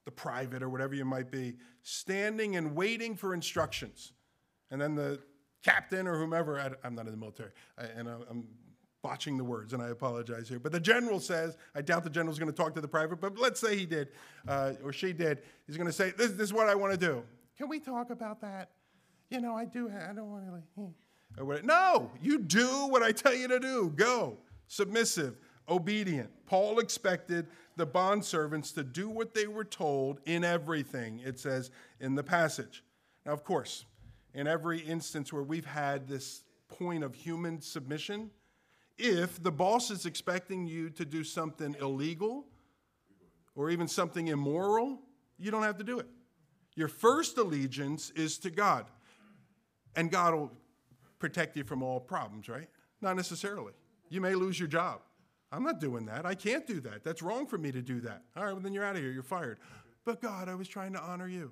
the 0.06 0.10
private 0.10 0.62
or 0.62 0.70
whatever 0.70 0.94
you 0.94 1.04
might 1.04 1.30
be 1.30 1.58
standing 1.82 2.56
and 2.56 2.74
waiting 2.74 3.14
for 3.14 3.34
instructions. 3.34 4.12
And 4.70 4.80
then 4.80 4.94
the 4.94 5.20
captain 5.62 6.08
or 6.08 6.18
whomever, 6.18 6.58
I, 6.58 6.86
am 6.86 6.94
not 6.94 7.04
in 7.04 7.10
the 7.10 7.18
military, 7.18 7.50
I, 7.76 7.84
and 7.84 8.08
I'm 8.08 8.46
botching 9.02 9.36
the 9.36 9.44
words, 9.44 9.74
and 9.74 9.82
I 9.82 9.88
apologize 9.88 10.48
here. 10.48 10.58
But 10.58 10.72
the 10.72 10.80
general 10.80 11.20
says, 11.20 11.58
I 11.74 11.82
doubt 11.82 12.04
the 12.04 12.10
general's 12.10 12.38
going 12.38 12.50
to 12.50 12.56
talk 12.56 12.74
to 12.76 12.80
the 12.80 12.88
private, 12.88 13.20
but 13.20 13.38
let's 13.38 13.60
say 13.60 13.76
he 13.76 13.84
did, 13.84 14.08
uh, 14.48 14.72
or 14.82 14.94
she 14.94 15.12
did. 15.12 15.42
He's 15.66 15.76
going 15.76 15.88
to 15.88 15.92
say, 15.92 16.12
this, 16.16 16.30
this, 16.30 16.44
is 16.44 16.52
what 16.54 16.70
I 16.70 16.74
want 16.74 16.92
to 16.92 16.98
do. 16.98 17.22
Can 17.60 17.68
we 17.68 17.78
talk 17.78 18.08
about 18.08 18.40
that? 18.40 18.70
You 19.28 19.38
know, 19.38 19.54
I 19.54 19.66
do, 19.66 19.90
I 19.90 20.14
don't 20.14 20.30
want 20.30 20.46
to, 20.46 20.52
like, 20.52 20.62
eh. 20.78 21.42
or 21.42 21.60
no, 21.62 22.10
you 22.22 22.38
do 22.38 22.86
what 22.86 23.02
I 23.02 23.12
tell 23.12 23.34
you 23.34 23.48
to 23.48 23.60
do. 23.60 23.92
Go. 23.96 24.38
Submissive, 24.66 25.36
obedient. 25.68 26.30
Paul 26.46 26.78
expected 26.78 27.48
the 27.76 27.86
bondservants 27.86 28.72
to 28.76 28.82
do 28.82 29.10
what 29.10 29.34
they 29.34 29.46
were 29.46 29.66
told 29.66 30.20
in 30.24 30.42
everything, 30.42 31.20
it 31.22 31.38
says 31.38 31.70
in 32.00 32.14
the 32.14 32.22
passage. 32.22 32.82
Now, 33.26 33.32
of 33.32 33.44
course, 33.44 33.84
in 34.32 34.46
every 34.46 34.78
instance 34.80 35.30
where 35.30 35.42
we've 35.42 35.66
had 35.66 36.08
this 36.08 36.44
point 36.68 37.04
of 37.04 37.14
human 37.14 37.60
submission, 37.60 38.30
if 38.96 39.42
the 39.42 39.52
boss 39.52 39.90
is 39.90 40.06
expecting 40.06 40.66
you 40.66 40.88
to 40.88 41.04
do 41.04 41.22
something 41.22 41.76
illegal 41.78 42.46
or 43.54 43.68
even 43.68 43.86
something 43.86 44.28
immoral, 44.28 44.98
you 45.38 45.50
don't 45.50 45.62
have 45.62 45.76
to 45.76 45.84
do 45.84 45.98
it. 45.98 46.06
Your 46.76 46.88
first 46.88 47.38
allegiance 47.38 48.10
is 48.10 48.38
to 48.38 48.50
God. 48.50 48.86
And 49.96 50.10
God 50.10 50.34
will 50.34 50.52
protect 51.18 51.56
you 51.56 51.64
from 51.64 51.82
all 51.82 52.00
problems, 52.00 52.48
right? 52.48 52.68
Not 53.00 53.16
necessarily. 53.16 53.72
You 54.08 54.20
may 54.20 54.34
lose 54.34 54.58
your 54.58 54.68
job. 54.68 55.00
I'm 55.52 55.64
not 55.64 55.80
doing 55.80 56.06
that. 56.06 56.24
I 56.24 56.34
can't 56.34 56.66
do 56.66 56.80
that. 56.80 57.02
That's 57.02 57.22
wrong 57.22 57.46
for 57.46 57.58
me 57.58 57.72
to 57.72 57.82
do 57.82 58.00
that. 58.02 58.22
All 58.36 58.44
right, 58.44 58.52
well, 58.52 58.60
then 58.60 58.72
you're 58.72 58.84
out 58.84 58.96
of 58.96 59.02
here. 59.02 59.10
You're 59.10 59.22
fired. 59.22 59.58
But 60.04 60.22
God, 60.22 60.48
I 60.48 60.54
was 60.54 60.68
trying 60.68 60.92
to 60.92 61.00
honor 61.00 61.28
you. 61.28 61.50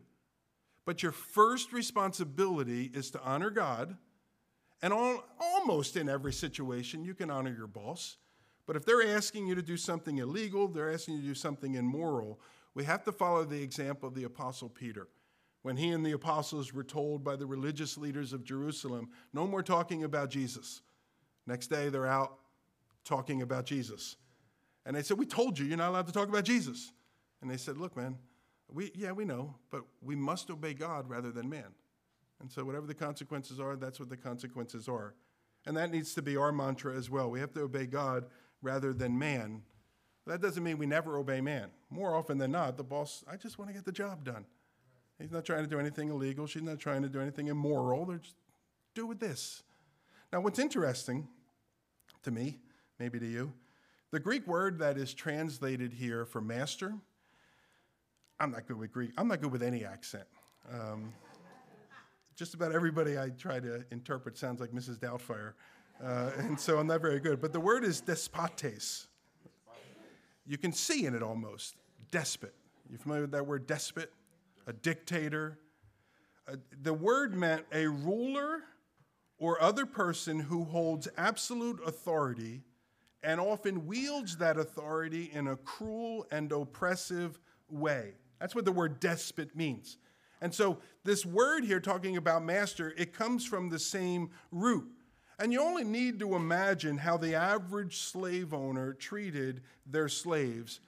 But 0.84 1.02
your 1.02 1.12
first 1.12 1.72
responsibility 1.72 2.90
is 2.94 3.10
to 3.10 3.22
honor 3.22 3.50
God 3.50 3.96
and 4.82 4.92
all, 4.92 5.24
almost 5.40 5.96
in 5.96 6.08
every 6.08 6.32
situation, 6.32 7.04
you 7.04 7.14
can 7.14 7.30
honor 7.30 7.54
your 7.56 7.66
boss. 7.66 8.16
But 8.66 8.76
if 8.76 8.84
they're 8.84 9.16
asking 9.16 9.46
you 9.46 9.54
to 9.54 9.62
do 9.62 9.76
something 9.76 10.18
illegal, 10.18 10.68
they're 10.68 10.92
asking 10.92 11.14
you 11.14 11.20
to 11.22 11.26
do 11.28 11.34
something 11.34 11.74
immoral, 11.74 12.38
we 12.78 12.84
have 12.84 13.02
to 13.02 13.10
follow 13.10 13.42
the 13.42 13.60
example 13.60 14.08
of 14.08 14.14
the 14.14 14.22
Apostle 14.22 14.68
Peter. 14.68 15.08
When 15.62 15.76
he 15.76 15.88
and 15.88 16.06
the 16.06 16.12
apostles 16.12 16.72
were 16.72 16.84
told 16.84 17.24
by 17.24 17.34
the 17.34 17.44
religious 17.44 17.98
leaders 17.98 18.32
of 18.32 18.44
Jerusalem, 18.44 19.08
no 19.32 19.48
more 19.48 19.64
talking 19.64 20.04
about 20.04 20.30
Jesus. 20.30 20.82
Next 21.44 21.66
day, 21.66 21.88
they're 21.88 22.06
out 22.06 22.38
talking 23.04 23.42
about 23.42 23.66
Jesus. 23.66 24.14
And 24.86 24.94
they 24.94 25.02
said, 25.02 25.18
We 25.18 25.26
told 25.26 25.58
you 25.58 25.66
you're 25.66 25.76
not 25.76 25.88
allowed 25.88 26.06
to 26.06 26.12
talk 26.12 26.28
about 26.28 26.44
Jesus. 26.44 26.92
And 27.42 27.50
they 27.50 27.56
said, 27.56 27.78
Look, 27.78 27.96
man, 27.96 28.16
we, 28.72 28.92
yeah, 28.94 29.10
we 29.10 29.24
know, 29.24 29.56
but 29.72 29.82
we 30.00 30.14
must 30.14 30.48
obey 30.48 30.72
God 30.72 31.10
rather 31.10 31.32
than 31.32 31.48
man. 31.48 31.74
And 32.38 32.48
so, 32.48 32.64
whatever 32.64 32.86
the 32.86 32.94
consequences 32.94 33.58
are, 33.58 33.74
that's 33.74 33.98
what 33.98 34.08
the 34.08 34.16
consequences 34.16 34.86
are. 34.88 35.14
And 35.66 35.76
that 35.76 35.90
needs 35.90 36.14
to 36.14 36.22
be 36.22 36.36
our 36.36 36.52
mantra 36.52 36.96
as 36.96 37.10
well. 37.10 37.28
We 37.28 37.40
have 37.40 37.52
to 37.54 37.62
obey 37.62 37.86
God 37.86 38.26
rather 38.62 38.92
than 38.92 39.18
man. 39.18 39.62
That 40.28 40.42
doesn't 40.42 40.62
mean 40.62 40.76
we 40.76 40.84
never 40.84 41.16
obey 41.16 41.40
man. 41.40 41.70
More 41.88 42.14
often 42.14 42.36
than 42.36 42.52
not, 42.52 42.76
the 42.76 42.84
boss, 42.84 43.24
I 43.30 43.36
just 43.36 43.58
want 43.58 43.70
to 43.70 43.74
get 43.74 43.86
the 43.86 43.92
job 43.92 44.24
done. 44.24 44.44
He's 45.18 45.32
not 45.32 45.46
trying 45.46 45.64
to 45.64 45.68
do 45.68 45.80
anything 45.80 46.10
illegal. 46.10 46.46
She's 46.46 46.62
not 46.62 46.78
trying 46.78 47.00
to 47.02 47.08
do 47.08 47.18
anything 47.18 47.48
immoral. 47.48 48.04
They're 48.04 48.18
just 48.18 48.34
do 48.94 49.06
with 49.06 49.20
this. 49.20 49.62
Now, 50.30 50.40
what's 50.40 50.58
interesting 50.58 51.26
to 52.24 52.30
me, 52.30 52.58
maybe 52.98 53.18
to 53.18 53.26
you, 53.26 53.54
the 54.10 54.20
Greek 54.20 54.46
word 54.46 54.78
that 54.80 54.98
is 54.98 55.14
translated 55.14 55.94
here 55.94 56.26
for 56.26 56.42
master, 56.42 56.94
I'm 58.38 58.50
not 58.50 58.68
good 58.68 58.78
with 58.78 58.92
Greek. 58.92 59.12
I'm 59.16 59.28
not 59.28 59.40
good 59.40 59.50
with 59.50 59.62
any 59.62 59.82
accent. 59.82 60.24
Um, 60.70 61.12
just 62.36 62.52
about 62.52 62.72
everybody 62.72 63.18
I 63.18 63.30
try 63.30 63.60
to 63.60 63.82
interpret 63.90 64.36
sounds 64.36 64.60
like 64.60 64.72
Mrs. 64.72 64.98
Doubtfire. 64.98 65.54
Uh, 66.04 66.30
and 66.36 66.60
so 66.60 66.78
I'm 66.78 66.86
not 66.86 67.00
very 67.00 67.18
good. 67.18 67.40
But 67.40 67.54
the 67.54 67.60
word 67.60 67.82
is 67.82 68.02
despotes. 68.02 69.07
You 70.48 70.56
can 70.56 70.72
see 70.72 71.04
in 71.04 71.14
it 71.14 71.22
almost 71.22 71.76
despot. 72.10 72.54
You 72.90 72.96
familiar 72.96 73.22
with 73.22 73.32
that 73.32 73.46
word 73.46 73.66
despot? 73.66 74.10
A 74.66 74.72
dictator. 74.72 75.58
Uh, 76.50 76.56
the 76.82 76.94
word 76.94 77.36
meant 77.36 77.66
a 77.70 77.86
ruler 77.86 78.62
or 79.38 79.60
other 79.60 79.84
person 79.84 80.40
who 80.40 80.64
holds 80.64 81.06
absolute 81.18 81.80
authority 81.86 82.62
and 83.22 83.38
often 83.38 83.86
wields 83.86 84.38
that 84.38 84.56
authority 84.56 85.30
in 85.34 85.48
a 85.48 85.56
cruel 85.56 86.26
and 86.30 86.50
oppressive 86.50 87.38
way. 87.68 88.14
That's 88.40 88.54
what 88.54 88.64
the 88.64 88.72
word 88.72 89.00
despot 89.00 89.54
means. 89.54 89.98
And 90.40 90.54
so, 90.54 90.78
this 91.04 91.26
word 91.26 91.64
here, 91.64 91.80
talking 91.80 92.16
about 92.16 92.44
master, 92.44 92.94
it 92.96 93.12
comes 93.12 93.44
from 93.44 93.68
the 93.68 93.78
same 93.78 94.30
root. 94.52 94.88
And 95.38 95.52
you 95.52 95.60
only 95.60 95.84
need 95.84 96.18
to 96.18 96.34
imagine 96.34 96.98
how 96.98 97.16
the 97.16 97.34
average 97.34 97.98
slave 97.98 98.52
owner 98.52 98.92
treated 98.92 99.62
their 99.86 100.08
slaves 100.08 100.80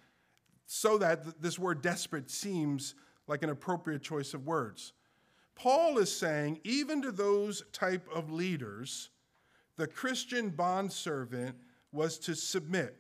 so 0.67 0.99
that 0.99 1.41
this 1.41 1.59
word 1.59 1.83
despotes 1.83 2.35
seems 2.35 2.95
like 3.27 3.43
an 3.43 3.51
appropriate 3.51 4.03
choice 4.03 4.35
of 4.35 4.47
words. 4.47 4.93
Paul 5.55 5.99
is 5.99 6.11
saying, 6.11 6.61
even 6.65 7.03
to 7.03 7.13
those 7.13 7.63
type 7.73 8.09
of 8.13 8.31
leaders, 8.31 9.11
the 9.77 9.87
Christian 9.87 10.51
bondservant 10.51 11.57
was 11.93 12.19
to 12.21 12.35
submit, 12.35 12.97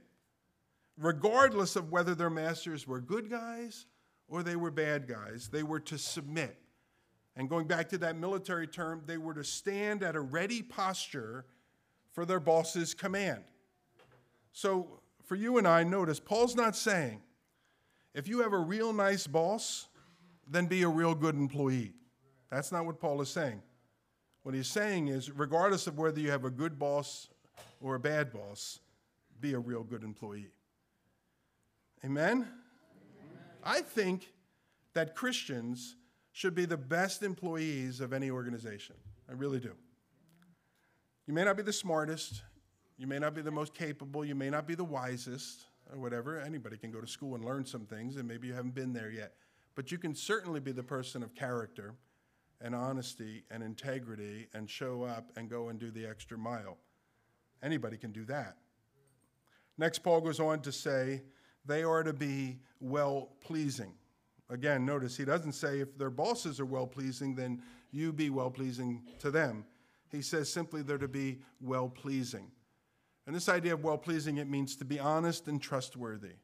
regardless 0.99 1.75
of 1.75 1.91
whether 1.91 2.15
their 2.15 2.31
masters 2.31 2.87
were 2.87 3.01
good 3.01 3.31
guys 3.31 3.87
or 4.29 4.43
they 4.43 4.57
were 4.57 4.71
bad 4.71 5.09
guys. 5.09 5.49
They 5.49 5.63
were 5.63 5.81
to 5.81 5.99
submit. 5.99 6.57
And 7.37 7.49
going 7.49 7.67
back 7.67 7.89
to 7.91 7.99
that 7.99 8.17
military 8.17 8.67
term, 8.67 9.03
they 9.07 9.17
were 9.17 9.35
to 9.35 9.45
stand 9.45 10.03
at 10.03 10.17
a 10.17 10.21
ready 10.21 10.63
posture 10.63 11.45
for 12.13 12.25
their 12.25 12.41
boss's 12.41 12.93
command. 12.93 13.45
So, 14.53 15.01
for 15.25 15.37
you 15.37 15.59
and 15.59 15.67
I, 15.67 15.85
notice 15.85 16.19
Paul's 16.19 16.57
not 16.57 16.75
saying, 16.75 17.23
if 18.15 18.27
you 18.27 18.41
have 18.41 18.53
a 18.53 18.59
real 18.59 18.93
nice 18.93 19.29
boss, 19.29 19.87
then 20.49 20.67
be 20.67 20.83
a 20.83 20.89
real 20.89 21.15
good 21.15 21.37
employee. 21.37 21.95
That's 22.51 22.73
not 22.73 22.85
what 22.85 22.99
Paul 23.01 23.21
is 23.21 23.29
saying. 23.29 23.63
What 24.43 24.55
he's 24.55 24.67
saying 24.67 25.09
is, 25.09 25.31
regardless 25.31 25.87
of 25.87 25.99
whether 25.99 26.19
you 26.19 26.31
have 26.31 26.45
a 26.45 26.51
good 26.51 26.79
boss 26.79 27.29
or 27.81 27.95
a 27.95 28.01
bad 28.01 28.33
boss, 28.33 28.81
be 29.41 29.53
a 29.53 29.59
real 29.59 29.85
good 29.85 30.03
employee. 30.03 30.51
Amen? 32.05 32.49
I 33.63 33.83
think 33.83 34.33
that 34.95 35.15
Christians 35.15 35.97
should 36.41 36.55
be 36.55 36.65
the 36.65 36.75
best 36.75 37.23
employees 37.23 38.01
of 38.01 38.15
any 38.15 38.31
organization. 38.31 38.97
I 39.29 39.35
really 39.35 39.61
do. 39.61 39.75
You 41.27 41.35
may 41.35 41.45
not 41.45 41.59
be 41.59 41.63
the 41.63 41.71
smartest, 41.71 42.41
you 42.97 43.07
may 43.07 43.19
not 43.19 43.35
be 43.35 43.43
the 43.43 43.51
most 43.51 43.75
capable, 43.75 44.25
you 44.25 44.35
may 44.35 44.49
not 44.49 44.67
be 44.67 44.75
the 44.75 44.83
wisest, 44.83 45.67
or 45.93 45.99
whatever. 45.99 46.41
Anybody 46.41 46.79
can 46.79 46.91
go 46.91 46.99
to 46.99 47.07
school 47.07 47.35
and 47.35 47.45
learn 47.45 47.67
some 47.67 47.85
things, 47.85 48.17
and 48.17 48.27
maybe 48.27 48.47
you 48.47 48.55
haven't 48.55 48.75
been 48.75 48.95
there 48.95 49.11
yet. 49.11 49.35
But 49.75 49.93
you 49.93 49.99
can 49.99 50.15
certainly 50.15 50.61
be 50.61 50.73
the 50.73 50.83
person 50.83 51.23
of 51.23 51.35
character 51.35 51.95
and 52.63 52.75
honesty 52.75 53.45
and 53.51 53.63
integrity 53.63 54.49
and 54.55 54.69
show 54.71 55.03
up 55.03 55.31
and 55.37 55.51
go 55.51 55.69
and 55.69 55.79
do 55.79 55.91
the 55.91 56.07
extra 56.07 56.39
mile. 56.39 56.79
Anybody 57.63 57.99
can 57.99 58.13
do 58.13 58.25
that. 58.25 58.57
Next, 59.77 59.99
Paul 59.99 60.23
goes 60.23 60.41
on 60.41 60.63
to 60.63 60.73
say, 60.73 61.21
they 61.67 61.83
are 61.83 62.03
to 62.03 62.15
be 62.15 62.61
well 62.81 63.29
pleasing. 63.43 63.93
Again, 64.51 64.85
notice 64.85 65.17
he 65.17 65.25
doesn't 65.25 65.53
say 65.53 65.81
if 65.81 65.97
their 65.97 66.11
bosses 66.11 66.59
are 66.59 66.67
well 66.67 66.87
pleasing, 66.87 67.35
then 67.35 67.63
you 67.93 68.13
be 68.13 68.31
well 68.31 68.51
pleasing 68.51 69.03
to 69.21 69.31
them. 69.31 69.65
He 70.11 70.23
says 70.23 70.53
simply 70.53 70.83
they're 70.83 70.99
to 70.99 71.09
be 71.09 71.39
well 71.61 71.89
pleasing. 71.89 72.51
And 73.27 73.37
this 73.37 73.49
idea 73.49 73.75
of 73.75 73.85
well 73.85 73.99
pleasing, 73.99 74.39
it 74.39 74.49
means 74.49 74.75
to 74.77 74.85
be 74.85 74.99
honest 74.99 75.47
and 75.47 75.63
trustworthy. 75.63 76.35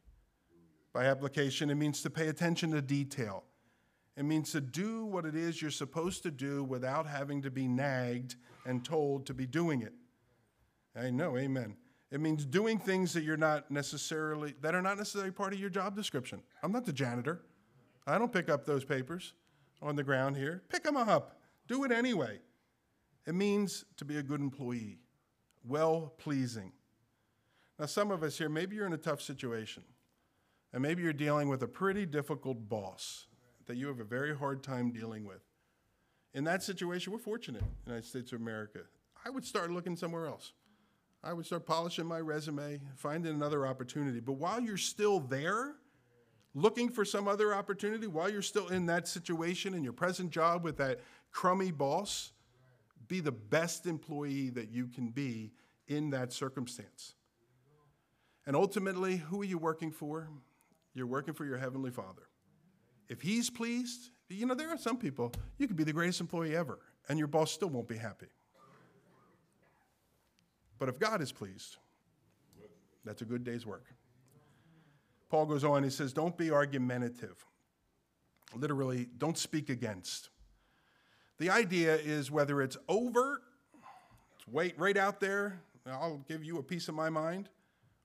By 0.93 1.07
application, 1.07 1.69
it 1.69 1.75
means 1.75 2.01
to 2.03 2.11
pay 2.11 2.29
attention 2.29 2.71
to 2.71 2.81
detail. 2.81 3.45
It 4.17 4.25
means 4.25 4.53
to 4.53 4.61
do 4.61 5.05
what 5.05 5.27
it 5.27 5.35
is 5.35 5.61
you're 5.61 5.71
supposed 5.71 6.23
to 6.23 6.31
do 6.31 6.63
without 6.63 7.07
having 7.07 7.43
to 7.43 7.51
be 7.51 7.67
nagged 7.67 8.37
and 8.65 8.85
told 8.85 9.27
to 9.27 9.35
be 9.35 9.47
doing 9.47 9.83
it. 9.83 9.93
I 10.99 11.11
know, 11.11 11.37
amen. 11.37 11.77
It 12.11 12.21
means 12.21 12.47
doing 12.47 12.79
things 12.79 13.13
that 13.13 13.25
you're 13.25 13.37
not 13.37 13.71
necessarily 13.71 14.55
that 14.63 14.75
are 14.75 14.81
not 14.81 14.97
necessarily 14.97 15.33
part 15.33 15.53
of 15.53 15.59
your 15.59 15.71
job 15.71 15.97
description. 15.97 16.41
I'm 16.63 16.73
not 16.73 16.87
the 16.87 16.93
janitor. 16.93 17.43
I 18.07 18.19
don't 18.19 18.33
pick 18.33 18.49
up 18.49 18.65
those 18.65 18.85
papers 18.85 19.33
on 19.83 19.97
the 19.97 20.05
ground 20.05 20.37
here. 20.37 20.63
Pick 20.69 20.85
them 20.85 20.97
up. 20.97 21.41
Do 21.67 21.85
it 21.85 21.91
anyway. 21.91 22.39
It 23.27 23.35
means 23.35 23.85
to 23.97 24.05
be 24.05 24.19
a 24.19 24.23
good 24.23 24.41
employee, 24.41 25.01
well 25.65 26.15
pleasing. 26.19 26.73
Now, 27.79 27.87
some 27.87 28.11
of 28.11 28.23
us 28.23 28.39
here, 28.39 28.49
maybe 28.49 28.77
you're 28.77 28.87
in 28.87 28.93
a 28.93 28.99
tough 28.99 29.21
situation, 29.21 29.83
and 30.73 30.83
maybe 30.83 31.03
you're 31.03 31.13
dealing 31.13 31.49
with 31.49 31.63
a 31.63 31.69
pretty 31.69 32.07
difficult 32.07 32.69
boss 32.69 33.27
that 33.67 33.77
you 33.77 33.89
have 33.89 34.01
a 34.01 34.05
very 34.05 34.35
hard 34.35 34.63
time 34.63 34.93
dealing 34.93 35.25
with. 35.25 35.43
In 36.33 36.45
that 36.45 36.63
situation, 36.63 37.13
we're 37.13 37.19
fortunate 37.19 37.65
United 37.85 38.07
States 38.07 38.33
of 38.33 38.41
America. 38.41 38.81
I 39.25 39.31
would 39.31 39.45
start 39.45 39.71
looking 39.71 39.97
somewhere 39.97 40.27
else. 40.27 40.53
I 41.25 41.33
would 41.33 41.45
start 41.45 41.67
polishing 41.67 42.07
my 42.07 42.21
resume, 42.21 42.81
finding 42.95 43.35
another 43.35 43.67
opportunity. 43.67 44.21
But 44.21 44.35
while 44.35 44.61
you're 44.61 44.77
still 44.77 45.19
there, 45.19 45.75
looking 46.57 46.89
for 46.89 47.05
some 47.05 47.29
other 47.29 47.55
opportunity, 47.55 48.07
while 48.07 48.31
you're 48.31 48.41
still 48.41 48.69
in 48.69 48.87
that 48.87 49.07
situation 49.07 49.75
in 49.75 49.85
your 49.85 49.93
present 49.93 50.31
job 50.31 50.65
with 50.65 50.79
that 50.79 51.01
crummy 51.31 51.71
boss, 51.71 52.33
be 53.09 53.21
the 53.21 53.31
best 53.31 53.87
employee 53.87 54.49
that 54.49 54.71
you 54.71 54.87
can 54.89 55.11
be 55.11 55.53
in 55.87 56.11
that 56.11 56.33
circumstance. 56.33 57.15
And 58.47 58.57
ultimately, 58.57 59.19
who 59.19 59.43
are 59.43 59.45
you 59.45 59.59
working 59.59 59.93
for? 59.93 60.29
You're 60.95 61.07
working 61.07 61.35
for 61.35 61.45
your 61.45 61.59
Heavenly 61.59 61.91
Father. 61.91 62.23
If 63.09 63.21
He's 63.21 63.51
pleased, 63.51 64.11
you 64.31 64.47
know, 64.47 64.55
there 64.55 64.71
are 64.71 64.79
some 64.79 64.97
people, 64.97 65.33
you 65.59 65.69
could 65.69 65.77
be 65.77 65.85
the 65.85 65.93
greatest 65.93 66.21
employee 66.21 66.57
ever, 66.57 66.79
and 67.09 67.19
your 67.19 67.29
boss 67.29 67.53
still 67.53 67.69
won't 67.69 67.87
be 67.87 67.99
happy. 67.99 68.29
But 70.79 70.89
if 70.89 70.99
God 70.99 71.21
is 71.21 71.33
pleased, 71.33 71.77
that's 73.05 73.21
a 73.21 73.27
good 73.27 73.45
day's 73.45 73.67
work. 73.67 73.85
Paul 75.37 75.45
goes 75.45 75.65
on, 75.65 75.85
he 75.85 75.91
says, 75.91 76.15
Don't 76.15 76.35
be 76.35 76.51
argumentative. 76.51 77.45
Literally, 78.55 79.07
don't 79.19 79.37
speak 79.37 79.69
against. 79.69 80.31
The 81.37 81.51
idea 81.51 81.95
is 81.97 82.31
whether 82.31 82.63
it's 82.63 82.79
overt, 82.89 83.43
it's 84.35 84.49
wait 84.49 84.79
right 84.79 84.97
out 84.97 85.21
there, 85.21 85.61
I'll 85.85 86.25
give 86.27 86.43
you 86.43 86.57
a 86.57 86.63
piece 86.63 86.89
of 86.89 86.95
my 86.95 87.11
mind, 87.11 87.51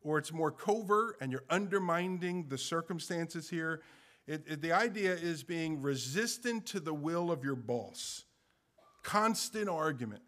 or 0.03 0.17
it's 0.17 0.34
more 0.34 0.51
covert 0.51 1.19
and 1.21 1.32
you're 1.32 1.45
undermining 1.49 2.49
the 2.49 2.57
circumstances 2.57 3.49
here. 3.49 3.82
It, 4.27 4.43
it, 4.45 4.61
the 4.61 4.73
idea 4.73 5.13
is 5.13 5.41
being 5.41 5.82
resistant 5.82 6.65
to 6.65 6.82
the 6.82 6.93
will 6.93 7.32
of 7.32 7.45
your 7.45 7.55
boss, 7.55 8.25
constant 9.03 9.69
argument 9.69 10.23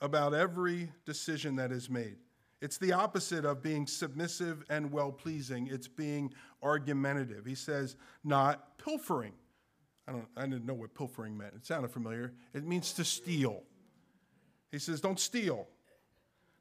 about 0.00 0.32
every 0.32 0.92
decision 1.04 1.56
that 1.56 1.72
is 1.72 1.90
made. 1.90 2.16
It's 2.60 2.78
the 2.78 2.92
opposite 2.92 3.44
of 3.44 3.62
being 3.62 3.86
submissive 3.86 4.64
and 4.68 4.90
well 4.90 5.12
pleasing. 5.12 5.68
It's 5.70 5.86
being 5.86 6.32
argumentative. 6.62 7.46
He 7.46 7.54
says, 7.54 7.96
not 8.24 8.78
pilfering. 8.78 9.32
I, 10.08 10.12
don't, 10.12 10.26
I 10.36 10.42
didn't 10.42 10.66
know 10.66 10.74
what 10.74 10.94
pilfering 10.94 11.36
meant. 11.36 11.54
It 11.54 11.66
sounded 11.66 11.90
familiar. 11.90 12.32
It 12.54 12.66
means 12.66 12.92
to 12.94 13.04
steal. 13.04 13.62
He 14.72 14.78
says, 14.78 15.00
don't 15.00 15.20
steal. 15.20 15.68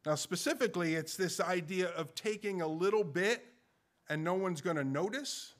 Now, 0.05 0.15
specifically, 0.15 0.95
it's 0.95 1.17
this 1.17 1.39
idea 1.39 1.89
of 1.89 2.13
taking 2.13 2.61
a 2.61 2.67
little 2.67 3.03
bit 3.03 3.43
and 4.09 4.23
no 4.23 4.35
one's 4.35 4.61
going 4.61 4.77
to 4.77 4.83
notice. 4.83 5.53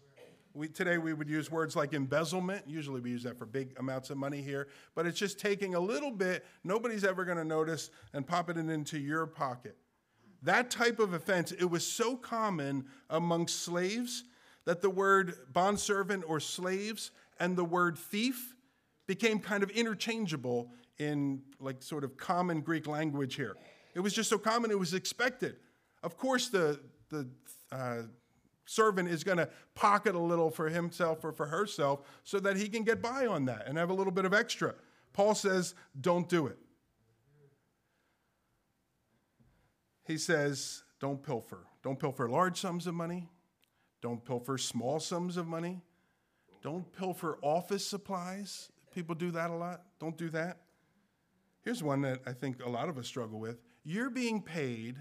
We, 0.53 0.69
today, 0.69 0.97
we 0.97 1.13
would 1.13 1.29
use 1.29 1.51
words 1.51 1.75
like 1.75 1.93
embezzlement. 1.93 2.63
Usually, 2.67 3.01
we 3.01 3.09
use 3.09 3.23
that 3.23 3.38
for 3.38 3.45
big 3.45 3.75
amounts 3.77 4.09
of 4.09 4.17
money 4.17 4.41
here, 4.41 4.69
but 4.95 5.05
it's 5.05 5.19
just 5.19 5.39
taking 5.39 5.75
a 5.75 5.79
little 5.79 6.11
bit, 6.11 6.45
nobody's 6.63 7.03
ever 7.03 7.25
going 7.25 7.38
to 7.38 7.43
notice, 7.43 7.89
and 8.13 8.25
popping 8.25 8.57
it 8.57 8.69
into 8.69 8.97
your 8.97 9.27
pocket. 9.27 9.77
That 10.43 10.69
type 10.69 10.99
of 10.99 11.13
offense, 11.13 11.51
it 11.51 11.65
was 11.65 11.85
so 11.85 12.15
common 12.15 12.85
among 13.09 13.47
slaves 13.47 14.23
that 14.65 14.81
the 14.81 14.89
word 14.89 15.33
bondservant 15.53 16.23
or 16.27 16.39
slaves 16.39 17.11
and 17.39 17.55
the 17.55 17.63
word 17.63 17.97
thief 17.97 18.55
became 19.07 19.39
kind 19.39 19.63
of 19.63 19.69
interchangeable 19.71 20.71
in 20.99 21.41
like 21.59 21.81
sort 21.81 22.03
of 22.03 22.17
common 22.17 22.61
Greek 22.61 22.88
language 22.88 23.35
here. 23.35 23.55
It 23.93 24.01
was 24.01 24.13
just 24.13 24.29
so 24.29 24.38
common, 24.38 24.69
it 24.69 24.79
was 24.79 24.93
expected. 24.93 25.55
Of 26.03 26.17
course, 26.17 26.49
the, 26.49 26.79
the 27.09 27.27
uh, 27.71 28.01
servant 28.65 29.09
is 29.09 29.23
going 29.23 29.38
to 29.38 29.49
pocket 29.73 30.15
a 30.15 30.19
little 30.19 30.51
for 30.51 30.69
himself 30.69 31.23
or 31.23 31.31
for 31.31 31.47
herself 31.47 32.01
so 32.23 32.39
that 32.39 32.57
he 32.57 32.67
can 32.67 32.83
get 32.83 33.01
by 33.01 33.25
on 33.25 33.45
that 33.45 33.63
and 33.67 33.77
have 33.77 33.89
a 33.89 33.93
little 33.93 34.11
bit 34.11 34.25
of 34.25 34.33
extra. 34.33 34.75
Paul 35.13 35.33
says, 35.33 35.73
don't 35.99 36.29
do 36.29 36.47
it. 36.47 36.57
He 40.08 40.18
says, 40.18 40.84
don't 40.99 41.22
pilfer. 41.22 41.68
Don't 41.84 41.99
pilfer 41.99 42.30
large 42.30 42.60
sums 42.60 42.88
of 42.88 42.95
money. 42.95 43.30
Don't 44.01 44.24
pilfer 44.24 44.58
small 44.58 44.99
sums 44.99 45.38
of 45.38 45.47
money. 45.47 45.82
Don't 46.64 46.91
pilfer 46.93 47.38
office 47.41 47.86
supplies. 47.86 48.72
People 48.93 49.16
do 49.16 49.32
that 49.32 49.49
a 49.49 49.53
lot. 49.53 49.84
Don't 49.99 50.18
do 50.18 50.30
that. 50.30 50.62
Here's 51.64 51.84
one 51.84 52.01
that 52.01 52.22
I 52.26 52.32
think 52.32 52.64
a 52.64 52.70
lot 52.70 52.88
of 52.88 52.97
us 52.97 53.05
struggle 53.05 53.39
with. 53.39 53.58
You're 53.84 54.10
being 54.10 54.41
paid 54.41 54.95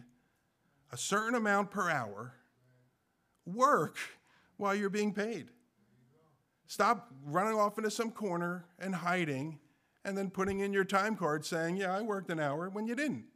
a 0.91 0.97
certain 0.97 1.35
amount 1.35 1.71
per 1.71 1.89
hour. 1.89 2.35
Work 3.47 3.99
while 4.57 4.75
you're 4.75 4.91
being 4.91 5.13
paid. 5.13 5.51
Stop 6.67 7.13
running 7.25 7.59
off 7.59 7.79
into 7.79 7.91
some 7.91 8.11
corner 8.11 8.67
and 8.79 8.93
hiding 8.95 9.61
and 10.05 10.19
then 10.19 10.31
putting 10.31 10.61
in 10.61 10.73
your 10.73 10.85
time 10.85 11.15
card 11.15 11.45
saying, 11.45 11.77
Yeah, 11.77 11.97
I 11.97 12.03
worked 12.03 12.31
an 12.31 12.41
hour 12.41 12.69
when 12.69 12.87
you 12.87 12.97
didn't. 12.97 13.27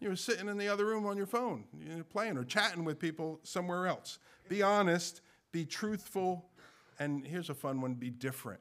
You 0.00 0.08
were 0.10 0.16
sitting 0.16 0.48
in 0.48 0.58
the 0.58 0.68
other 0.68 0.84
room 0.84 1.06
on 1.06 1.16
your 1.16 1.26
phone, 1.26 1.64
you're 1.78 2.04
playing 2.04 2.36
or 2.36 2.44
chatting 2.44 2.84
with 2.84 2.98
people 2.98 3.40
somewhere 3.42 3.86
else. 3.86 4.18
Be 4.48 4.62
honest, 4.62 5.22
be 5.52 5.64
truthful, 5.64 6.44
and 6.98 7.26
here's 7.26 7.50
a 7.50 7.54
fun 7.54 7.80
one 7.80 7.94
be 7.94 8.10
different. 8.10 8.60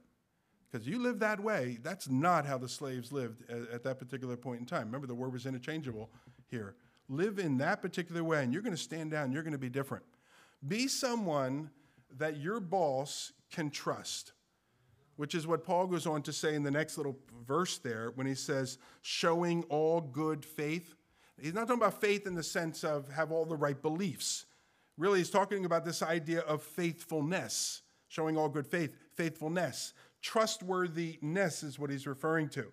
Because 0.71 0.87
you 0.87 0.99
live 0.99 1.19
that 1.19 1.39
way, 1.39 1.77
that's 1.83 2.09
not 2.09 2.45
how 2.45 2.57
the 2.57 2.67
slaves 2.67 3.11
lived 3.11 3.43
at, 3.49 3.69
at, 3.69 3.83
that 3.83 3.99
particular 3.99 4.35
point 4.35 4.59
in 4.59 4.65
time. 4.65 4.87
Remember, 4.87 5.05
the 5.05 5.13
word 5.13 5.31
was 5.31 5.45
interchangeable 5.45 6.09
here. 6.49 6.75
Live 7.09 7.37
in 7.37 7.57
that 7.59 7.81
particular 7.81 8.23
way, 8.23 8.43
and 8.43 8.51
you're 8.51 8.63
going 8.63 8.75
to 8.75 8.81
stand 8.81 9.11
down, 9.11 9.31
you're 9.31 9.43
going 9.43 9.51
to 9.51 9.59
be 9.59 9.69
different. 9.69 10.03
Be 10.67 10.87
someone 10.87 11.69
that 12.17 12.37
your 12.37 12.59
boss 12.59 13.33
can 13.51 13.69
trust, 13.69 14.33
which 15.15 15.35
is 15.35 15.45
what 15.45 15.63
Paul 15.63 15.87
goes 15.87 16.07
on 16.07 16.23
to 16.23 16.33
say 16.33 16.55
in 16.55 16.63
the 16.63 16.71
next 16.71 16.97
little 16.97 17.17
verse 17.45 17.77
there 17.77 18.11
when 18.15 18.25
he 18.25 18.35
says, 18.35 18.77
showing 19.01 19.63
all 19.69 20.01
good 20.01 20.43
faith. 20.43 20.95
He's 21.41 21.53
not 21.53 21.67
talking 21.67 21.81
about 21.81 21.99
faith 21.99 22.27
in 22.27 22.35
the 22.35 22.43
sense 22.43 22.83
of 22.83 23.11
have 23.11 23.31
all 23.31 23.45
the 23.45 23.55
right 23.55 23.79
beliefs. 23.81 24.45
Really, 24.97 25.19
he's 25.19 25.29
talking 25.29 25.65
about 25.65 25.85
this 25.85 26.01
idea 26.01 26.41
of 26.41 26.61
faithfulness 26.61 27.81
showing 28.07 28.37
all 28.37 28.47
good 28.47 28.67
faith, 28.67 28.95
faithfulness. 29.15 29.93
Trustworthiness 30.21 31.63
is 31.63 31.79
what 31.79 31.89
he's 31.89 32.05
referring 32.05 32.47
to. 32.49 32.71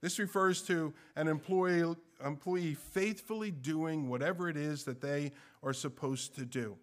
This 0.00 0.18
refers 0.18 0.62
to 0.62 0.94
an 1.16 1.28
employee, 1.28 1.94
employee 2.24 2.74
faithfully 2.74 3.50
doing 3.50 4.08
whatever 4.08 4.48
it 4.48 4.56
is 4.56 4.84
that 4.84 5.02
they 5.02 5.32
are 5.62 5.74
supposed 5.74 6.34
to 6.36 6.46
do. 6.46 6.78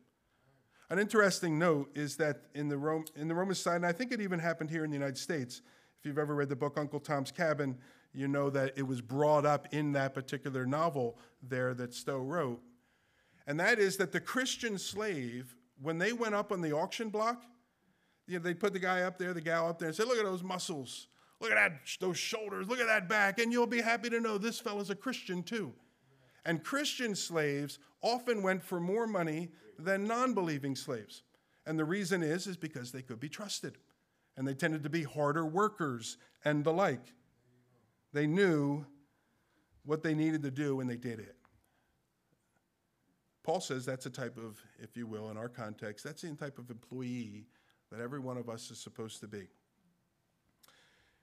An 0.89 0.99
interesting 0.99 1.57
note 1.57 1.89
is 1.95 2.15
that 2.17 2.43
in 2.53 2.69
the, 2.69 2.77
Rome, 2.77 3.05
in 3.15 3.27
the 3.27 3.35
Roman 3.35 3.55
side, 3.55 3.77
and 3.77 3.85
I 3.85 3.91
think 3.91 4.11
it 4.11 4.21
even 4.21 4.39
happened 4.39 4.69
here 4.69 4.85
in 4.85 4.91
the 4.91 4.95
United 4.95 5.17
States, 5.17 5.61
if 5.99 6.05
you've 6.05 6.19
ever 6.19 6.35
read 6.35 6.49
the 6.49 6.55
book 6.55 6.77
Uncle 6.77 6.99
Tom's 6.99 7.31
Cabin, 7.31 7.75
you 8.13 8.27
know 8.27 8.49
that 8.49 8.73
it 8.75 8.83
was 8.83 9.01
brought 9.01 9.45
up 9.45 9.67
in 9.71 9.91
that 9.93 10.13
particular 10.13 10.65
novel 10.65 11.17
there 11.41 11.73
that 11.75 11.93
Stowe 11.93 12.17
wrote. 12.17 12.61
And 13.45 13.59
that 13.59 13.79
is 13.79 13.97
that 13.97 14.11
the 14.11 14.19
Christian 14.19 14.77
slave, 14.77 15.55
when 15.81 15.97
they 15.97 16.13
went 16.13 16.35
up 16.35 16.51
on 16.51 16.61
the 16.61 16.73
auction 16.73 17.09
block, 17.09 17.43
you 18.27 18.37
know, 18.37 18.43
they 18.43 18.53
put 18.53 18.73
the 18.73 18.79
guy 18.79 19.03
up 19.03 19.17
there, 19.17 19.33
the 19.33 19.41
gal 19.41 19.69
up 19.69 19.79
there, 19.79 19.87
and 19.87 19.95
said, 19.95 20.07
Look 20.07 20.17
at 20.17 20.25
those 20.25 20.43
muscles. 20.43 21.07
Look 21.39 21.51
at 21.51 21.55
that, 21.55 21.79
those 21.99 22.17
shoulders. 22.17 22.67
Look 22.67 22.79
at 22.79 22.87
that 22.87 23.07
back. 23.07 23.39
And 23.39 23.51
you'll 23.51 23.67
be 23.67 23.81
happy 23.81 24.09
to 24.09 24.19
know 24.19 24.37
this 24.37 24.59
fellow's 24.59 24.89
a 24.89 24.95
Christian 24.95 25.43
too. 25.43 25.73
And 26.45 26.63
Christian 26.63 27.15
slaves 27.15 27.79
often 28.01 28.41
went 28.41 28.63
for 28.63 28.79
more 28.79 29.05
money 29.05 29.49
than 29.77 30.07
non 30.07 30.33
believing 30.33 30.75
slaves. 30.75 31.23
And 31.65 31.77
the 31.77 31.85
reason 31.85 32.23
is, 32.23 32.47
is 32.47 32.57
because 32.57 32.91
they 32.91 33.01
could 33.01 33.19
be 33.19 33.29
trusted. 33.29 33.77
And 34.35 34.47
they 34.47 34.53
tended 34.53 34.83
to 34.83 34.89
be 34.89 35.03
harder 35.03 35.45
workers 35.45 36.17
and 36.45 36.63
the 36.63 36.73
like. 36.73 37.13
They 38.17 38.25
knew 38.25 38.83
what 39.85 40.01
they 40.01 40.15
needed 40.15 40.41
to 40.41 40.49
do 40.49 40.79
and 40.79 40.89
they 40.89 40.97
did 40.97 41.19
it. 41.19 41.35
Paul 43.43 43.61
says 43.61 43.85
that's 43.85 44.07
a 44.07 44.09
type 44.09 44.39
of, 44.39 44.59
if 44.79 44.97
you 44.97 45.05
will, 45.05 45.29
in 45.29 45.37
our 45.37 45.47
context, 45.47 46.03
that's 46.03 46.23
the 46.23 46.33
type 46.33 46.57
of 46.57 46.71
employee 46.71 47.45
that 47.91 47.99
every 47.99 48.17
one 48.17 48.35
of 48.35 48.49
us 48.49 48.71
is 48.71 48.79
supposed 48.79 49.19
to 49.19 49.27
be. 49.27 49.49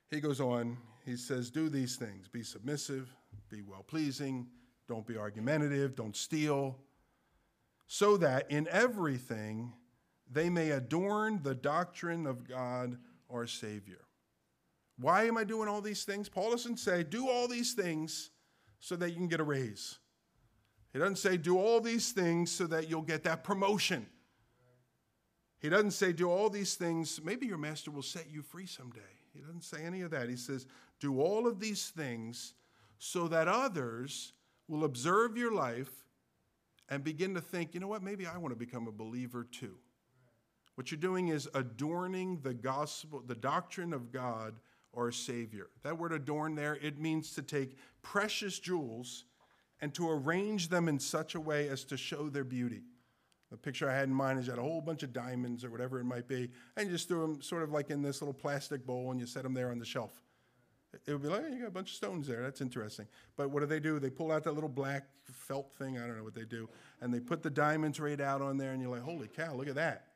He 0.09 0.21
goes 0.21 0.41
on, 0.41 0.77
he 1.05 1.17
says, 1.17 1.51
Do 1.51 1.69
these 1.69 1.97
things 1.97 2.29
be 2.29 2.45
submissive, 2.45 3.13
be 3.51 3.61
well 3.61 3.83
pleasing, 3.83 4.47
don't 4.87 5.05
be 5.05 5.17
argumentative, 5.17 5.97
don't 5.97 6.15
steal, 6.15 6.79
so 7.89 8.17
that 8.19 8.49
in 8.53 8.69
everything 8.71 9.73
they 10.31 10.49
may 10.49 10.71
adorn 10.71 11.41
the 11.43 11.57
doctrine 11.57 12.25
of 12.25 12.47
God 12.47 12.99
our 13.29 13.49
Savior. 13.49 14.05
Why 14.99 15.25
am 15.25 15.37
I 15.37 15.45
doing 15.45 15.69
all 15.69 15.81
these 15.81 16.05
things? 16.05 16.29
Paul 16.29 16.51
doesn't 16.51 16.79
say, 16.79 17.03
Do 17.03 17.29
all 17.29 17.49
these 17.49 17.73
things 17.73 18.31
so 18.81 18.97
that 18.97 19.11
you 19.11 19.17
can 19.17 19.29
get 19.29 19.41
a 19.41 19.45
raise. 19.45 19.99
He 20.93 20.99
doesn't 20.99 21.17
say, 21.17 21.37
Do 21.37 21.59
all 21.59 21.81
these 21.81 22.13
things 22.13 22.53
so 22.53 22.67
that 22.69 22.89
you'll 22.89 23.03
get 23.03 23.25
that 23.25 23.45
promotion. 23.45 24.07
He 25.65 25.71
doesn't 25.71 25.93
say, 25.93 26.13
do 26.13 26.29
all 26.31 26.51
these 26.51 26.75
things. 26.75 27.23
Maybe 27.25 27.47
your 27.47 27.57
master 27.57 27.91
will 27.91 28.03
set 28.03 28.31
you 28.31 28.43
free 28.43 28.67
someday. 28.67 29.01
He 29.33 29.41
doesn't 29.41 29.65
say 29.65 29.83
any 29.83 30.03
of 30.03 30.11
that. 30.11 30.29
He 30.29 30.37
says, 30.37 30.67
do 31.01 31.23
all 31.23 31.47
of 31.47 31.59
these 31.59 31.89
things 31.89 32.53
so 32.99 33.29
that 33.29 33.49
others 33.49 34.35
will 34.69 34.85
observe 34.85 35.39
your 35.39 35.55
life 35.55 35.89
and 36.91 37.03
begin 37.03 37.33
to 37.33 37.41
think, 37.41 37.73
you 37.73 37.81
know 37.81 37.89
what, 37.89 38.03
maybe 38.03 38.27
I 38.27 38.37
want 38.37 38.53
to 38.53 38.59
become 38.59 38.89
a 38.89 38.93
believer 38.93 39.47
too. 39.51 39.77
What 40.75 40.91
you're 40.91 41.01
doing 41.01 41.29
is 41.29 41.49
adorning 41.55 42.41
the 42.43 42.53
gospel, 42.53 43.23
the 43.27 43.35
doctrine 43.35 43.95
of 43.95 44.13
God, 44.13 44.57
our 44.97 45.13
Savior. 45.13 45.69
That 45.83 45.99
word 45.99 46.13
adorn 46.13 46.55
there, 46.55 46.79
it 46.81 46.99
means 46.99 47.35
to 47.35 47.43
take 47.43 47.77
precious 48.03 48.59
jewels 48.59 49.25
and 49.81 49.93
to 49.95 50.09
arrange 50.09 50.69
them 50.69 50.89
in 50.89 50.99
such 50.99 51.35
a 51.35 51.41
way 51.41 51.69
as 51.69 51.85
to 51.85 51.97
show 51.97 52.29
their 52.29 52.45
beauty. 52.45 52.83
The 53.51 53.57
picture 53.57 53.89
I 53.89 53.95
had 53.95 54.09
in 54.09 54.15
mind 54.15 54.39
is 54.39 54.47
you 54.47 54.53
had 54.53 54.59
a 54.59 54.63
whole 54.63 54.81
bunch 54.81 55.03
of 55.03 55.13
diamonds 55.13 55.65
or 55.65 55.71
whatever 55.71 56.01
it 56.01 56.05
might 56.05 56.27
be, 56.27 56.51
and 56.77 56.87
you 56.87 56.93
just 56.93 57.09
threw 57.09 57.21
them 57.21 57.43
sort 57.43 57.63
of 57.63 57.71
like 57.71 57.91
in 57.91 58.03
this 58.03 58.21
little 58.21 58.35
plastic 58.35 58.85
bowl 58.85 59.11
and 59.11 59.21
you 59.21 59.27
set 59.27 59.43
them 59.43 59.55
there 59.55 59.71
on 59.71 59.79
the 59.79 59.85
shelf. 59.85 60.23
It 61.07 61.13
would 61.13 61.23
be 61.23 61.29
like, 61.29 61.43
oh, 61.45 61.49
you 61.49 61.61
got 61.61 61.69
a 61.69 61.73
bunch 61.73 61.91
of 61.91 61.97
stones 61.97 62.27
there. 62.27 62.43
That's 62.43 62.61
interesting. 62.61 63.07
But 63.37 63.51
what 63.51 63.61
do 63.61 63.67
they 63.67 63.81
do? 63.81 63.99
They 63.99 64.11
pull 64.11 64.31
out 64.31 64.45
that 64.45 64.53
little 64.53 64.69
black 64.69 65.05
felt 65.25 65.73
thing. 65.77 65.99
I 65.99 66.07
don't 66.07 66.17
know 66.17 66.25
what 66.25 66.35
they 66.35 66.45
do. 66.45 66.69
And 67.01 67.13
they 67.13 67.21
put 67.21 67.43
the 67.43 67.51
diamonds 67.51 67.99
right 67.99 68.21
out 68.21 68.43
on 68.43 68.57
there, 68.57 68.73
and 68.73 68.81
you're 68.81 68.91
like, 68.91 69.03
holy 69.03 69.29
cow, 69.29 69.55
look 69.55 69.69
at 69.69 69.75
that. 69.75 70.14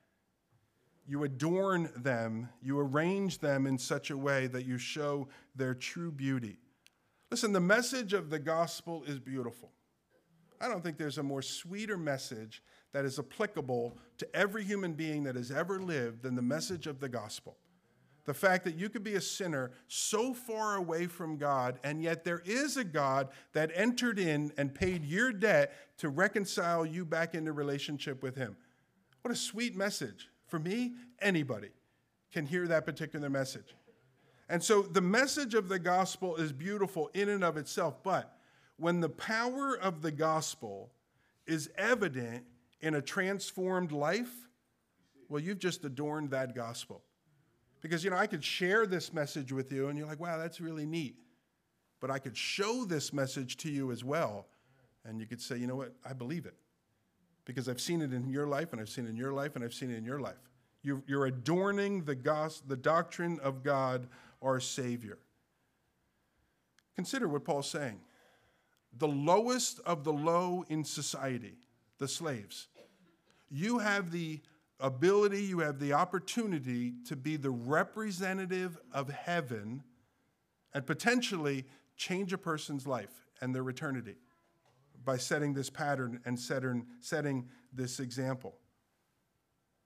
You 1.08 1.24
adorn 1.24 1.90
them, 1.96 2.50
you 2.60 2.78
arrange 2.78 3.38
them 3.38 3.66
in 3.66 3.78
such 3.78 4.10
a 4.10 4.16
way 4.16 4.46
that 4.48 4.66
you 4.66 4.76
show 4.76 5.28
their 5.56 5.72
true 5.74 6.12
beauty. 6.12 6.58
Listen, 7.30 7.52
the 7.54 7.60
message 7.60 8.12
of 8.12 8.28
the 8.28 8.38
gospel 8.38 9.04
is 9.06 9.18
beautiful. 9.18 9.72
I 10.60 10.68
don't 10.68 10.84
think 10.84 10.98
there's 10.98 11.16
a 11.16 11.22
more 11.22 11.40
sweeter 11.40 11.96
message 11.96 12.62
that 12.92 13.06
is 13.06 13.18
applicable 13.18 13.96
to 14.18 14.36
every 14.36 14.64
human 14.64 14.92
being 14.92 15.24
that 15.24 15.34
has 15.34 15.50
ever 15.50 15.80
lived 15.80 16.22
than 16.22 16.34
the 16.34 16.42
message 16.42 16.86
of 16.86 17.00
the 17.00 17.08
gospel. 17.08 17.56
The 18.26 18.34
fact 18.34 18.64
that 18.64 18.76
you 18.76 18.90
could 18.90 19.04
be 19.04 19.14
a 19.14 19.20
sinner 19.22 19.70
so 19.86 20.34
far 20.34 20.76
away 20.76 21.06
from 21.06 21.38
God, 21.38 21.78
and 21.84 22.02
yet 22.02 22.22
there 22.22 22.42
is 22.44 22.76
a 22.76 22.84
God 22.84 23.28
that 23.54 23.70
entered 23.74 24.18
in 24.18 24.52
and 24.58 24.74
paid 24.74 25.06
your 25.06 25.32
debt 25.32 25.72
to 25.98 26.10
reconcile 26.10 26.84
you 26.84 27.06
back 27.06 27.34
into 27.34 27.52
relationship 27.54 28.22
with 28.22 28.36
Him. 28.36 28.58
What 29.22 29.32
a 29.32 29.36
sweet 29.36 29.74
message. 29.74 30.28
For 30.48 30.58
me, 30.58 30.94
anybody 31.20 31.68
can 32.32 32.46
hear 32.46 32.66
that 32.68 32.84
particular 32.84 33.30
message. 33.30 33.74
And 34.48 34.62
so 34.62 34.82
the 34.82 35.00
message 35.00 35.54
of 35.54 35.68
the 35.68 35.78
gospel 35.78 36.36
is 36.36 36.52
beautiful 36.52 37.10
in 37.14 37.28
and 37.28 37.44
of 37.44 37.56
itself, 37.56 38.02
but 38.02 38.38
when 38.78 39.00
the 39.00 39.08
power 39.08 39.76
of 39.76 40.02
the 40.02 40.10
gospel 40.10 40.90
is 41.46 41.70
evident 41.76 42.44
in 42.80 42.94
a 42.94 43.02
transformed 43.02 43.92
life, 43.92 44.32
well, 45.28 45.42
you've 45.42 45.58
just 45.58 45.84
adorned 45.84 46.30
that 46.30 46.54
gospel. 46.54 47.02
Because, 47.80 48.02
you 48.02 48.10
know, 48.10 48.16
I 48.16 48.26
could 48.26 48.42
share 48.42 48.86
this 48.86 49.12
message 49.12 49.52
with 49.52 49.70
you 49.70 49.88
and 49.88 49.98
you're 49.98 50.06
like, 50.06 50.20
wow, 50.20 50.38
that's 50.38 50.60
really 50.60 50.86
neat. 50.86 51.16
But 52.00 52.10
I 52.10 52.18
could 52.18 52.36
show 52.36 52.84
this 52.84 53.12
message 53.12 53.56
to 53.58 53.70
you 53.70 53.92
as 53.92 54.02
well. 54.02 54.46
And 55.04 55.20
you 55.20 55.26
could 55.26 55.40
say, 55.40 55.58
you 55.58 55.66
know 55.66 55.76
what, 55.76 55.94
I 56.04 56.12
believe 56.12 56.46
it 56.46 56.54
because 57.48 57.66
I've 57.66 57.80
seen 57.80 58.02
it 58.02 58.12
in 58.12 58.28
your 58.28 58.46
life, 58.46 58.72
and 58.72 58.80
I've 58.80 58.90
seen 58.90 59.06
it 59.06 59.08
in 59.08 59.16
your 59.16 59.32
life, 59.32 59.56
and 59.56 59.64
I've 59.64 59.72
seen 59.72 59.90
it 59.90 59.96
in 59.96 60.04
your 60.04 60.20
life. 60.20 60.36
You're, 60.82 61.02
you're 61.06 61.24
adorning 61.24 62.04
the, 62.04 62.14
gospel, 62.14 62.68
the 62.68 62.76
doctrine 62.76 63.40
of 63.42 63.64
God, 63.64 64.06
our 64.42 64.60
Savior. 64.60 65.18
Consider 66.94 67.26
what 67.26 67.46
Paul's 67.46 67.70
saying. 67.70 68.00
The 68.98 69.08
lowest 69.08 69.80
of 69.86 70.04
the 70.04 70.12
low 70.12 70.66
in 70.68 70.84
society, 70.84 71.54
the 71.96 72.06
slaves, 72.06 72.68
you 73.50 73.78
have 73.78 74.10
the 74.10 74.40
ability, 74.78 75.42
you 75.42 75.60
have 75.60 75.80
the 75.80 75.94
opportunity 75.94 76.92
to 77.06 77.16
be 77.16 77.38
the 77.38 77.50
representative 77.50 78.78
of 78.92 79.08
heaven 79.08 79.82
and 80.74 80.86
potentially 80.86 81.64
change 81.96 82.34
a 82.34 82.38
person's 82.38 82.86
life 82.86 83.26
and 83.40 83.54
their 83.54 83.66
eternity 83.70 84.16
by 85.04 85.16
setting 85.16 85.54
this 85.54 85.70
pattern 85.70 86.20
and 86.24 86.38
setting, 86.38 87.48
this 87.72 88.00
example. 88.00 88.56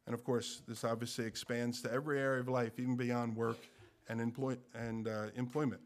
And 0.07 0.15
of 0.15 0.25
course, 0.25 0.63
this 0.67 0.85
obviously 0.85 1.27
expands 1.27 1.83
to 1.83 1.93
every 1.93 2.21
area 2.21 2.41
of 2.41 2.49
life, 2.49 2.79
even 2.79 2.97
beyond 2.97 3.37
work 3.37 3.59
and, 4.09 4.21
employ- 4.21 4.59
and 4.75 5.07
uh, 5.07 5.27
employment. 5.37 5.81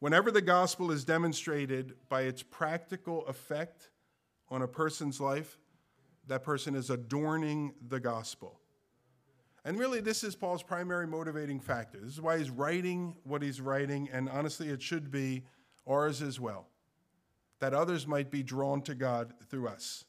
Whenever 0.00 0.30
the 0.30 0.42
gospel 0.42 0.90
is 0.90 1.04
demonstrated 1.04 1.94
by 2.08 2.22
its 2.22 2.42
practical 2.42 3.26
effect 3.26 3.90
on 4.48 4.62
a 4.62 4.68
person's 4.68 5.20
life, 5.20 5.58
that 6.26 6.42
person 6.42 6.74
is 6.74 6.90
adorning 6.90 7.72
the 7.88 7.98
gospel. 7.98 8.60
And 9.64 9.78
really, 9.78 10.00
this 10.00 10.22
is 10.22 10.36
Paul's 10.36 10.62
primary 10.62 11.06
motivating 11.06 11.60
factor. 11.60 11.98
This 12.00 12.12
is 12.12 12.20
why 12.20 12.38
he's 12.38 12.50
writing 12.50 13.16
what 13.24 13.42
he's 13.42 13.60
writing, 13.60 14.08
and 14.12 14.28
honestly, 14.28 14.68
it 14.68 14.80
should 14.80 15.10
be 15.10 15.44
ours 15.86 16.22
as 16.22 16.38
well 16.38 16.67
that 17.60 17.74
others 17.74 18.06
might 18.06 18.30
be 18.30 18.42
drawn 18.42 18.82
to 18.82 18.94
God 18.94 19.32
through 19.48 19.68
us, 19.68 20.04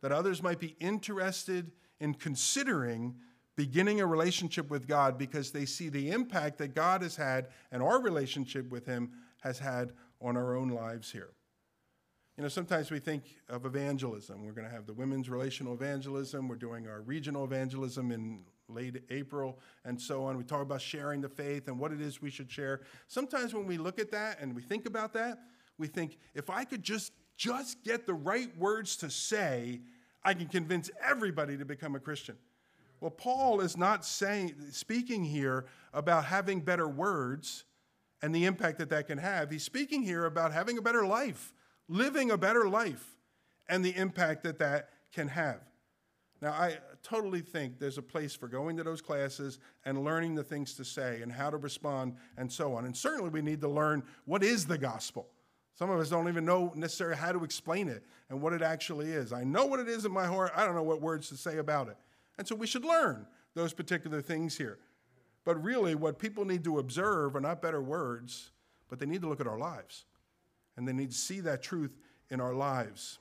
that 0.00 0.12
others 0.12 0.42
might 0.42 0.58
be 0.58 0.76
interested 0.80 1.72
in 1.98 2.14
considering 2.14 3.14
beginning 3.56 4.00
a 4.00 4.06
relationship 4.06 4.70
with 4.70 4.86
God 4.86 5.18
because 5.18 5.50
they 5.50 5.66
see 5.66 5.88
the 5.88 6.10
impact 6.10 6.58
that 6.58 6.74
God 6.74 7.02
has 7.02 7.16
had 7.16 7.48
and 7.70 7.82
our 7.82 8.00
relationship 8.00 8.70
with 8.70 8.86
Him 8.86 9.10
has 9.42 9.58
had 9.58 9.92
on 10.20 10.36
our 10.36 10.56
own 10.56 10.68
lives 10.68 11.10
here. 11.10 11.30
You 12.36 12.42
know, 12.42 12.48
sometimes 12.48 12.90
we 12.90 13.00
think 13.00 13.24
of 13.50 13.66
evangelism. 13.66 14.46
We're 14.46 14.52
going 14.52 14.66
to 14.66 14.72
have 14.72 14.86
the 14.86 14.94
women's 14.94 15.28
relational 15.28 15.74
evangelism. 15.74 16.48
We're 16.48 16.56
doing 16.56 16.88
our 16.88 17.02
regional 17.02 17.44
evangelism 17.44 18.12
in 18.12 18.44
late 18.66 19.02
April 19.10 19.58
and 19.84 20.00
so 20.00 20.24
on. 20.24 20.38
We 20.38 20.44
talk 20.44 20.62
about 20.62 20.80
sharing 20.80 21.20
the 21.20 21.28
faith 21.28 21.68
and 21.68 21.78
what 21.78 21.92
it 21.92 22.00
is 22.00 22.22
we 22.22 22.30
should 22.30 22.50
share. 22.50 22.80
Sometimes 23.08 23.52
when 23.52 23.66
we 23.66 23.76
look 23.76 23.98
at 23.98 24.10
that 24.12 24.38
and 24.40 24.54
we 24.54 24.62
think 24.62 24.86
about 24.86 25.12
that, 25.14 25.40
we 25.80 25.88
think 25.88 26.18
if 26.34 26.50
I 26.50 26.64
could 26.64 26.82
just 26.82 27.12
just 27.36 27.82
get 27.84 28.06
the 28.06 28.12
right 28.12 28.54
words 28.58 28.96
to 28.96 29.08
say, 29.08 29.80
I 30.22 30.34
can 30.34 30.46
convince 30.46 30.90
everybody 31.02 31.56
to 31.56 31.64
become 31.64 31.94
a 31.94 31.98
Christian. 31.98 32.36
Well, 33.00 33.10
Paul 33.10 33.62
is 33.62 33.78
not 33.78 34.04
saying 34.04 34.54
speaking 34.72 35.24
here 35.24 35.64
about 35.94 36.26
having 36.26 36.60
better 36.60 36.86
words 36.86 37.64
and 38.20 38.34
the 38.34 38.44
impact 38.44 38.76
that 38.78 38.90
that 38.90 39.06
can 39.06 39.16
have. 39.16 39.50
He's 39.50 39.64
speaking 39.64 40.02
here 40.02 40.26
about 40.26 40.52
having 40.52 40.76
a 40.76 40.82
better 40.82 41.06
life, 41.06 41.54
living 41.88 42.30
a 42.30 42.36
better 42.36 42.68
life, 42.68 43.16
and 43.70 43.82
the 43.82 43.96
impact 43.96 44.42
that 44.42 44.58
that 44.58 44.90
can 45.10 45.28
have. 45.28 45.60
Now, 46.42 46.52
I 46.52 46.78
totally 47.02 47.40
think 47.40 47.78
there's 47.78 47.98
a 47.98 48.02
place 48.02 48.34
for 48.34 48.48
going 48.48 48.76
to 48.76 48.84
those 48.84 49.00
classes 49.00 49.58
and 49.86 50.04
learning 50.04 50.34
the 50.34 50.44
things 50.44 50.74
to 50.74 50.84
say 50.84 51.22
and 51.22 51.32
how 51.32 51.48
to 51.48 51.56
respond 51.56 52.16
and 52.36 52.50
so 52.52 52.74
on. 52.74 52.84
And 52.84 52.94
certainly 52.94 53.30
we 53.30 53.40
need 53.40 53.60
to 53.62 53.68
learn 53.68 54.02
what 54.26 54.42
is 54.42 54.66
the 54.66 54.78
gospel. 54.78 55.28
Some 55.74 55.90
of 55.90 55.98
us 55.98 56.10
don't 56.10 56.28
even 56.28 56.44
know 56.44 56.72
necessarily 56.74 57.16
how 57.16 57.32
to 57.32 57.44
explain 57.44 57.88
it 57.88 58.04
and 58.28 58.40
what 58.40 58.52
it 58.52 58.62
actually 58.62 59.12
is. 59.12 59.32
I 59.32 59.44
know 59.44 59.66
what 59.66 59.80
it 59.80 59.88
is 59.88 60.04
in 60.04 60.12
my 60.12 60.26
heart, 60.26 60.52
I 60.54 60.64
don't 60.64 60.74
know 60.74 60.82
what 60.82 61.00
words 61.00 61.28
to 61.30 61.36
say 61.36 61.58
about 61.58 61.88
it. 61.88 61.96
And 62.38 62.46
so 62.46 62.54
we 62.54 62.66
should 62.66 62.84
learn 62.84 63.26
those 63.54 63.72
particular 63.72 64.20
things 64.20 64.56
here. 64.56 64.78
But 65.44 65.62
really, 65.62 65.94
what 65.94 66.18
people 66.18 66.44
need 66.44 66.64
to 66.64 66.78
observe 66.78 67.34
are 67.34 67.40
not 67.40 67.62
better 67.62 67.80
words, 67.80 68.50
but 68.88 68.98
they 68.98 69.06
need 69.06 69.22
to 69.22 69.28
look 69.28 69.40
at 69.40 69.46
our 69.46 69.58
lives. 69.58 70.04
And 70.76 70.86
they 70.86 70.92
need 70.92 71.10
to 71.10 71.16
see 71.16 71.40
that 71.40 71.62
truth 71.62 71.96
in 72.30 72.40
our 72.40 72.54
lives. 72.54 73.18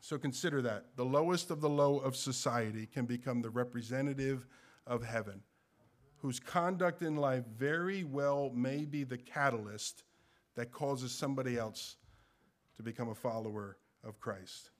So 0.00 0.18
consider 0.18 0.62
that. 0.62 0.86
The 0.96 1.04
lowest 1.04 1.50
of 1.50 1.60
the 1.60 1.68
low 1.68 1.98
of 1.98 2.14
society 2.16 2.86
can 2.86 3.06
become 3.06 3.42
the 3.42 3.50
representative 3.50 4.46
of 4.86 5.04
heaven, 5.04 5.42
whose 6.18 6.38
conduct 6.38 7.02
in 7.02 7.16
life 7.16 7.44
very 7.56 8.04
well 8.04 8.50
may 8.54 8.84
be 8.84 9.04
the 9.04 9.18
catalyst 9.18 10.04
that 10.56 10.72
causes 10.72 11.12
somebody 11.12 11.56
else 11.56 11.96
to 12.76 12.82
become 12.82 13.08
a 13.08 13.14
follower 13.14 13.76
of 14.04 14.18
Christ. 14.18 14.70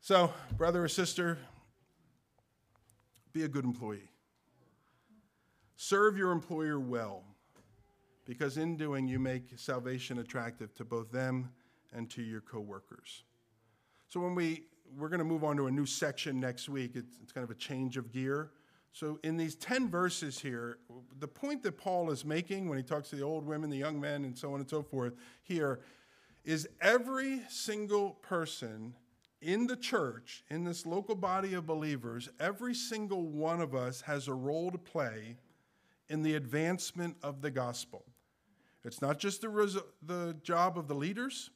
So, 0.00 0.32
brother 0.56 0.84
or 0.84 0.88
sister, 0.88 1.38
be 3.32 3.42
a 3.42 3.48
good 3.48 3.64
employee. 3.64 4.10
Serve 5.76 6.16
your 6.16 6.30
employer 6.30 6.78
well, 6.78 7.24
because 8.24 8.56
in 8.56 8.76
doing, 8.76 9.08
you 9.08 9.18
make 9.18 9.44
salvation 9.56 10.18
attractive 10.18 10.74
to 10.74 10.84
both 10.84 11.10
them 11.10 11.50
and 11.92 12.08
to 12.10 12.22
your 12.22 12.40
coworkers. 12.40 13.24
So, 14.08 14.20
when 14.20 14.34
we 14.34 14.64
we're 14.96 15.08
going 15.08 15.18
to 15.18 15.24
move 15.24 15.42
on 15.42 15.56
to 15.56 15.66
a 15.66 15.70
new 15.70 15.86
section 15.86 16.38
next 16.38 16.68
week, 16.68 16.92
it's, 16.94 17.16
it's 17.22 17.32
kind 17.32 17.44
of 17.44 17.50
a 17.50 17.54
change 17.54 17.96
of 17.96 18.12
gear. 18.12 18.50
So, 18.94 19.18
in 19.24 19.36
these 19.36 19.56
10 19.56 19.90
verses 19.90 20.38
here, 20.38 20.78
the 21.18 21.26
point 21.26 21.64
that 21.64 21.76
Paul 21.76 22.12
is 22.12 22.24
making 22.24 22.68
when 22.68 22.78
he 22.78 22.84
talks 22.84 23.10
to 23.10 23.16
the 23.16 23.22
old 23.22 23.44
women, 23.44 23.68
the 23.68 23.76
young 23.76 24.00
men, 24.00 24.24
and 24.24 24.38
so 24.38 24.54
on 24.54 24.60
and 24.60 24.70
so 24.70 24.84
forth 24.84 25.14
here 25.42 25.80
is 26.44 26.68
every 26.80 27.42
single 27.48 28.10
person 28.22 28.94
in 29.42 29.66
the 29.66 29.74
church, 29.74 30.44
in 30.48 30.62
this 30.62 30.86
local 30.86 31.16
body 31.16 31.54
of 31.54 31.66
believers, 31.66 32.28
every 32.38 32.72
single 32.72 33.26
one 33.26 33.60
of 33.60 33.74
us 33.74 34.00
has 34.02 34.28
a 34.28 34.32
role 34.32 34.70
to 34.70 34.78
play 34.78 35.38
in 36.08 36.22
the 36.22 36.36
advancement 36.36 37.16
of 37.20 37.42
the 37.42 37.50
gospel. 37.50 38.04
It's 38.84 39.02
not 39.02 39.18
just 39.18 39.40
the, 39.40 39.48
res- 39.48 39.76
the 40.06 40.36
job 40.44 40.78
of 40.78 40.86
the 40.86 40.94
leaders, 40.94 41.50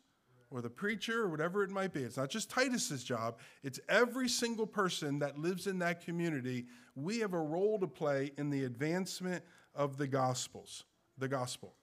or 0.50 0.62
the 0.62 0.70
preacher 0.70 1.22
or 1.22 1.28
whatever 1.28 1.62
it 1.62 1.70
might 1.70 1.92
be. 1.92 2.02
It's 2.02 2.16
not 2.16 2.30
just 2.30 2.50
Titus's 2.50 3.04
job, 3.04 3.38
it's 3.62 3.80
every 3.88 4.28
single 4.28 4.66
person 4.66 5.18
that 5.18 5.38
lives 5.38 5.66
in 5.66 5.78
that 5.80 6.04
community. 6.04 6.66
We 6.94 7.18
have 7.20 7.34
a 7.34 7.40
role 7.40 7.78
to 7.78 7.86
play 7.86 8.32
in 8.38 8.50
the 8.50 8.64
advancement 8.64 9.44
of 9.74 9.96
the 9.98 10.06
gospels, 10.06 10.84
the 11.18 11.28
gospel. 11.28 11.74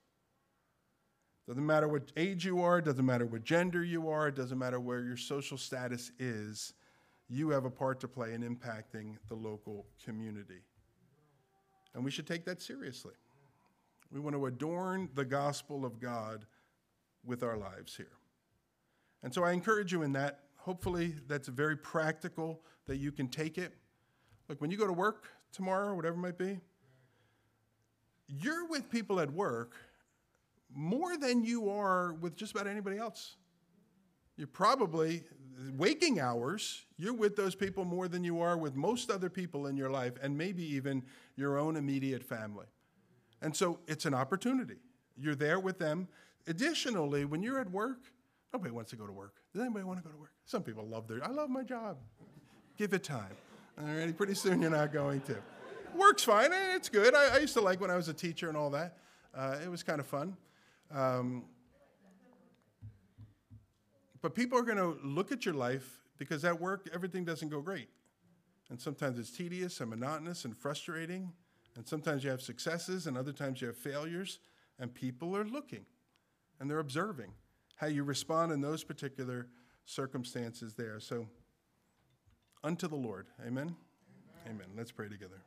Doesn't 1.47 1.65
matter 1.65 1.87
what 1.87 2.11
age 2.17 2.43
you 2.43 2.61
are, 2.63 2.81
doesn't 2.81 3.05
matter 3.05 3.25
what 3.25 3.43
gender 3.43 3.83
you 3.83 4.09
are, 4.09 4.29
it 4.29 4.35
doesn't 4.35 4.57
matter 4.57 4.79
where 4.79 5.03
your 5.03 5.17
social 5.17 5.57
status 5.57 6.11
is, 6.17 6.73
you 7.29 7.49
have 7.49 7.65
a 7.65 7.69
part 7.69 7.99
to 7.99 8.07
play 8.07 8.33
in 8.33 8.41
impacting 8.41 9.17
the 9.29 9.35
local 9.35 9.85
community. 10.03 10.61
And 11.93 12.03
we 12.03 12.11
should 12.11 12.27
take 12.27 12.45
that 12.45 12.61
seriously. 12.61 13.13
We 14.11 14.19
want 14.19 14.35
to 14.35 14.45
adorn 14.47 15.09
the 15.13 15.25
gospel 15.25 15.85
of 15.85 15.99
God 15.99 16.45
with 17.23 17.43
our 17.43 17.57
lives 17.57 17.95
here. 17.95 18.17
And 19.25 19.33
so 19.33 19.43
I 19.43 19.53
encourage 19.53 19.91
you 19.91 20.03
in 20.03 20.13
that. 20.13 20.41
Hopefully, 20.55 21.15
that's 21.27 21.47
very 21.47 21.75
practical 21.75 22.61
that 22.85 22.97
you 22.97 23.11
can 23.11 23.27
take 23.27 23.57
it. 23.57 23.73
Look, 24.47 24.61
when 24.61 24.69
you 24.69 24.77
go 24.77 24.85
to 24.85 24.93
work 24.93 25.29
tomorrow, 25.51 25.95
whatever 25.95 26.15
it 26.15 26.19
might 26.19 26.37
be, 26.37 26.59
you're 28.27 28.67
with 28.67 28.87
people 28.87 29.19
at 29.19 29.31
work 29.31 29.73
more 30.71 31.17
than 31.17 31.43
you 31.43 31.71
are 31.71 32.13
with 32.13 32.35
just 32.35 32.51
about 32.51 32.67
anybody 32.67 32.99
else. 32.99 33.35
You're 34.37 34.45
probably 34.45 35.23
waking 35.75 36.19
hours, 36.19 36.83
you're 36.95 37.13
with 37.13 37.35
those 37.35 37.55
people 37.55 37.83
more 37.83 38.07
than 38.07 38.23
you 38.23 38.41
are 38.41 38.57
with 38.57 38.75
most 38.75 39.09
other 39.09 39.31
people 39.31 39.65
in 39.65 39.75
your 39.75 39.89
life, 39.89 40.13
and 40.21 40.37
maybe 40.37 40.63
even 40.75 41.03
your 41.35 41.57
own 41.57 41.77
immediate 41.77 42.23
family. 42.23 42.67
And 43.41 43.55
so 43.55 43.79
it's 43.87 44.05
an 44.05 44.13
opportunity. 44.13 44.77
You're 45.17 45.33
there 45.33 45.59
with 45.59 45.79
them. 45.79 46.09
Additionally, 46.45 47.25
when 47.25 47.41
you're 47.41 47.59
at 47.59 47.71
work, 47.71 48.01
nobody 48.55 48.73
wants 48.73 48.89
to 48.89 48.95
go 48.95 49.05
to 49.05 49.11
work. 49.11 49.33
Does 49.51 49.61
anybody 49.61 49.83
want 49.83 49.99
to 49.99 50.03
go 50.03 50.09
to 50.09 50.17
work? 50.17 50.31
Some 50.45 50.63
people 50.63 50.87
love 50.87 51.09
their, 51.09 51.21
I 51.21 51.27
love 51.27 51.49
my 51.49 51.61
job. 51.61 51.97
Give 52.77 52.93
it 52.93 53.03
time. 53.03 53.35
All 53.77 53.85
right, 53.85 54.15
pretty 54.15 54.33
soon 54.33 54.61
you're 54.61 54.71
not 54.71 54.93
going 54.93 55.19
to. 55.21 55.35
Works 55.93 56.23
fine, 56.23 56.53
eh, 56.53 56.75
it's 56.75 56.87
good. 56.87 57.13
I, 57.13 57.35
I 57.35 57.37
used 57.39 57.53
to 57.55 57.61
like 57.61 57.81
when 57.81 57.91
I 57.91 57.97
was 57.97 58.07
a 58.07 58.13
teacher 58.13 58.47
and 58.47 58.55
all 58.55 58.69
that. 58.69 58.97
Uh, 59.35 59.57
it 59.61 59.69
was 59.69 59.83
kind 59.83 59.99
of 59.99 60.07
fun. 60.07 60.37
Um, 60.89 61.43
but 64.21 64.33
people 64.33 64.57
are 64.57 64.63
going 64.63 64.77
to 64.77 64.97
look 65.05 65.33
at 65.33 65.43
your 65.43 65.53
life 65.53 65.99
because 66.17 66.45
at 66.45 66.57
work, 66.57 66.89
everything 66.93 67.25
doesn't 67.25 67.49
go 67.49 67.59
great. 67.59 67.89
And 68.69 68.79
sometimes 68.79 69.19
it's 69.19 69.31
tedious 69.31 69.81
and 69.81 69.89
monotonous 69.89 70.45
and 70.45 70.55
frustrating. 70.55 71.33
And 71.75 71.85
sometimes 71.85 72.23
you 72.23 72.29
have 72.29 72.41
successes 72.41 73.05
and 73.05 73.17
other 73.17 73.33
times 73.33 73.59
you 73.59 73.67
have 73.67 73.77
failures. 73.77 74.39
And 74.79 74.93
people 74.93 75.35
are 75.35 75.43
looking 75.43 75.85
and 76.61 76.71
they're 76.71 76.79
observing 76.79 77.31
how 77.75 77.87
you 77.87 78.03
respond 78.03 78.51
in 78.51 78.61
those 78.61 78.83
particular 78.83 79.47
circumstances 79.85 80.73
there. 80.73 80.99
So, 80.99 81.27
unto 82.63 82.87
the 82.87 82.95
Lord. 82.95 83.27
Amen? 83.41 83.75
Amen. 84.45 84.55
Amen. 84.55 84.67
Let's 84.75 84.91
pray 84.91 85.09
together. 85.09 85.41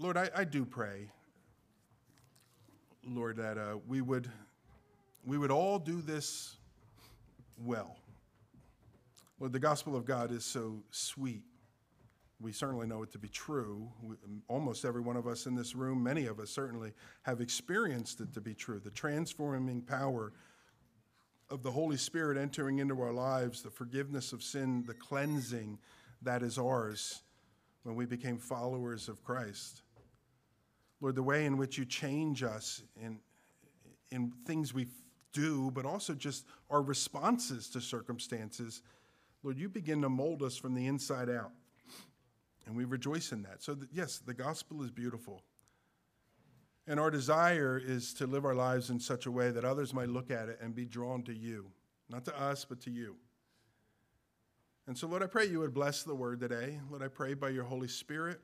Lord, 0.00 0.16
I, 0.16 0.30
I 0.34 0.44
do 0.44 0.64
pray, 0.64 1.10
Lord, 3.04 3.36
that 3.38 3.58
uh, 3.58 3.78
we 3.88 4.00
would 4.00 4.30
we 5.26 5.36
would 5.36 5.50
all 5.50 5.80
do 5.80 6.00
this 6.00 6.56
well. 7.64 7.96
Lord, 9.40 9.52
the 9.52 9.58
gospel 9.58 9.96
of 9.96 10.04
God 10.04 10.30
is 10.30 10.44
so 10.44 10.84
sweet. 10.92 11.42
We 12.40 12.52
certainly 12.52 12.86
know 12.86 13.02
it 13.02 13.10
to 13.12 13.18
be 13.18 13.28
true. 13.28 13.90
We, 14.02 14.16
almost 14.46 14.84
every 14.84 15.00
one 15.00 15.16
of 15.16 15.26
us 15.26 15.46
in 15.46 15.56
this 15.56 15.74
room, 15.74 16.02
many 16.02 16.26
of 16.26 16.38
us 16.38 16.50
certainly, 16.50 16.92
have 17.22 17.40
experienced 17.40 18.20
it 18.20 18.32
to 18.34 18.40
be 18.40 18.54
true. 18.54 18.78
The 18.78 18.90
transforming 18.90 19.82
power 19.82 20.32
of 21.50 21.62
the 21.62 21.70
Holy 21.70 21.96
Spirit 21.96 22.36
entering 22.36 22.78
into 22.78 23.00
our 23.00 23.12
lives, 23.12 23.62
the 23.62 23.70
forgiveness 23.70 24.32
of 24.32 24.42
sin, 24.42 24.84
the 24.86 24.94
cleansing 24.94 25.78
that 26.22 26.42
is 26.42 26.58
ours 26.58 27.22
when 27.82 27.96
we 27.96 28.06
became 28.06 28.38
followers 28.38 29.08
of 29.08 29.24
Christ. 29.24 29.82
Lord, 31.00 31.14
the 31.14 31.22
way 31.22 31.46
in 31.46 31.56
which 31.56 31.78
you 31.78 31.84
change 31.84 32.42
us 32.42 32.82
in, 33.00 33.18
in 34.10 34.32
things 34.46 34.74
we 34.74 34.88
do, 35.32 35.70
but 35.72 35.86
also 35.86 36.14
just 36.14 36.44
our 36.70 36.82
responses 36.82 37.68
to 37.70 37.80
circumstances, 37.80 38.82
Lord, 39.42 39.58
you 39.58 39.68
begin 39.68 40.02
to 40.02 40.08
mold 40.08 40.42
us 40.42 40.56
from 40.56 40.74
the 40.74 40.86
inside 40.86 41.30
out. 41.30 41.52
And 42.68 42.76
we 42.76 42.84
rejoice 42.84 43.32
in 43.32 43.42
that. 43.44 43.62
So, 43.62 43.78
yes, 43.90 44.18
the 44.18 44.34
gospel 44.34 44.82
is 44.82 44.90
beautiful. 44.90 45.42
And 46.86 47.00
our 47.00 47.10
desire 47.10 47.80
is 47.82 48.12
to 48.14 48.26
live 48.26 48.44
our 48.44 48.54
lives 48.54 48.90
in 48.90 49.00
such 49.00 49.24
a 49.24 49.30
way 49.30 49.50
that 49.50 49.64
others 49.64 49.94
might 49.94 50.10
look 50.10 50.30
at 50.30 50.50
it 50.50 50.58
and 50.60 50.74
be 50.74 50.84
drawn 50.84 51.22
to 51.24 51.34
you, 51.34 51.70
not 52.10 52.26
to 52.26 52.38
us, 52.38 52.66
but 52.66 52.78
to 52.82 52.90
you. 52.90 53.16
And 54.86 54.96
so, 54.96 55.06
Lord, 55.06 55.22
I 55.22 55.26
pray 55.26 55.46
you 55.46 55.60
would 55.60 55.72
bless 55.72 56.02
the 56.02 56.14
word 56.14 56.40
today. 56.40 56.78
Lord, 56.90 57.02
I 57.02 57.08
pray 57.08 57.32
by 57.32 57.48
your 57.48 57.64
Holy 57.64 57.88
Spirit, 57.88 58.38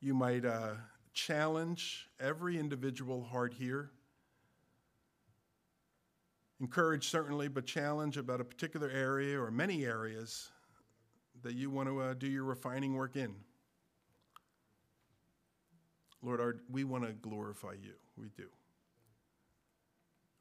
you 0.00 0.12
might 0.12 0.44
uh, 0.44 0.74
challenge 1.12 2.10
every 2.18 2.58
individual 2.58 3.22
heart 3.22 3.54
here. 3.54 3.92
Encourage, 6.60 7.08
certainly, 7.08 7.46
but 7.46 7.66
challenge 7.66 8.16
about 8.16 8.40
a 8.40 8.44
particular 8.44 8.90
area 8.90 9.40
or 9.40 9.52
many 9.52 9.84
areas 9.84 10.50
that 11.44 11.54
you 11.54 11.70
want 11.70 11.88
to 11.88 12.00
uh, 12.00 12.14
do 12.14 12.26
your 12.26 12.44
refining 12.44 12.94
work 12.94 13.16
in. 13.16 13.34
Lord, 16.22 16.40
our, 16.40 16.56
we 16.70 16.84
want 16.84 17.04
to 17.04 17.12
glorify 17.12 17.72
you. 17.72 17.92
We 18.16 18.30
do. 18.36 18.46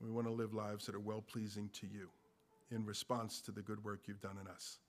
We 0.02 0.10
want 0.10 0.28
to 0.28 0.34
live 0.34 0.54
lives 0.54 0.86
that 0.86 0.96
are 0.96 1.00
well 1.00 1.22
pleasing 1.22 1.70
to 1.74 1.88
you 1.88 2.10
in 2.72 2.86
response 2.86 3.42
to 3.42 3.52
the 3.52 3.62
good 3.62 3.84
work 3.84 4.02
you've 4.08 4.22
done 4.22 4.38
in 4.42 4.48
us. 4.48 4.80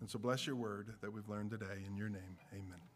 And 0.00 0.10
so 0.10 0.18
bless 0.18 0.46
your 0.46 0.56
word 0.56 0.94
that 1.00 1.12
we've 1.12 1.28
learned 1.28 1.50
today. 1.50 1.84
In 1.86 1.96
your 1.96 2.08
name, 2.08 2.36
amen. 2.52 2.95